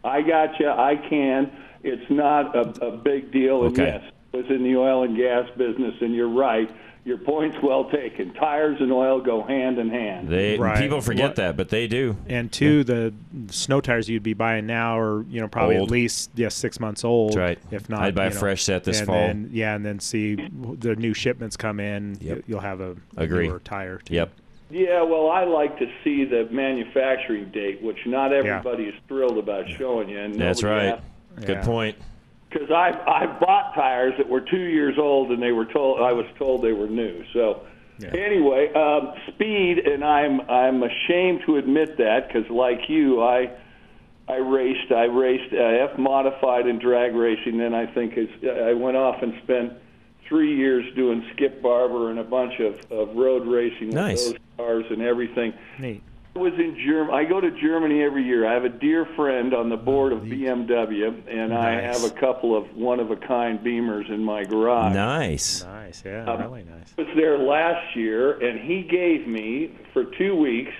I 0.04 0.22
got 0.22 0.60
you. 0.60 0.70
I 0.70 0.96
can. 1.10 1.52
It's 1.84 2.10
not 2.10 2.56
a, 2.56 2.86
a 2.86 2.98
big 2.98 3.32
deal. 3.32 3.66
And 3.66 3.78
Okay. 3.78 4.00
yes, 4.02 4.12
I 4.34 4.38
was 4.38 4.46
in 4.50 4.64
the 4.64 4.76
oil 4.78 5.04
and 5.04 5.16
gas 5.18 5.50
business, 5.58 5.96
and 6.02 6.14
you're 6.14 6.30
right. 6.30 6.70
Your 7.08 7.18
point's 7.18 7.56
well 7.64 7.86
taken. 7.90 8.34
Tires 8.34 8.76
and 8.82 8.92
oil 8.92 9.22
go 9.22 9.42
hand 9.42 9.80
in 9.80 9.88
hand. 9.90 10.28
They 10.28 10.58
Right. 10.58 10.78
people 10.78 11.00
forget 11.00 11.28
What- 11.30 11.36
that, 11.38 11.56
but 11.56 11.70
they 11.70 11.88
do. 11.88 12.18
And 12.28 12.52
two, 12.52 12.84
the 12.84 13.14
snow 13.50 13.80
tires 13.80 14.10
you'd 14.10 14.24
be 14.24 14.34
buying 14.34 14.66
now 14.68 15.00
are 15.00 15.24
you 15.30 15.40
know 15.40 15.48
probably 15.48 15.78
Old. 15.78 15.88
at 15.88 15.92
least 15.94 16.32
yeah 16.36 16.50
six 16.50 16.82
months 16.82 17.06
old. 17.06 17.30
That's 17.30 17.38
right. 17.38 17.60
If 17.72 17.90
not, 17.90 18.02
I'd 18.02 18.14
buy 18.14 18.26
a 18.26 18.30
know, 18.32 18.36
fresh 18.36 18.62
set 18.64 18.84
this 18.84 18.98
and 19.00 19.08
fall. 19.08 19.16
Then, 19.16 19.50
yeah, 19.54 19.74
and 19.74 19.86
then 19.86 20.02
see 20.02 20.36
the 20.36 20.98
new 20.98 21.14
shipments 21.14 21.56
come 21.56 21.80
in. 21.80 22.18
Yep. 22.20 22.38
you- 22.40 22.44
You'll 22.46 22.60
have 22.60 22.82
a, 22.82 22.98
a 23.16 23.22
Agree. 23.24 23.48
newer 23.48 23.60
tire. 23.60 24.00
Too. 24.04 24.14
Yep. 24.16 24.32
Yeah, 24.70 25.02
well, 25.04 25.30
I 25.30 25.46
like 25.46 25.80
to 25.80 25.88
see 26.04 26.26
the 26.26 26.50
manufacturing 26.52 27.46
date, 27.54 27.82
which 27.82 28.06
not 28.06 28.34
everybody 28.34 28.84
is 28.84 28.96
thrilled 29.08 29.38
about 29.38 29.70
showing 29.70 30.10
you. 30.10 30.20
And 30.20 30.36
That's 30.36 30.62
nobody 30.62 30.90
right. 30.92 31.46
Good 31.46 31.62
point. 31.62 31.96
Because 32.50 32.72
I 32.72 32.92
I 33.08 33.26
bought 33.40 33.74
tires 33.76 34.14
that 34.18 34.28
were 34.30 34.42
two 34.42 34.58
years 34.58 34.98
old, 34.98 35.32
and 35.32 35.42
they 35.42 35.52
were 35.52 35.66
told 35.66 36.02
I 36.02 36.14
was 36.14 36.26
told 36.38 36.64
they 36.64 36.74
were 36.74 36.88
new. 36.88 37.24
So 37.34 37.64
anyway, 38.14 38.72
um, 38.74 39.14
speed, 39.28 39.80
and 39.80 40.04
I'm 40.04 40.42
I'm 40.50 40.84
ashamed 40.84 41.42
to 41.46 41.58
admit 41.58 41.98
that 41.98 42.28
because 42.28 42.50
like 42.50 42.90
you, 42.90 43.22
I 43.22 43.52
I 44.28 44.38
raced 44.38 44.92
I 44.92 45.06
raced 45.06 45.54
uh, 45.54 45.58
F 45.58 45.98
modified 45.98 46.68
and 46.68 46.80
drag 46.80 47.16
racing. 47.16 47.58
Then 47.58 47.74
I 47.74 47.86
think 47.86 48.14
it's, 48.18 48.32
I 48.44 48.74
went 48.74 48.98
off 48.98 49.22
and 49.22 49.34
spent 49.44 49.74
three 50.28 50.56
years 50.56 50.86
doing 50.96 51.26
Skip 51.34 51.62
Barber 51.62 52.12
and 52.12 52.20
a 52.20 52.24
bunch 52.24 52.60
of, 52.60 52.80
of 52.92 53.16
road 53.16 53.48
racing 53.48 53.90
Nice. 53.90 54.26
those 54.26 54.38
cars 54.58 54.86
and 54.90 55.02
everything. 55.02 55.54
Neat. 55.80 56.04
I 56.38 56.40
was 56.40 56.54
in 56.54 56.78
Germany. 56.86 57.18
I 57.18 57.24
go 57.24 57.42
to 57.42 57.50
Germany 57.50 58.04
every 58.04 58.24
year. 58.24 58.48
I 58.48 58.54
have 58.54 58.64
a 58.64 58.70
dear 58.70 59.08
friend 59.16 59.56
on 59.56 59.70
the 59.70 59.76
board 59.76 60.14
of 60.14 60.20
BMW, 60.20 61.28
and 61.28 61.52
I 61.52 61.82
have 61.82 62.04
a 62.04 62.12
couple 62.12 62.56
of 62.56 62.76
one 62.76 63.00
of 63.00 63.10
a 63.10 63.16
kind 63.16 63.60
Beamers 63.60 64.08
in 64.12 64.24
my 64.24 64.44
garage. 64.44 64.94
Nice. 64.94 65.64
Nice. 65.64 66.04
Yeah. 66.06 66.26
Um, 66.26 66.40
really 66.40 66.64
nice. 66.64 66.94
I 66.96 67.02
was 67.02 67.12
there 67.16 67.40
last 67.40 67.96
year, 67.96 68.38
and 68.40 68.60
he 68.60 68.84
gave 68.84 69.28
me 69.28 69.76
for 69.94 70.06
two 70.06 70.36
weeks 70.36 70.74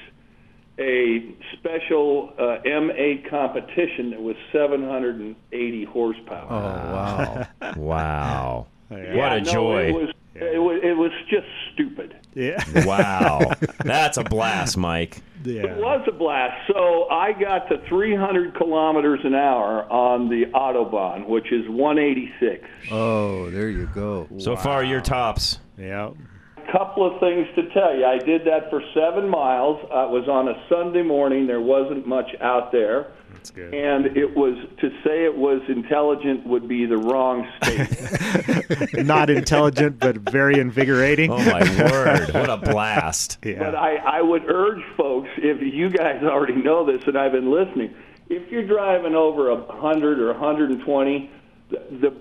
a 0.78 1.34
special 1.54 2.34
uh, 2.38 2.62
M8 2.64 3.28
competition 3.28 4.12
that 4.12 4.22
was 4.22 4.36
780 4.52 5.86
horsepower. 5.86 6.48
Oh 6.52 6.94
wow! 6.94 7.48
wow! 7.78 8.68
Yeah, 8.92 9.16
what 9.16 9.34
a 9.34 9.42
no, 9.42 9.52
joy! 9.52 9.88
It 9.88 9.96
was, 9.96 10.10
it 10.36 10.62
was 10.62 10.80
it 10.84 10.98
was 10.98 11.12
just 11.32 11.48
stupid. 11.74 12.16
Yeah. 12.38 12.86
wow, 12.86 13.54
that's 13.84 14.18
a 14.18 14.24
blast, 14.24 14.78
Mike. 14.78 15.24
It 15.44 15.78
was 15.78 16.06
a 16.08 16.12
blast. 16.12 16.54
So 16.68 17.10
I 17.10 17.32
got 17.32 17.68
to 17.70 17.82
300 17.90 18.56
kilometers 18.56 19.22
an 19.24 19.34
hour 19.34 19.92
on 19.92 20.30
the 20.30 20.44
autobahn, 20.54 21.28
which 21.28 21.52
is 21.52 21.68
186. 21.68 22.64
Oh, 22.92 23.50
there 23.50 23.70
you 23.70 23.90
go. 23.96 24.28
So 24.38 24.56
far, 24.56 24.84
your 24.84 25.02
tops. 25.02 25.60
Yeah. 25.78 26.12
A 26.58 26.72
couple 26.72 27.12
of 27.12 27.20
things 27.20 27.48
to 27.56 27.70
tell 27.74 27.96
you. 27.96 28.06
I 28.06 28.20
did 28.20 28.42
that 28.46 28.70
for 28.70 28.82
seven 28.94 29.30
miles. 29.30 29.80
Uh, 29.84 30.06
it 30.06 30.12
was 30.12 30.28
on 30.28 30.50
a 30.50 30.64
Sunday 30.70 31.02
morning. 31.02 31.48
There 31.48 31.62
wasn't 31.62 32.06
much 32.06 32.30
out 32.42 32.72
there. 32.72 33.08
That's 33.38 33.52
good. 33.52 33.74
And 33.74 34.18
it 34.18 34.36
was 34.36 34.58
to 34.80 34.90
say 35.04 35.26
it 35.26 35.36
was 35.36 35.62
intelligent 35.68 36.46
would 36.48 36.68
be 36.68 36.86
the 36.86 36.98
wrong 36.98 37.48
statement. 37.62 38.94
Not 39.06 39.30
intelligent, 39.30 40.00
but 40.00 40.18
very 40.18 40.60
invigorating. 40.60 41.32
Oh 41.32 41.38
my 41.38 41.62
word! 41.92 42.34
What 42.34 42.50
a 42.50 42.58
blast! 42.58 43.38
But 43.58 43.76
I, 43.76 43.96
I 43.96 44.22
would 44.22 44.46
urge 44.50 44.84
folks, 44.96 45.30
if 45.38 45.62
you 45.62 45.90
guys 45.90 46.22
already 46.24 46.56
know 46.56 46.86
this 46.86 47.02
and 47.08 47.18
I've 47.18 47.32
been 47.32 47.50
listening, 47.52 47.94
if 48.30 48.52
you're 48.52 48.66
driving 48.66 49.16
over 49.16 49.50
a 49.50 49.56
100 49.56 50.20
or 50.20 50.28
120, 50.34 51.32
the, 51.70 51.78
the, 51.92 52.14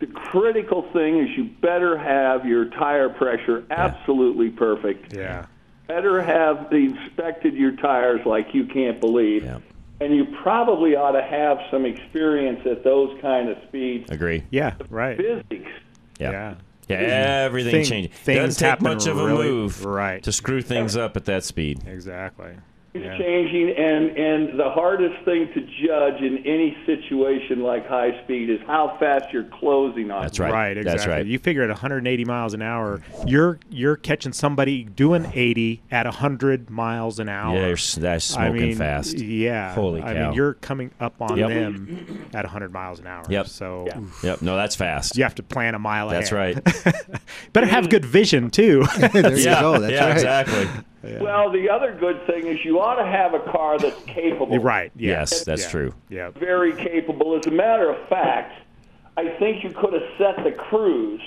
the 0.00 0.06
critical 0.06 0.82
thing 0.92 1.18
is 1.18 1.36
you 1.36 1.44
better 1.44 1.96
have 1.96 2.46
your 2.46 2.66
tire 2.66 3.08
pressure 3.08 3.64
absolutely 3.70 4.50
perfect. 4.50 5.14
Yeah. 5.14 5.46
better 5.86 6.20
have 6.22 6.72
inspected 6.72 7.54
your 7.54 7.72
tires 7.72 8.20
like 8.26 8.54
you 8.54 8.66
can't 8.66 9.00
believe. 9.00 9.44
And 10.00 10.14
you 10.14 10.26
probably 10.42 10.94
ought 10.94 11.12
to 11.12 11.22
have 11.22 11.58
some 11.70 11.86
experience 11.86 12.60
at 12.66 12.84
those 12.84 13.18
kind 13.20 13.48
of 13.48 13.56
speeds. 13.68 14.10
Agree. 14.10 14.42
Yeah. 14.50 14.74
Right. 14.90 15.16
Physics. 15.16 15.70
Yeah. 16.18 16.30
Yeah. 16.30 16.54
Yeah, 16.88 16.96
everything 17.44 17.72
Thing- 17.72 17.84
changes. 17.84 18.20
Doesn't 18.24 18.64
take 18.70 18.80
much 18.80 19.06
of 19.08 19.18
a 19.18 19.26
really- 19.26 19.48
move 19.48 19.84
right. 19.84 20.22
to 20.22 20.30
screw 20.30 20.62
things 20.62 20.96
up 20.96 21.16
at 21.16 21.24
that 21.24 21.42
speed. 21.42 21.80
Exactly. 21.86 22.52
It's 22.96 23.04
Yeah. 23.04 23.18
changing, 23.18 23.70
and 23.76 24.16
and 24.16 24.58
the 24.58 24.70
hardest 24.70 25.24
thing 25.24 25.48
to 25.54 25.60
judge 25.86 26.20
in 26.22 26.38
any 26.46 26.76
situation 26.86 27.60
like 27.62 27.86
high 27.86 28.22
speed 28.24 28.50
is 28.50 28.60
how 28.66 28.96
fast 28.98 29.32
you're 29.32 29.44
closing 29.44 30.10
on. 30.10 30.22
That's 30.22 30.38
it. 30.38 30.42
right. 30.42 30.52
Right, 30.52 30.74
That's 30.74 30.86
exactly. 30.94 31.12
right. 31.12 31.26
You 31.26 31.38
figure 31.38 31.62
at 31.62 31.68
180 31.68 32.24
miles 32.24 32.54
an 32.54 32.62
hour, 32.62 33.00
you're 33.26 33.58
you're 33.70 33.96
catching 33.96 34.32
somebody 34.32 34.84
doing 34.84 35.30
80 35.34 35.82
at 35.90 36.06
100 36.06 36.70
miles 36.70 37.18
an 37.18 37.28
hour. 37.28 37.54
Yeah, 37.54 37.66
you're 37.66 37.76
that's 37.76 38.36
I 38.36 38.46
smoking 38.48 38.68
mean, 38.68 38.76
fast. 38.76 39.18
Yeah. 39.18 39.74
Holy 39.74 40.02
I 40.02 40.14
cow. 40.14 40.26
mean, 40.28 40.32
you're 40.34 40.54
coming 40.54 40.90
up 41.00 41.14
on 41.20 41.36
Yep. 41.36 41.48
them 41.48 42.28
at 42.34 42.44
100 42.44 42.72
miles 42.72 43.00
an 43.00 43.06
hour. 43.06 43.24
Yep. 43.28 43.46
So 43.48 43.86
Yep. 44.22 44.42
No, 44.42 44.56
that's 44.56 44.74
fast. 44.76 45.16
you 45.16 45.22
have 45.24 45.34
to 45.36 45.42
plan 45.42 45.74
a 45.74 45.78
mile 45.78 46.08
That's 46.08 46.32
ahead. 46.32 46.62
right. 46.66 47.20
Better 47.52 47.66
have 47.66 47.88
good 47.90 48.04
vision 48.04 48.50
too. 48.50 48.84
there 48.98 49.36
you 49.36 49.44
yeah. 49.44 49.60
go. 49.60 49.78
That's 49.78 49.92
yeah. 49.92 50.04
right. 50.06 50.12
Exactly. 50.12 50.68
Well, 51.20 51.50
the 51.50 51.68
other 51.70 51.92
good 51.98 52.26
thing 52.26 52.46
is 52.46 52.64
you 52.64 52.80
ought 52.80 52.96
to 52.96 53.06
have 53.06 53.34
a 53.34 53.40
car 53.50 53.78
that's 53.78 54.00
capable. 54.04 54.58
right. 54.58 54.90
Yeah. 54.96 55.10
Yes, 55.20 55.44
that's 55.44 55.64
Yeah. 55.64 55.70
true. 55.70 55.94
Yeah. 56.08 56.30
very 56.30 56.72
capable. 56.74 57.36
As 57.36 57.46
a 57.46 57.50
matter 57.50 57.90
of 57.90 58.08
fact, 58.08 58.52
I 59.16 59.28
think 59.38 59.64
you 59.64 59.70
could 59.70 59.92
have 59.94 60.02
set 60.18 60.44
the 60.44 60.52
cruise 60.52 61.22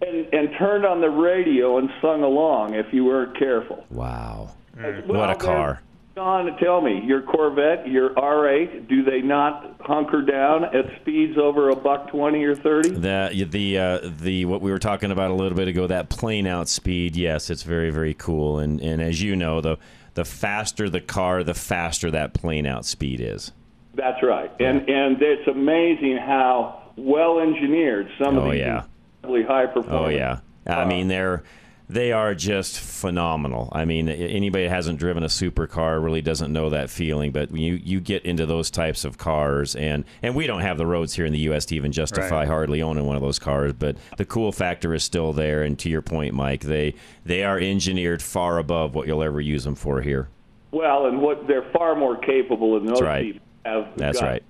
and, 0.00 0.26
and 0.32 0.50
turned 0.58 0.84
on 0.86 1.00
the 1.00 1.10
radio 1.10 1.78
and 1.78 1.90
sung 2.00 2.22
along 2.22 2.74
if 2.74 2.86
you 2.92 3.04
weren't 3.04 3.36
careful. 3.38 3.84
Wow. 3.90 4.50
Well, 4.78 5.02
What 5.06 5.30
a 5.30 5.34
car. 5.34 5.80
John, 6.16 6.56
tell 6.56 6.80
me, 6.80 7.02
your 7.04 7.20
Corvette, 7.20 7.86
your 7.86 8.14
R8, 8.14 8.88
do 8.88 9.04
they 9.04 9.20
not 9.20 9.76
hunker 9.80 10.22
down 10.22 10.64
at 10.64 10.86
speeds 11.02 11.36
over 11.36 11.68
a 11.68 11.76
buck 11.76 12.08
twenty 12.08 12.42
or 12.44 12.54
thirty? 12.56 12.88
The 12.88 13.46
the 13.50 13.78
uh, 13.78 13.98
the 14.02 14.46
what 14.46 14.62
we 14.62 14.70
were 14.70 14.78
talking 14.78 15.10
about 15.10 15.30
a 15.30 15.34
little 15.34 15.58
bit 15.58 15.68
ago, 15.68 15.86
that 15.86 16.08
plane 16.08 16.46
out 16.46 16.70
speed. 16.70 17.16
Yes, 17.16 17.50
it's 17.50 17.64
very 17.64 17.90
very 17.90 18.14
cool. 18.14 18.58
And 18.58 18.80
and 18.80 19.02
as 19.02 19.20
you 19.20 19.36
know, 19.36 19.60
the 19.60 19.76
the 20.14 20.24
faster 20.24 20.88
the 20.88 21.02
car, 21.02 21.44
the 21.44 21.52
faster 21.52 22.10
that 22.10 22.32
plane 22.32 22.64
out 22.64 22.86
speed 22.86 23.20
is. 23.20 23.52
That's 23.94 24.22
right, 24.22 24.50
and 24.58 24.88
and 24.88 25.20
it's 25.20 25.46
amazing 25.46 26.16
how 26.16 26.92
well 26.96 27.40
engineered 27.40 28.08
some 28.18 28.38
of 28.38 28.44
Oh, 28.44 28.50
these 28.52 28.60
yeah. 28.60 28.84
high 29.22 29.66
performance. 29.66 29.90
Oh 29.90 30.08
yeah. 30.08 30.38
I 30.66 30.86
mean 30.86 31.08
they're 31.08 31.42
they 31.88 32.10
are 32.12 32.34
just 32.34 32.78
phenomenal. 32.80 33.68
I 33.72 33.84
mean 33.84 34.08
anybody 34.08 34.64
that 34.64 34.70
hasn't 34.70 34.98
driven 34.98 35.22
a 35.22 35.28
supercar 35.28 36.02
really 36.02 36.20
doesn't 36.22 36.52
know 36.52 36.70
that 36.70 36.90
feeling, 36.90 37.30
but 37.32 37.52
you 37.54 37.74
you 37.74 38.00
get 38.00 38.24
into 38.24 38.46
those 38.46 38.70
types 38.70 39.04
of 39.04 39.18
cars 39.18 39.76
and 39.76 40.04
and 40.22 40.34
we 40.34 40.46
don't 40.46 40.62
have 40.62 40.78
the 40.78 40.86
roads 40.86 41.14
here 41.14 41.24
in 41.26 41.32
the 41.32 41.38
US 41.50 41.64
to 41.66 41.76
even 41.76 41.92
justify 41.92 42.40
Right. 42.40 42.48
hardly 42.48 42.82
owning 42.82 43.06
one 43.06 43.16
of 43.16 43.22
those 43.22 43.38
cars, 43.38 43.72
but 43.72 43.96
the 44.16 44.24
cool 44.24 44.50
factor 44.52 44.94
is 44.94 45.04
still 45.04 45.32
there 45.32 45.62
and 45.62 45.78
to 45.78 45.88
your 45.88 46.02
point 46.02 46.34
Mike, 46.34 46.62
they 46.62 46.94
they 47.24 47.44
are 47.44 47.58
engineered 47.58 48.22
far 48.22 48.58
above 48.58 48.94
what 48.94 49.06
you'll 49.06 49.22
ever 49.22 49.40
use 49.40 49.64
them 49.64 49.74
for 49.76 50.00
here. 50.00 50.28
Well, 50.72 51.06
and 51.06 51.20
what 51.22 51.46
they're 51.46 51.70
far 51.72 51.94
more 51.94 52.16
capable 52.16 52.74
than 52.74 52.86
those 52.86 52.98
That's 52.98 53.02
right. 53.06 53.24
people 53.34 53.46
have. 53.64 53.88
That's 53.96 54.20
got. 54.20 54.26
right. 54.26 54.42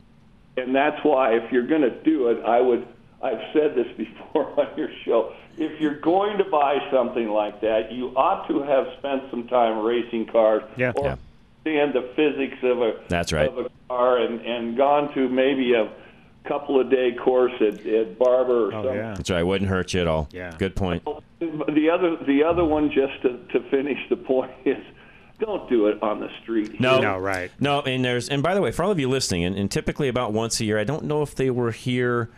And 0.56 0.74
that's 0.74 0.98
why, 1.04 1.34
if 1.36 1.52
you're 1.52 1.66
going 1.66 1.82
to 1.82 2.02
do 2.02 2.28
it, 2.28 2.42
I 2.44 2.60
would. 2.62 2.88
I've 3.22 3.40
said 3.52 3.74
this 3.74 3.86
before 3.96 4.48
on 4.60 4.68
your 4.76 4.90
show. 5.04 5.32
If 5.58 5.80
you're 5.80 5.98
going 6.00 6.38
to 6.38 6.44
buy 6.44 6.78
something 6.90 7.28
like 7.28 7.60
that, 7.62 7.90
you 7.92 8.08
ought 8.16 8.46
to 8.48 8.62
have 8.62 8.86
spent 8.98 9.22
some 9.30 9.48
time 9.48 9.84
racing 9.84 10.26
cars 10.26 10.62
Yeah. 10.76 10.92
or 10.96 11.04
Yeah. 11.06 11.16
understand 11.64 11.94
the 11.94 12.08
physics 12.14 12.58
of 12.62 12.82
a 12.82 13.00
That's 13.08 13.32
right. 13.32 13.48
of 13.48 13.58
a 13.58 13.70
car 13.88 14.18
and 14.18 14.40
and 14.42 14.76
gone 14.76 15.12
to 15.14 15.28
maybe 15.28 15.72
a 15.74 15.88
couple 16.44 16.78
of 16.78 16.90
day 16.90 17.12
course 17.12 17.52
at, 17.60 17.84
at 17.86 18.18
Barber 18.18 18.66
or 18.66 18.68
Oh 18.68 18.70
something. 18.82 18.94
yeah. 18.96 19.14
That's 19.14 19.30
right. 19.30 19.42
Wouldn't 19.42 19.68
hurt 19.70 19.94
you 19.94 20.00
at 20.02 20.06
all. 20.06 20.28
Yeah. 20.32 20.54
Good 20.58 20.76
point. 20.76 21.02
The 21.40 21.90
other, 21.92 22.16
the 22.24 22.44
other 22.44 22.64
one, 22.64 22.90
just 22.90 23.20
to, 23.22 23.38
to 23.52 23.60
finish 23.70 23.98
the 24.08 24.16
point, 24.16 24.52
is 24.64 24.76
don't 25.40 25.68
do 25.68 25.86
it 25.88 26.02
on 26.02 26.20
the 26.20 26.28
street. 26.42 26.80
No, 26.80 26.98
here. 27.00 27.18
right. 27.18 27.50
No, 27.60 27.80
and 27.82 28.04
there's 28.04 28.28
and 28.28 28.42
by 28.42 28.54
the 28.54 28.60
way, 28.60 28.70
for 28.72 28.84
all 28.84 28.90
of 28.90 29.00
you 29.00 29.08
listening, 29.08 29.44
and, 29.44 29.56
and 29.56 29.70
typically 29.70 30.08
about 30.08 30.32
once 30.34 30.60
a 30.60 30.64
year, 30.64 30.78
I 30.78 30.84
don't 30.84 31.04
know 31.04 31.22
if 31.22 31.34
they 31.34 31.50
were 31.50 31.72
here 31.72 32.30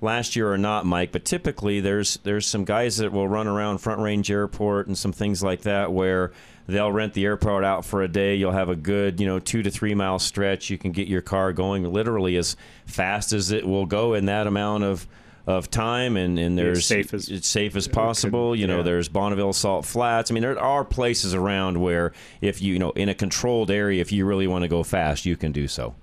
last 0.00 0.36
year 0.36 0.52
or 0.52 0.58
not, 0.58 0.86
Mike, 0.86 1.12
but 1.12 1.24
typically 1.24 1.80
there's 1.80 2.18
there's 2.22 2.46
some 2.46 2.64
guys 2.64 2.98
that 2.98 3.12
will 3.12 3.28
run 3.28 3.46
around 3.46 3.78
Front 3.78 4.00
Range 4.00 4.30
Airport 4.30 4.86
and 4.86 4.96
some 4.96 5.12
things 5.12 5.42
like 5.42 5.62
that 5.62 5.92
where 5.92 6.32
they'll 6.66 6.92
rent 6.92 7.14
the 7.14 7.24
airport 7.24 7.64
out 7.64 7.84
for 7.84 8.02
a 8.02 8.08
day. 8.08 8.34
You'll 8.34 8.52
have 8.52 8.68
a 8.68 8.76
good, 8.76 9.20
you 9.20 9.26
know, 9.26 9.38
two 9.38 9.62
to 9.62 9.70
three 9.70 9.94
mile 9.94 10.18
stretch. 10.18 10.68
You 10.70 10.78
can 10.78 10.92
get 10.92 11.08
your 11.08 11.22
car 11.22 11.52
going 11.52 11.84
literally 11.84 12.36
as 12.36 12.56
fast 12.86 13.32
as 13.32 13.52
it 13.52 13.66
will 13.66 13.86
go 13.86 14.14
in 14.14 14.26
that 14.26 14.46
amount 14.46 14.84
of 14.84 15.06
of 15.46 15.70
time 15.70 16.16
and, 16.16 16.40
and 16.40 16.58
there's 16.58 16.84
safe 16.84 17.14
as- 17.14 17.28
it's 17.28 17.46
safe 17.46 17.76
as 17.76 17.86
possible. 17.86 18.56
you 18.56 18.66
know, 18.66 18.78
yeah. 18.78 18.82
there's 18.82 19.08
Bonneville 19.08 19.52
Salt 19.52 19.84
Flats. 19.84 20.28
I 20.28 20.34
mean, 20.34 20.42
there 20.42 20.58
are 20.58 20.84
places 20.84 21.34
around 21.34 21.80
where 21.80 22.12
if 22.40 22.60
you, 22.60 22.72
you 22.72 22.78
know, 22.80 22.90
in 22.90 23.08
a 23.08 23.14
controlled 23.14 23.70
area, 23.70 24.00
if 24.00 24.10
you 24.10 24.26
really 24.26 24.48
want 24.48 24.62
to 24.62 24.68
go 24.68 24.82
fast, 24.82 25.24
you 25.24 25.36
can 25.36 25.52
do 25.52 25.68
so. 25.68 25.94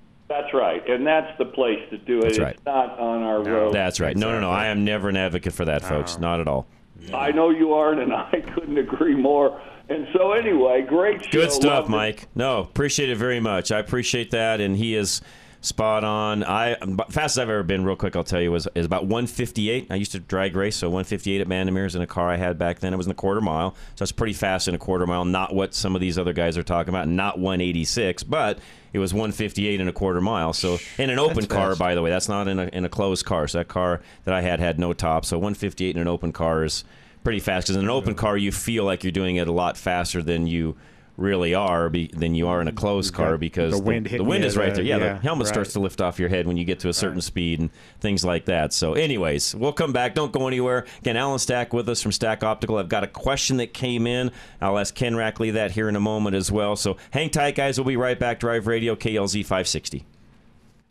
That's 0.42 0.54
right, 0.54 0.90
and 0.90 1.06
that's 1.06 1.38
the 1.38 1.46
place 1.46 1.80
to 1.92 1.98
do 1.98 2.20
it. 2.20 2.24
That's 2.24 2.40
right. 2.40 2.56
It's 2.56 2.66
not 2.66 2.98
on 3.00 3.22
our 3.22 3.44
road. 3.44 3.74
That's 3.74 4.00
right. 4.00 4.18
No, 4.18 4.32
no, 4.32 4.40
no. 4.40 4.52
I 4.52 4.68
am 4.68 4.84
never 4.84 5.10
an 5.10 5.18
advocate 5.18 5.54
for 5.54 5.66
that, 5.66 5.84
folks. 5.84 6.18
Not 6.18 6.40
at 6.40 6.48
all. 6.48 6.66
I 7.14 7.32
know 7.32 7.50
you 7.50 7.74
aren't, 7.74 8.02
and 8.02 8.14
I 8.14 8.42
couldn't 8.54 8.78
agree 8.78 9.16
more. 9.16 9.62
And 9.90 10.08
so, 10.14 10.32
anyway, 10.32 10.82
great 10.82 11.24
show. 11.26 11.32
Good 11.32 11.52
stuff, 11.52 11.66
Loved 11.72 11.88
it. 11.90 11.92
Mike. 11.92 12.28
No, 12.36 12.62
appreciate 12.62 13.10
it 13.10 13.18
very 13.18 13.40
much. 13.40 13.72
I 13.72 13.80
appreciate 13.80 14.32
that, 14.32 14.60
and 14.62 14.76
he 14.76 14.96
is 14.96 15.22
spot 15.64 16.04
on. 16.04 16.44
I 16.44 16.76
fastest 17.10 17.40
I've 17.40 17.50
ever 17.50 17.64
been, 17.64 17.84
real 17.84 17.96
quick, 17.96 18.16
I'll 18.16 18.24
tell 18.24 18.42
you, 18.42 18.52
was 18.52 18.68
is 18.76 18.86
about 18.86 19.04
158. 19.06 19.88
I 19.90 19.96
used 19.96 20.12
to 20.12 20.20
drag 20.20 20.56
race, 20.56 20.76
so 20.76 20.88
158 20.90 21.42
at 21.42 21.48
Bandimere's 21.48 21.96
in 21.96 22.02
a 22.02 22.08
car 22.08 22.30
I 22.30 22.38
had 22.38 22.60
back 22.60 22.80
then. 22.80 22.94
It 22.94 22.98
was 22.98 23.08
in 23.08 23.12
a 23.12 23.16
quarter 23.16 23.42
mile, 23.42 23.72
so 23.72 23.80
that's 24.00 24.12
pretty 24.12 24.34
fast 24.34 24.68
in 24.68 24.76
a 24.76 24.78
quarter 24.78 25.08
mile. 25.08 25.26
Not 25.26 25.56
what 25.56 25.74
some 25.74 25.96
of 25.96 26.02
these 26.02 26.20
other 26.20 26.34
guys 26.34 26.58
are 26.58 26.64
talking 26.64 26.90
about. 26.90 27.08
Not 27.08 27.40
186, 27.40 28.24
but 28.24 28.60
it 28.92 29.00
was 29.00 29.14
158 29.14 29.80
in 29.82 29.88
a 29.88 29.94
quarter 29.94 30.22
mile. 30.22 30.54
So 30.54 30.78
in 30.98 31.10
an 31.10 31.18
open 31.18 31.36
That's 31.38 31.48
car, 31.48 31.70
fast. 31.70 31.80
by 31.80 31.96
the 31.96 32.02
way, 32.02 32.10
that's 32.10 32.30
not 32.30 32.48
in 32.48 32.60
a 32.60 32.68
in 32.68 32.86
a 32.86 32.90
closed 32.90 33.26
car. 33.26 33.48
So 33.48 33.58
that 33.60 33.68
car 33.68 34.02
that 34.26 34.34
I 34.34 34.42
had 34.42 34.60
had 34.60 34.78
no 34.78 34.94
top. 34.94 35.26
So 35.26 35.38
158 35.38 35.96
in 35.96 36.02
an 36.02 36.08
open 36.08 36.32
car 36.32 36.64
is 36.64 36.84
pretty 37.24 37.40
fast 37.40 37.68
because 37.68 37.78
in 37.78 37.84
an 37.84 37.90
open 37.90 38.16
car 38.16 38.36
you 38.36 38.52
feel 38.52 38.84
like 38.84 39.04
you're 39.04 39.12
doing 39.12 39.38
it 39.38 39.48
a 39.48 39.52
lot 39.52 39.78
faster 39.78 40.22
than 40.22 40.46
you 40.46 40.76
really 41.18 41.54
are 41.54 41.90
be, 41.90 42.08
than 42.08 42.36
you 42.36 42.48
are 42.48 42.62
in 42.62 42.68
a 42.68 42.72
closed 42.72 43.14
car 43.14 43.38
because 43.38 43.72
the 43.78 43.84
wind 43.84 44.06
the, 44.06 44.10
hitting 44.10 44.28
wind 44.28 44.44
is 44.44 44.58
right 44.58 44.72
a- 44.72 44.76
there. 44.76 44.84
Yeah, 44.84 44.98
yeah, 44.98 45.14
the 45.14 45.20
helmet 45.20 45.46
right. 45.46 45.54
starts 45.54 45.74
to 45.74 45.80
lift 45.80 46.02
off 46.02 46.20
your 46.20 46.30
head 46.30 46.48
when 46.48 46.58
you 46.58 46.66
get 46.66 46.80
to 46.80 46.90
a 46.90 46.94
certain 46.94 47.22
speed 47.22 47.60
and 47.60 47.70
things 48.00 48.26
like 48.26 48.46
that. 48.46 48.74
So, 48.74 48.94
anyways, 48.94 49.56
we'll 49.56 49.74
come 49.74 49.94
back. 49.94 50.16
Don't 50.16 50.32
go 50.32 50.48
anywhere. 50.48 50.86
Again, 51.00 51.18
Alan 51.18 51.40
Stack 51.40 51.74
with 51.74 51.88
us 51.90 52.02
from 52.02 52.12
Stack 52.12 52.44
Optical. 52.44 52.78
I've 52.78 52.90
got 52.90 53.04
a 53.04 53.08
question 53.08 53.58
that 53.58 53.74
came 53.74 54.08
in. 54.08 54.32
I'll 54.62 54.78
ask 54.78 54.96
Ken 54.96 55.14
Rackley 55.14 55.54
that 55.54 55.72
here 55.72 55.90
in 55.90 55.96
a 55.96 56.02
moment 56.02 56.36
as 56.36 56.52
well. 56.52 56.76
So, 56.76 56.98
hang 57.12 57.30
tight, 57.30 57.56
guys. 57.56 57.78
We'll 57.78 57.86
be 57.86 57.98
right 57.98 58.20
back. 58.20 58.40
Drive 58.40 58.68
Radio 58.68 58.96
KLZ 58.96 59.42
560. 59.44 60.06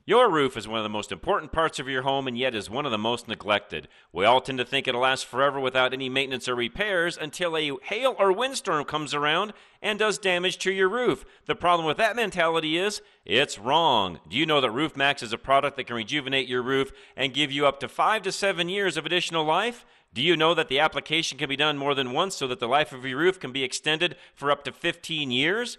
Your 0.05 0.28
roof 0.28 0.57
is 0.57 0.66
one 0.66 0.80
of 0.80 0.82
the 0.82 0.88
most 0.88 1.12
important 1.12 1.53
parts 1.53 1.78
of 1.78 1.88
your 1.88 2.03
home 2.03 2.26
and 2.26 2.36
yet 2.36 2.57
is 2.57 2.68
one 2.68 2.84
of 2.84 2.90
the 2.90 2.98
most 2.98 3.28
neglected. 3.28 3.86
We 4.12 4.24
all 4.24 4.40
tend 4.40 4.59
to 4.59 4.64
think 4.64 4.88
it'll 4.88 5.03
last 5.03 5.26
forever 5.26 5.61
without 5.61 5.92
any 5.92 6.09
maintenance 6.09 6.48
or 6.48 6.57
repairs 6.57 7.16
until 7.16 7.57
a 7.57 7.70
hail 7.84 8.16
or 8.18 8.32
windstorm 8.32 8.84
comes 8.84 9.14
around 9.14 9.53
and 9.80 10.00
does 10.00 10.18
damage 10.18 10.59
to 10.59 10.72
your 10.72 10.88
roof. 10.88 11.24
The 11.46 11.55
problem 11.55 11.86
with 11.86 11.98
that 11.98 12.16
mentality 12.16 12.76
is 12.76 13.00
it's 13.24 13.61
wrong. 13.61 14.18
Do 14.28 14.36
you 14.36 14.44
know 14.44 14.61
that 14.61 14.72
Roof 14.72 14.96
Maxx 14.96 15.22
is 15.22 15.32
a 15.32 15.38
product 15.38 15.76
that 15.76 15.84
can 15.84 15.94
rejuvenate 15.94 16.48
your 16.48 16.62
roof 16.62 16.90
and 17.16 17.32
give 17.32 17.53
you 17.53 17.68
up 17.68 17.78
to 17.78 17.88
5 17.88 18.22
to 18.22 18.32
7 18.32 18.68
years 18.68 18.96
of 18.96 19.07
additional 19.07 19.44
life? 19.44 19.86
Do 20.12 20.20
you 20.20 20.36
know 20.36 20.53
that 20.53 20.66
the 20.66 20.80
application 20.80 21.38
can 21.38 21.48
be 21.48 21.57
done 21.57 21.78
more 21.78 21.94
than 21.94 22.11
once 22.11 22.34
so 22.34 22.48
that 22.48 22.59
the 22.59 22.66
life 22.66 22.92
of 22.92 23.07
your 23.07 23.18
roof 23.18 23.38
can 23.38 23.53
be 23.53 23.62
extended 23.62 24.16
for 24.34 24.50
up 24.50 24.64
to 24.64 24.72
15 24.72 25.30
years? 25.30 25.78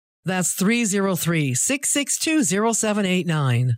That's 0.23 0.53
303 0.53 1.53
662 1.55 2.43
0789. 2.73 3.73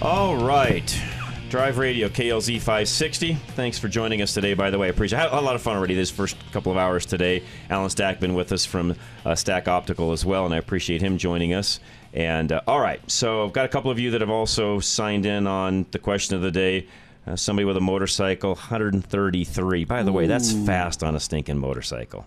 All 0.00 0.36
right. 0.36 1.00
Drive 1.48 1.78
Radio, 1.78 2.08
KLZ 2.08 2.56
560. 2.58 3.34
Thanks 3.34 3.78
for 3.78 3.86
joining 3.86 4.22
us 4.22 4.32
today, 4.32 4.54
by 4.54 4.70
the 4.70 4.78
way. 4.78 4.86
I 4.86 4.90
appreciate 4.90 5.18
it. 5.18 5.20
I 5.20 5.24
had 5.30 5.38
a 5.38 5.40
lot 5.40 5.54
of 5.54 5.62
fun 5.62 5.76
already 5.76 5.94
this 5.94 6.10
first 6.10 6.36
couple 6.50 6.72
of 6.72 6.78
hours 6.78 7.04
today. 7.04 7.42
Alan 7.70 7.90
Stack 7.90 8.20
been 8.20 8.34
with 8.34 8.52
us 8.52 8.64
from 8.64 8.96
uh, 9.26 9.34
Stack 9.34 9.68
Optical 9.68 10.12
as 10.12 10.24
well, 10.24 10.46
and 10.46 10.54
I 10.54 10.56
appreciate 10.56 11.02
him 11.02 11.18
joining 11.18 11.52
us. 11.54 11.78
And 12.14 12.52
uh, 12.52 12.62
all 12.66 12.80
right, 12.80 13.00
so 13.10 13.44
I've 13.44 13.52
got 13.52 13.64
a 13.64 13.68
couple 13.68 13.90
of 13.90 13.98
you 13.98 14.10
that 14.12 14.20
have 14.22 14.30
also 14.30 14.80
signed 14.80 15.26
in 15.26 15.46
on 15.46 15.86
the 15.90 15.98
question 15.98 16.36
of 16.36 16.42
the 16.42 16.50
day. 16.50 16.86
Uh, 17.26 17.36
somebody 17.36 17.64
with 17.64 17.76
a 17.76 17.80
motorcycle, 17.80 18.50
133. 18.54 19.84
By 19.84 20.02
the 20.02 20.12
way, 20.12 20.26
that's 20.26 20.52
fast 20.52 21.02
on 21.04 21.14
a 21.14 21.20
stinking 21.20 21.58
motorcycle. 21.58 22.26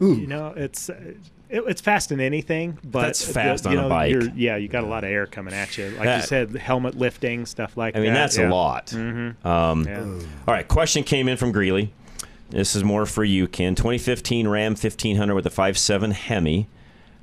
You 0.00 0.26
know, 0.26 0.52
it's 0.56 0.90
uh, 0.90 1.14
it, 1.48 1.62
it's 1.66 1.80
fast 1.80 2.12
in 2.12 2.20
anything, 2.20 2.78
but 2.84 3.02
That's 3.02 3.30
fast 3.30 3.64
you 3.64 3.78
on 3.78 3.86
a 3.86 3.88
bike. 3.88 4.14
Yeah, 4.34 4.56
you 4.56 4.68
got 4.68 4.84
a 4.84 4.86
lot 4.86 5.04
of 5.04 5.10
air 5.10 5.26
coming 5.26 5.54
at 5.54 5.78
you. 5.78 5.88
Like 5.90 6.04
That- 6.04 6.20
you 6.22 6.26
said, 6.26 6.54
helmet 6.56 6.96
lifting 6.96 7.46
stuff 7.46 7.76
like 7.76 7.94
that. 7.94 8.00
I 8.00 8.02
mean, 8.02 8.12
that. 8.12 8.20
that's 8.20 8.36
yeah. 8.38 8.48
a 8.48 8.52
lot. 8.52 8.86
Mhm. 8.88 9.44
Um, 9.44 9.84
Yeah. 9.84 10.00
All 10.46 10.54
right, 10.54 10.66
question 10.68 11.02
came 11.02 11.28
in 11.28 11.36
from 11.36 11.52
Greeley. 11.52 11.92
This 12.50 12.76
is 12.76 12.84
more 12.84 13.06
for 13.06 13.24
you, 13.24 13.48
Ken. 13.48 13.74
2015 13.74 14.46
Ram 14.48 14.72
1500 14.72 15.34
with 15.34 15.46
a 15.46 15.50
5.7 15.50 16.12
Hemi. 16.12 16.68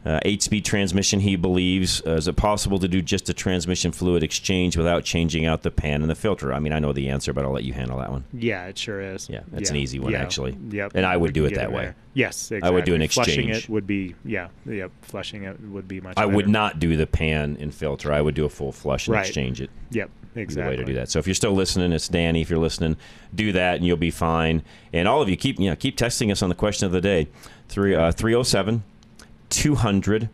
Uh, 0.05 0.19
eight-speed 0.25 0.65
transmission, 0.65 1.21
he 1.21 1.37
believes. 1.37 2.01
Uh, 2.05 2.11
is 2.15 2.27
it 2.27 2.35
possible 2.35 2.77
to 2.77 2.89
do 2.89 3.01
just 3.01 3.29
a 3.29 3.33
transmission 3.33 3.91
fluid 3.93 4.21
exchange 4.21 4.75
without 4.75 5.05
changing 5.05 5.45
out 5.45 5.61
the 5.61 5.71
pan 5.71 6.01
and 6.01 6.09
the 6.11 6.15
filter? 6.15 6.53
I 6.53 6.59
mean, 6.59 6.73
I 6.73 6.79
know 6.79 6.91
the 6.91 7.07
answer, 7.09 7.31
but 7.31 7.45
I'll 7.45 7.53
let 7.53 7.63
you 7.63 7.71
handle 7.71 7.99
that 7.99 8.11
one. 8.11 8.25
Yeah, 8.33 8.65
it 8.65 8.77
sure 8.77 8.99
is. 9.01 9.29
Yeah, 9.29 9.41
that's 9.51 9.69
Yeah. 9.69 9.75
an 9.77 9.81
easy 9.81 9.99
one, 9.99 10.11
Yeah. 10.11 10.21
actually. 10.21 10.57
Yep. 10.71 10.91
And 10.95 11.05
I 11.05 11.15
would 11.15 11.29
We 11.29 11.33
do 11.33 11.45
it 11.45 11.55
that 11.55 11.71
way. 11.71 11.83
there. 11.83 11.95
Yes, 12.15 12.51
exactly. 12.51 12.67
I 12.67 12.71
would 12.71 12.83
do 12.83 12.95
an 12.95 13.07
Flushing 13.07 13.47
exchange. 13.49 13.63
it 13.63 13.69
would 13.69 13.87
be 13.87 14.13
yeah, 14.25 14.49
yep. 14.65 14.91
Flushing 15.03 15.43
it 15.45 15.57
would 15.69 15.87
be 15.87 16.01
much. 16.01 16.15
I 16.17 16.25
would 16.25 16.49
not 16.49 16.79
do 16.79 16.97
the 16.97 17.07
pan 17.07 17.57
and 17.59 17.73
filter. 17.73 18.11
I 18.11 18.19
would 18.21 18.35
do 18.35 18.43
a 18.45 18.49
full 18.49 18.71
flush 18.73 19.07
and 19.07 19.15
Right. 19.15 19.25
exchange 19.25 19.61
it. 19.61 19.69
Yep, 19.91 20.09
exactly. 20.35 20.63
The 20.75 20.81
way 20.81 20.85
to 20.85 20.85
do 20.85 20.93
that. 20.95 21.09
So 21.09 21.19
if 21.19 21.27
you're 21.27 21.33
still 21.33 21.53
listening, 21.53 21.93
it's 21.93 22.09
Danny. 22.09 22.41
If 22.41 22.49
you're 22.49 22.59
listening, 22.59 22.97
do 23.33 23.53
that 23.53 23.77
and 23.77 23.85
you'll 23.85 23.95
be 23.97 24.11
fine. 24.11 24.63
And 24.91 25.07
all 25.07 25.21
of 25.21 25.29
you 25.29 25.37
keep 25.37 25.59
you 25.59 25.69
know, 25.69 25.75
keep 25.77 25.95
texting 25.97 26.29
us 26.29 26.43
on 26.43 26.49
the 26.49 26.55
question 26.55 26.85
of 26.85 26.91
the 26.91 27.01
day. 27.01 27.29
Three 27.69 27.95
uh, 27.95 28.11
307 28.11 28.83
200 29.53 30.29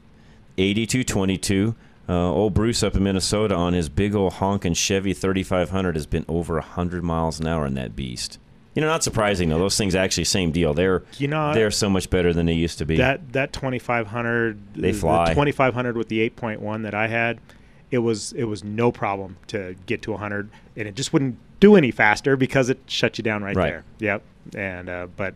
8222. 0.58 1.76
Uh, 2.08 2.14
old 2.32 2.54
Bruce 2.56 2.82
up 2.82 2.96
in 2.96 3.04
Minnesota 3.04 3.54
on 3.54 3.74
his 3.74 3.88
big 3.88 4.16
old 4.16 4.34
honking 4.34 4.74
Chevy 4.74 5.14
3500 5.14 5.96
has 5.96 6.08
been 6.08 6.26
over 6.28 6.56
100 6.56 7.04
miles 7.04 7.40
an 7.40 7.46
hour 7.48 7.66
in 7.68 7.76
that 7.76 7.96
beast. 7.96 8.40
You 8.74 8.82
know, 8.82 8.88
not 8.88 9.04
surprising 9.04 9.50
though. 9.50 9.60
Those 9.60 9.78
things 9.78 9.94
actually 9.94 10.24
same 10.24 10.52
deal. 10.52 10.74
They're 10.74 11.04
You 11.18 11.28
know, 11.28 11.54
they're 11.54 11.70
so 11.72 11.90
much 11.90 12.10
better 12.10 12.34
than 12.34 12.46
they 12.46 12.54
used 12.54 12.78
to 12.80 12.86
be. 12.86 12.98
That 12.98 13.34
that 13.34 13.54
2500 13.54 14.76
They 14.76 14.92
the 14.92 14.98
fly. 14.98 15.30
2500 15.34 15.98
with 15.98 16.08
the 16.08 16.28
8.1 16.30 16.84
that 16.84 16.94
I 16.96 17.08
had, 17.08 17.40
it 17.92 18.00
was 18.00 18.32
it 18.34 18.46
was 18.46 18.64
no 18.64 18.92
problem 18.92 19.38
to 19.48 19.76
get 19.86 20.02
to 20.04 20.12
100 20.12 20.50
and 20.78 20.88
it 20.88 20.96
just 20.96 21.14
wouldn't 21.14 21.38
do 21.60 21.76
any 21.76 21.92
faster 21.92 22.36
because 22.38 22.70
it 22.70 22.80
shut 22.88 23.18
you 23.18 23.24
down 23.24 23.44
right, 23.44 23.56
Right. 23.56 23.70
there. 23.70 23.84
Yep. 24.00 24.24
And 24.56 24.90
uh, 24.90 25.08
but 25.16 25.36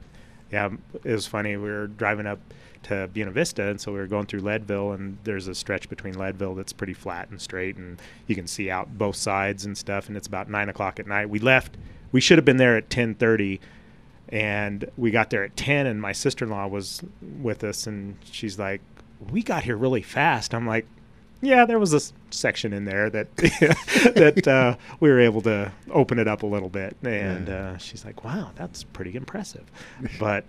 yeah, 0.52 0.70
it 1.04 1.12
was 1.12 1.28
funny. 1.28 1.56
We 1.58 1.70
were 1.70 1.88
driving 1.88 2.26
up 2.26 2.40
to 2.84 3.08
Buena 3.14 3.32
Vista, 3.32 3.64
and 3.64 3.80
so 3.80 3.92
we 3.92 4.00
were 4.00 4.08
going 4.08 4.26
through 4.26 4.42
Leadville, 4.42 4.92
and 4.92 5.18
there's 5.24 5.48
a 5.48 5.56
stretch 5.56 5.90
between 5.90 6.18
Leadville 6.18 6.56
that's 6.56 6.74
pretty 6.74 6.94
flat 6.94 7.30
and 7.30 7.42
straight, 7.42 7.78
and 7.78 8.02
you 8.28 8.36
can 8.36 8.48
see 8.48 8.70
out 8.70 8.98
both 8.98 9.16
sides 9.16 9.66
and 9.66 9.78
stuff. 9.78 10.08
And 10.08 10.18
it's 10.18 10.28
about 10.28 10.50
nine 10.50 10.70
o'clock 10.70 11.00
at 11.00 11.08
night. 11.08 11.30
We 11.30 11.40
left. 11.40 11.78
We 12.12 12.22
should 12.22 12.38
have 12.38 12.46
been 12.46 12.58
there 12.58 12.78
at 12.78 12.90
10:30 12.90 13.60
and 14.30 14.90
we 14.98 15.12
got 15.12 15.30
there 15.30 15.44
at 15.44 15.56
10 15.56 15.86
and 15.86 16.02
my 16.02 16.12
sister-in-law 16.12 16.68
was 16.68 17.02
with 17.42 17.64
us 17.64 17.86
and 17.86 18.16
she's 18.24 18.58
like 18.58 18.82
we 19.32 19.44
got 19.44 19.64
here 19.64 19.76
really 19.76 20.02
fast 20.02 20.54
i'm 20.56 20.66
like 20.66 20.88
yeah 21.42 21.66
there 21.66 21.78
was 21.78 21.94
a 21.94 22.00
section 22.32 22.74
in 22.74 22.86
there 22.86 23.10
that 23.10 23.36
that 23.38 24.48
uh, 24.48 24.76
we 25.00 25.10
were 25.10 25.20
able 25.20 25.42
to 25.42 25.72
open 25.92 26.18
it 26.18 26.28
up 26.28 26.44
a 26.44 26.48
little 26.48 26.70
bit 26.70 26.96
and 27.04 27.50
uh, 27.50 27.78
she's 27.78 28.06
like 28.06 28.24
wow 28.24 28.50
that's 28.56 28.84
pretty 28.84 29.16
impressive 29.16 29.70
but 30.20 30.46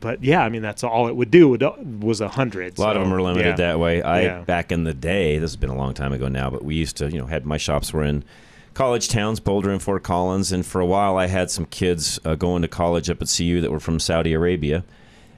but 0.00 0.22
yeah 0.22 0.42
i 0.42 0.48
mean 0.48 0.62
that's 0.62 0.84
all 0.84 1.08
it 1.08 1.16
would 1.16 1.30
do 1.30 1.48
would, 1.48 1.62
was 2.02 2.20
a 2.20 2.28
hundred 2.28 2.78
A 2.78 2.80
lot 2.80 2.96
of 2.96 3.02
them 3.02 3.12
are 3.12 3.22
limited 3.22 3.50
yeah. 3.50 3.56
that 3.56 3.78
way. 3.80 4.02
I 4.02 4.22
Yeah. 4.22 4.40
back 4.42 4.72
in 4.72 4.84
the 4.84 4.94
day, 4.94 5.38
this 5.38 5.50
has 5.50 5.56
been 5.56 5.70
a 5.70 5.76
long 5.76 5.94
time 5.94 6.12
ago 6.12 6.28
now, 6.28 6.50
but 6.50 6.64
we 6.64 6.74
used 6.74 6.96
to, 6.98 7.10
you 7.10 7.18
know, 7.18 7.26
had 7.26 7.44
my 7.46 7.56
shops 7.56 7.92
were 7.92 8.04
in 8.04 8.24
college 8.74 9.08
towns, 9.08 9.40
Boulder 9.40 9.70
and 9.70 9.82
Fort 9.82 10.02
Collins, 10.02 10.52
and 10.52 10.64
for 10.64 10.80
a 10.80 10.86
while 10.86 11.16
I 11.16 11.26
had 11.26 11.50
some 11.50 11.66
kids 11.66 12.20
uh, 12.24 12.34
going 12.36 12.62
to 12.62 12.68
college 12.68 13.10
up 13.10 13.20
at 13.20 13.34
CU 13.34 13.60
that 13.60 13.70
were 13.70 13.80
from 13.80 13.98
Saudi 13.98 14.32
Arabia, 14.32 14.84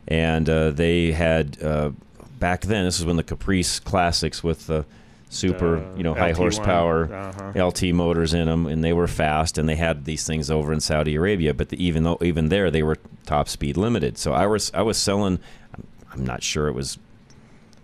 and 0.06 0.48
uh, 0.48 0.70
they 0.70 1.12
had 1.12 1.62
uh, 1.62 1.90
back 2.38 2.62
then. 2.62 2.84
This 2.84 2.98
is 2.98 3.06
when 3.06 3.16
the 3.16 3.22
Caprice 3.22 3.80
Classics 3.80 4.44
with 4.44 4.66
the 4.66 4.84
super, 5.30 5.90
you 5.96 6.02
know, 6.02 6.12
high 6.12 6.32
LT1, 6.32 6.36
horsepower 6.36 7.12
uh-huh. 7.12 7.66
LT 7.66 7.94
motors 7.94 8.34
in 8.34 8.46
them, 8.46 8.66
and 8.66 8.84
they 8.84 8.92
were 8.92 9.08
fast, 9.08 9.56
and 9.56 9.66
they 9.68 9.76
had 9.76 10.04
these 10.04 10.26
things 10.26 10.50
over 10.50 10.72
in 10.72 10.80
Saudi 10.80 11.14
Arabia. 11.14 11.54
But 11.54 11.70
the, 11.70 11.82
even 11.82 12.02
though 12.02 12.18
even 12.20 12.50
there 12.50 12.70
they 12.70 12.82
were 12.82 12.98
top 13.24 13.48
speed 13.48 13.78
limited, 13.78 14.18
so 14.18 14.32
I 14.32 14.46
was 14.46 14.70
I 14.74 14.82
was 14.82 14.98
selling. 14.98 15.38
I'm- 15.74 15.84
not 16.16 16.42
sure 16.42 16.66
it 16.66 16.72
was 16.72 16.98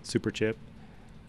Superchip 0.03 0.55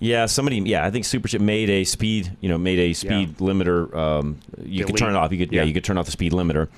yeah, 0.01 0.27
somebody. 0.27 0.59
Yeah, 0.59 0.85
I 0.85 0.91
think 0.91 1.05
Superchip 1.05 1.41
made 1.41 1.71
a 1.71 1.85
speed. 1.85 2.37
You 2.41 2.49
know, 2.49 2.59
made 2.59 2.79
a 2.79 2.93
speed 2.93 3.39
limiter. 3.39 3.93
Um, 3.95 4.39
you 4.63 4.85
could 4.85 4.97
turn 4.97 5.15
it 5.15 5.17
off. 5.17 5.33
You 5.33 5.39
could. 5.39 5.53
Yeah. 5.53 5.63
Yeah. 5.63 5.67
you 5.67 5.75
could 5.75 5.85
turn 5.85 5.99
off 5.99 6.07
the 6.07 6.13
speed 6.13 6.33
limiter. 6.33 6.69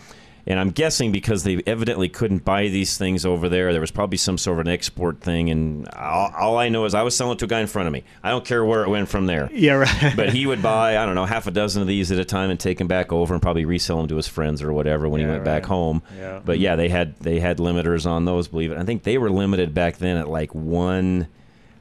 And 0.47 0.59
I'm 0.59 0.71
guessing 0.71 1.13
because 1.13 1.45
they 1.45 1.63
evidently 1.67 2.09
couldn't 2.09 2.45
buy 2.45 2.69
these 2.69 2.97
things 2.97 3.27
over 3.27 3.49
there, 3.49 3.73
there 3.73 3.81
was 3.81 3.91
probably 3.91 4.17
some 4.17 4.39
sort 4.39 4.59
of 4.59 4.67
an 4.67 4.73
export 4.73 5.21
thing. 5.21 5.51
And 5.51 5.87
all, 5.91 6.33
all 6.37 6.57
I 6.59 6.69
know 6.71 6.87
is 6.87 6.95
I 6.95 7.03
was 7.03 7.15
selling 7.15 7.37
to 7.39 7.45
a 7.45 7.49
guy 7.49 7.61
in 7.61 7.67
front 7.67 7.87
of 7.89 7.93
me. 7.93 8.05
I 8.23 8.31
don't 8.31 8.45
care 8.45 8.65
where 8.65 8.83
it 8.83 8.89
went 8.89 9.09
from 9.09 9.27
there. 9.27 9.49
Yeah, 9.53 9.73
right. 9.75 10.13
but 10.17 10.31
he 10.31 10.47
would 10.47 10.63
buy, 10.63 10.97
I 10.99 11.05
don't 11.07 11.15
know, 11.15 11.27
half 11.27 11.47
a 11.47 11.51
dozen 11.51 11.83
of 11.83 11.89
these 11.89 12.11
at 12.11 12.19
a 12.19 12.25
time 12.25 12.51
and 12.51 12.59
take 12.59 12.79
them 12.79 12.87
back 12.89 13.13
over 13.13 13.35
and 13.35 13.43
probably 13.43 13.65
resell 13.65 13.99
them 13.99 14.09
to 14.09 14.17
his 14.17 14.29
friends 14.29 14.63
or 14.63 14.73
whatever 14.73 15.09
when 15.09 15.21
he 15.21 15.27
Yeah, 15.27 15.33
went 15.33 15.45
back 15.45 15.65
home. 15.67 16.03
Yeah. 16.17 16.41
But 16.45 16.59
yeah, 16.59 16.75
they 16.77 16.89
had 16.89 17.17
they 17.21 17.39
had 17.39 17.59
limiters 17.59 18.07
on 18.07 18.25
those. 18.25 18.49
Believe 18.49 18.73
it. 18.73 18.79
I 18.79 18.85
think 18.85 19.03
they 19.03 19.19
were 19.19 19.31
limited 19.31 19.75
back 19.75 19.99
then 19.99 20.17
at 20.17 20.29
like 20.29 20.55
one, 20.55 21.29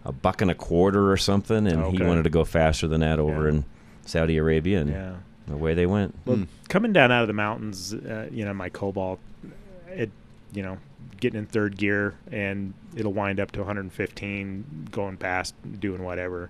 a 0.06 0.12
buck 0.12 0.42
and 0.42 0.52
a 0.52 0.56
quarter 0.56 1.12
or 1.12 1.18
something, 1.18 1.66
and 1.68 1.86
he 1.96 2.04
wanted 2.04 2.24
to 2.24 2.30
go 2.30 2.44
faster 2.44 2.88
than 2.88 3.02
that 3.02 3.20
over 3.20 3.48
in 3.48 3.64
Saudi 4.06 4.38
Arabia, 4.38 4.82
and 4.82 4.90
Yeah. 4.92 5.12
Away 5.54 5.74
they 5.74 5.86
went. 5.86 6.16
Well, 6.26 6.46
coming 6.68 6.94
down 6.94 7.12
out 7.12 7.22
of 7.22 7.28
the 7.28 7.34
mountains, 7.34 7.94
uh, 7.94 8.28
you 8.32 8.46
know, 8.46 8.54
my 8.54 8.70
Cobalt, 8.70 9.20
it, 9.88 10.12
you 10.54 10.64
know, 10.64 10.78
getting 11.20 11.40
in 11.40 11.46
third 11.46 11.78
gear 11.78 12.16
and 12.32 12.74
it'll 12.96 13.14
wind 13.14 13.40
up 13.40 13.52
to 13.52 13.60
115, 13.60 14.88
going 14.92 15.18
past, 15.18 15.54
doing 15.80 16.04
whatever, 16.04 16.50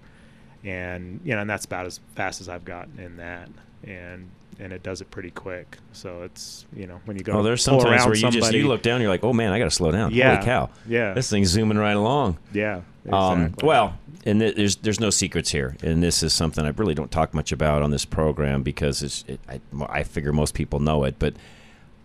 and 0.64 1.20
you 1.24 1.34
know, 1.36 1.41
and 1.41 1.50
that's 1.50 1.66
about 1.66 1.86
as 1.86 2.00
fast 2.16 2.41
as 2.41 2.50
I've 2.50 2.66
gotten 2.66 3.00
in 3.00 3.18
that, 3.18 3.50
and 3.84 4.30
and 4.60 4.74
it 4.74 4.84
does 4.84 5.02
it 5.02 5.10
pretty 5.10 5.32
quick. 5.32 5.78
So 5.93 6.24
it's 6.24 6.66
you 6.76 6.86
know 6.86 7.00
when 7.06 7.18
you 7.18 7.24
go. 7.24 7.34
Oh, 7.34 7.43
there's 7.43 7.66
pull 7.66 7.80
sometimes 7.80 8.06
where 8.06 8.16
you 8.16 8.30
just 8.30 8.54
you 8.54 8.68
look 8.68 8.82
down, 8.82 9.02
you're 9.02 9.10
like, 9.10 9.24
oh 9.24 9.34
man, 9.34 9.52
I 9.52 9.60
got 9.60 9.66
to 9.66 9.72
slow 9.72 9.91
down. 9.91 10.12
Yeah. 10.14 10.36
Holy 10.36 10.45
cow! 10.45 10.70
Yeah. 10.88 11.14
this 11.14 11.30
thing's 11.30 11.47
zooming 11.50 11.78
right 11.78 11.95
along. 11.95 12.38
Yeah, 12.54 12.82
Um, 13.12 13.55
well, 13.64 13.97
and 14.26 14.39
th- 14.39 14.55
there's 14.55 14.76
there's 14.78 14.99
no 14.99 15.10
secrets 15.10 15.51
here, 15.51 15.76
and 15.82 16.03
this 16.03 16.24
is 16.24 16.34
something 16.34 16.66
I 16.66 16.70
really 16.70 16.93
don't 16.93 17.12
talk 17.12 17.34
much 17.34 17.51
about 17.51 17.82
on 17.82 17.91
this 17.91 18.05
program 18.05 18.64
because 18.64 19.01
it's 19.01 19.24
it, 19.28 19.39
I, 19.47 19.62
I 19.88 20.03
figure 20.03 20.34
most 20.34 20.53
people 20.53 20.80
know 20.80 21.03
it, 21.03 21.16
but 21.20 21.34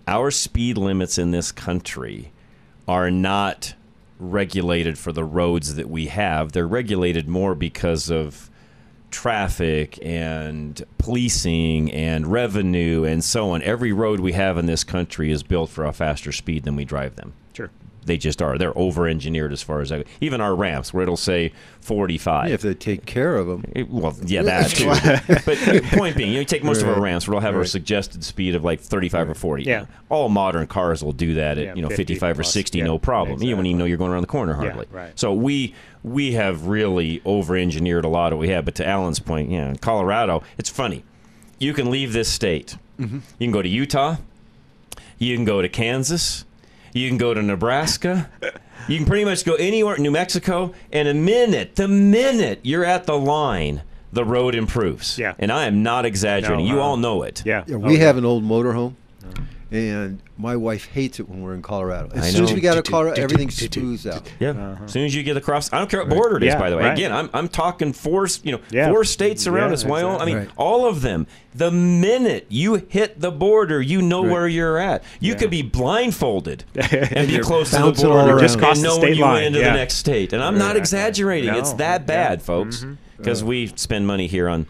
our 0.07 0.30
speed 0.30 0.76
limits 0.76 1.18
in 1.18 1.30
this 1.30 1.52
country 1.52 2.32
are 2.86 3.11
not 3.11 3.74
regulated 4.18 4.98
for 4.98 5.12
the 5.12 5.24
roads 5.24 5.74
that 5.74 5.88
we 5.88 6.07
have. 6.07 6.52
They're 6.52 6.68
regulated 6.68 7.28
more 7.28 7.55
because 7.55 8.11
of 8.11 8.50
traffic 9.11 9.98
and 10.05 10.82
policing 10.98 11.92
and 11.92 12.26
revenue 12.26 13.05
and 13.05 13.22
so 13.22 13.50
on. 13.50 13.62
Every 13.62 13.92
road 13.92 14.20
we 14.20 14.32
have 14.32 14.59
in 14.59 14.66
this 14.66 14.82
country 14.84 15.30
is 15.30 15.42
built 15.42 15.70
for 15.70 15.84
a 15.84 15.92
faster 15.92 16.32
speed 16.32 16.64
than 16.64 16.74
we 16.76 16.84
drive 16.84 17.16
them. 17.16 17.32
Sure. 17.52 17.70
They 18.07 18.16
just 18.16 18.40
are. 18.42 18.59
They're 18.59 18.76
over 18.76 19.07
engineered 19.09 19.52
as 19.52 19.62
far 19.62 19.80
as 19.80 19.90
I, 19.92 20.05
even 20.20 20.40
our 20.40 20.55
ramps 20.55 20.92
where 20.92 21.02
it'll 21.02 21.16
say 21.16 21.52
45. 21.80 22.50
if 22.52 22.62
they 22.62 22.74
take 22.74 23.07
care 23.07 23.36
of 23.36 23.46
them. 23.46 23.64
well, 23.90 24.16
yeah, 24.24 24.42
that 24.42 24.70
too. 24.70 24.86
but 25.44 25.59
the 25.59 25.86
point 25.96 26.16
being, 26.16 26.32
you 26.32 26.38
know, 26.38 26.44
take 26.44 26.64
most 26.64 26.82
of 26.82 26.88
our 26.88 27.00
ramps 27.00 27.26
where 27.26 27.34
we'll 27.34 27.42
have 27.42 27.55
our 27.55 27.64
suggested 27.64 28.24
speed 28.24 28.55
of 28.55 28.64
like 28.64 28.80
35 28.80 29.30
or 29.30 29.34
40. 29.34 29.64
Yeah. 29.64 29.86
All 30.09 30.28
modern 30.28 30.66
cars 30.66 31.02
will 31.02 31.12
do 31.12 31.34
that 31.34 31.59
at 31.59 31.64
Yeah, 31.64 31.74
you 31.74 31.82
know 31.82 31.88
50 31.88 32.05
55 32.05 32.38
or 32.40 32.42
60, 32.44 32.78
Yeah, 32.78 32.84
no 32.84 32.98
problem. 32.98 33.42
You 33.42 33.55
don't 33.55 33.66
even 33.66 33.78
know 33.78 33.84
you're 33.84 33.98
going 33.98 34.11
around 34.11 34.22
the 34.22 34.26
corner 34.28 34.52
Yeah, 34.52 34.70
hardly. 34.70 34.86
right. 34.90 35.18
So 35.18 35.32
we 35.32 35.74
we 36.02 36.32
have 36.32 36.66
really 36.66 37.22
over 37.24 37.57
engineered 37.57 38.05
a 38.05 38.09
lot 38.09 38.32
of 38.32 38.38
what 38.38 38.42
we 38.42 38.48
have. 38.50 38.64
But 38.64 38.74
to 38.76 38.86
Alan's 38.86 39.18
point, 39.18 39.50
yeah, 39.50 39.70
in 39.70 39.78
Colorado, 39.78 40.42
it's 40.59 40.68
funny. 40.70 41.02
You 41.59 41.72
can 41.72 41.90
leave 41.90 42.12
this 42.12 42.30
state. 42.30 42.76
Mm-hmm. 42.98 43.16
You 43.38 43.46
can 43.46 43.52
go 43.52 43.62
to 43.62 43.68
Utah. 43.68 44.16
You 45.18 45.34
can 45.36 45.44
go 45.44 45.62
to 45.62 45.68
Kansas. 45.68 46.44
You 46.95 47.09
can 47.09 47.18
go 47.18 47.34
to 47.34 47.42
Nebraska. 47.42 48.30
You 48.88 48.99
can 48.99 49.07
pretty 49.07 49.24
much 49.24 49.45
go 49.45 49.55
anywhere, 49.55 49.97
in 49.97 50.03
New 50.03 50.11
Mexico, 50.12 50.72
and 50.92 51.09
a 51.09 51.14
minute, 51.14 51.74
the 51.74 51.88
minute 51.88 52.61
you're 52.62 52.84
at 52.84 53.05
the 53.05 53.18
line, 53.18 53.82
the 54.12 54.24
road 54.24 54.55
improves. 54.55 55.18
Yeah. 55.18 55.34
And 55.38 55.51
I 55.51 55.64
am 55.66 55.82
not 55.82 56.07
exaggerating. 56.07 56.66
No, 56.66 56.72
you 56.72 56.80
uh, 56.80 56.84
all 56.84 56.97
know 56.97 57.22
it. 57.24 57.42
Yeah. 57.45 57.64
Yeah, 57.66 57.76
we 57.76 57.99
have 57.99 58.16
an 58.16 58.24
old 58.24 58.45
motorhome, 58.45 58.95
and 59.75 60.20
my 60.39 60.55
wife 60.57 60.87
hates 60.87 61.18
it 61.18 61.29
when 61.29 61.43
we're 61.43 61.55
in 61.55 61.62
Colorado. 61.62 62.11
As 62.14 62.25
I 62.25 62.31
soon 62.31 62.45
as 62.45 62.51
know. 62.51 62.55
we 62.55 62.61
got 62.61 62.75
to 62.75 62.83
Colorado, 62.91 63.20
everything 63.20 63.51
smooths 63.51 64.07
out. 64.07 64.31
Yeah. 64.39 64.79
As 64.85 64.93
soon 64.93 65.05
as 65.05 65.14
you 65.14 65.22
get 65.22 65.37
across, 65.37 65.72
I 65.72 65.79
don't 65.79 65.91
care 65.91 66.01
what 66.01 66.11
border 66.11 66.37
it 66.37 66.45
is. 66.45 66.49
Yeah, 66.49 66.59
by 66.59 66.70
the 66.70 66.77
way, 66.77 66.85
right. 66.85 66.93
again, 66.93 67.12
I'm, 67.12 67.29
I'm 67.35 67.49
talking 67.49 67.93
four, 67.93 68.29
you 68.43 68.53
know, 68.53 68.61
Yeah. 68.70 68.89
four 68.91 69.05
states 69.05 69.47
around 69.47 69.70
Yeah, 69.70 69.75
us. 69.75 69.85
Wyoming, 69.85 70.20
I 70.20 70.25
mean, 70.27 70.37
exactly. 70.37 70.55
all 70.64 70.87
of 70.87 71.03
them. 71.03 71.27
The 71.55 71.70
minute 71.70 72.47
you 72.49 72.75
hit 72.89 73.20
the 73.20 73.31
border, 73.31 73.81
you 73.83 74.01
know 74.03 74.22
Right. 74.22 74.33
where 74.33 74.49
you're 74.49 74.79
at. 74.79 75.03
You 75.20 75.35
could 75.35 75.51
be 75.51 75.62
blindfolded 75.62 76.64
and 76.77 77.29
be 77.29 77.39
close 77.39 77.70
to 77.70 77.77
the 77.77 77.93
border, 78.07 78.39
just 78.41 78.55
Just 78.55 78.59
cross 78.59 78.77
and 78.77 78.85
the 78.85 78.89
know 78.89 78.95
state 78.95 79.03
when 79.11 79.14
you 79.16 79.22
line, 79.22 79.33
went 79.35 79.47
into 79.47 79.59
yeah. 79.61 79.70
the 79.72 79.77
next 79.79 79.95
state. 79.95 80.33
And 80.33 80.43
I'm 80.43 80.59
not 80.59 80.77
exaggerating. 80.77 81.51
No, 81.53 81.59
it's 81.59 81.72
that 81.75 82.07
bad, 82.07 82.39
yeah. 82.41 82.45
folks, 82.45 82.85
Mhm. 82.85 82.97
because 83.16 83.43
we 83.45 83.72
spend 83.77 84.07
money 84.07 84.27
here 84.27 84.49
on 84.49 84.66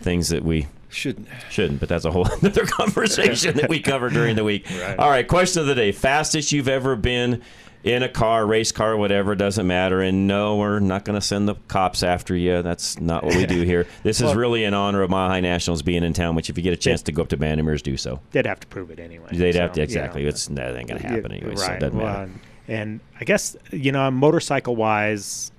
things 0.00 0.28
that 0.28 0.44
we 0.44 0.66
shouldn't. 0.88 1.28
Shouldn't, 1.50 1.80
but 1.80 1.88
that's 1.88 2.04
a 2.04 2.10
whole 2.10 2.26
other 2.44 2.66
conversation 2.66 3.56
that 3.56 3.68
we 3.68 3.80
cover 3.82 4.08
during 4.08 4.36
the 4.36 4.44
week. 4.44 4.66
Right. 4.70 4.98
All 4.98 5.10
right, 5.10 5.26
question 5.26 5.60
of 5.60 5.66
the 5.66 5.74
day: 5.74 5.92
fastest 5.92 6.52
you've 6.52 6.68
ever 6.68 6.96
been 6.96 7.42
in 7.84 8.02
a 8.02 8.08
car, 8.08 8.44
race 8.46 8.72
car, 8.72 8.96
whatever, 8.96 9.34
doesn't 9.34 9.66
matter. 9.66 10.00
And 10.00 10.26
no, 10.26 10.56
we're 10.56 10.80
not 10.80 11.04
going 11.04 11.18
to 11.18 11.24
send 11.24 11.48
the 11.48 11.54
cops 11.68 12.02
after 12.02 12.34
you. 12.34 12.60
That's 12.62 13.00
not 13.00 13.24
what 13.24 13.36
we 13.36 13.46
do 13.46 13.62
here. 13.62 13.86
This 14.02 14.20
is 14.20 14.34
really 14.34 14.64
in 14.64 14.74
honor 14.74 15.02
of 15.02 15.10
Mile 15.10 15.28
High 15.28 15.40
Nationals 15.40 15.82
being 15.82 16.02
in 16.02 16.12
town. 16.12 16.34
Which, 16.34 16.50
if 16.50 16.56
you 16.56 16.64
get 16.64 16.72
a 16.72 16.76
chance 16.76 17.02
to 17.02 17.12
go 17.12 17.22
up 17.22 17.28
to 17.28 17.36
Bandimere's, 17.36 17.82
do 17.82 17.96
so. 17.96 18.20
They'd 18.32 18.46
have 18.46 18.60
to 18.60 18.66
prove 18.66 18.90
it 18.90 18.98
anyway. 18.98 19.28
They'd 19.32 19.54
have 19.54 19.70
so, 19.70 19.74
to 19.74 19.80
you 19.80 19.84
exactly. 19.84 20.22
know. 20.22 20.28
It's 20.28 20.46
that 20.46 20.76
ain't 20.76 20.88
going 20.88 21.00
to 21.00 21.06
happen 21.06 21.30
Yeah, 21.30 21.38
anyway. 21.38 21.56
So 21.56 21.72
it 21.72 21.80
doesn't 21.80 21.98
Well, 21.98 22.06
matter. 22.06 22.30
and 22.68 23.00
I 23.20 23.24
guess 23.24 23.56
you 23.70 23.92
know, 23.92 24.10
motorcycle 24.10 24.76
wise, 24.76 25.52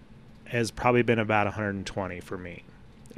has 0.45 0.71
probably 0.71 1.03
been 1.03 1.19
about 1.19 1.45
120 1.47 2.19
for 2.21 2.37
me, 2.37 2.63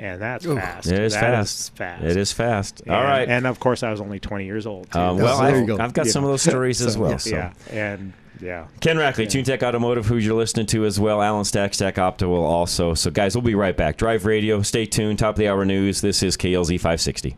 and 0.02 0.22
that's 0.22 0.46
Ooh. 0.46 0.56
fast. 0.56 0.88
It 0.92 1.00
is 1.00 1.14
That 1.14 1.22
fast. 1.22 1.76
fast. 1.78 2.04
It 2.04 2.18
is 2.18 2.32
fast. 2.34 2.82
All 2.90 2.96
And- 2.96 3.04
right. 3.08 3.30
and 3.30 3.48
of 3.48 3.60
course, 3.62 3.84
I 3.84 3.92
was 3.92 4.02
only 4.02 4.20
20 4.20 4.44
years 4.46 4.66
old. 4.66 4.92
Too. 4.92 5.00
Um, 5.00 5.18
well, 5.20 5.38
So, 5.38 5.44
I've, 5.44 5.80
I've 5.80 5.94
got 5.94 6.06
you 6.08 6.12
some 6.12 6.24
of 6.26 6.30
those 6.32 6.42
stories 6.42 6.82
as 6.86 6.98
well. 6.98 7.12
yeah, 7.12 7.18
So. 7.18 7.30
yeah, 7.36 7.54
and 7.72 8.14
yeah. 8.42 8.66
Ken 8.82 8.98
Rackley, 8.98 9.28
TuneTech 9.28 9.62
Automotive, 9.64 10.08
who 10.08 10.18
you're 10.18 10.34
listening 10.36 10.66
to 10.68 10.84
as 10.86 11.00
well. 11.00 11.22
Alan 11.22 11.46
Stack, 11.46 11.74
Stack 11.76 11.96
Opto 11.96 12.28
will 12.30 12.44
also. 12.44 12.96
So, 12.96 13.12
guys, 13.12 13.36
we'll 13.36 13.44
be 13.44 13.54
right 13.56 13.78
back. 13.78 13.98
Drive 13.98 14.26
Radio, 14.26 14.62
stay 14.64 14.86
tuned. 14.88 15.20
Top 15.20 15.36
of 15.36 15.40
the 15.40 15.48
hour 15.48 15.64
news. 15.64 16.02
This 16.02 16.24
is 16.24 16.36
KLZ 16.36 16.78
560. 16.80 17.38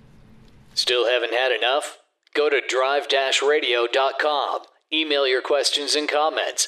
Still 0.73 1.05
haven't 1.07 1.33
had 1.33 1.51
enough? 1.51 1.99
Go 2.33 2.49
to 2.49 2.61
drive-radio.com. 2.67 4.59
Email 4.91 5.27
your 5.27 5.41
questions 5.41 5.95
and 5.95 6.07
comments. 6.07 6.67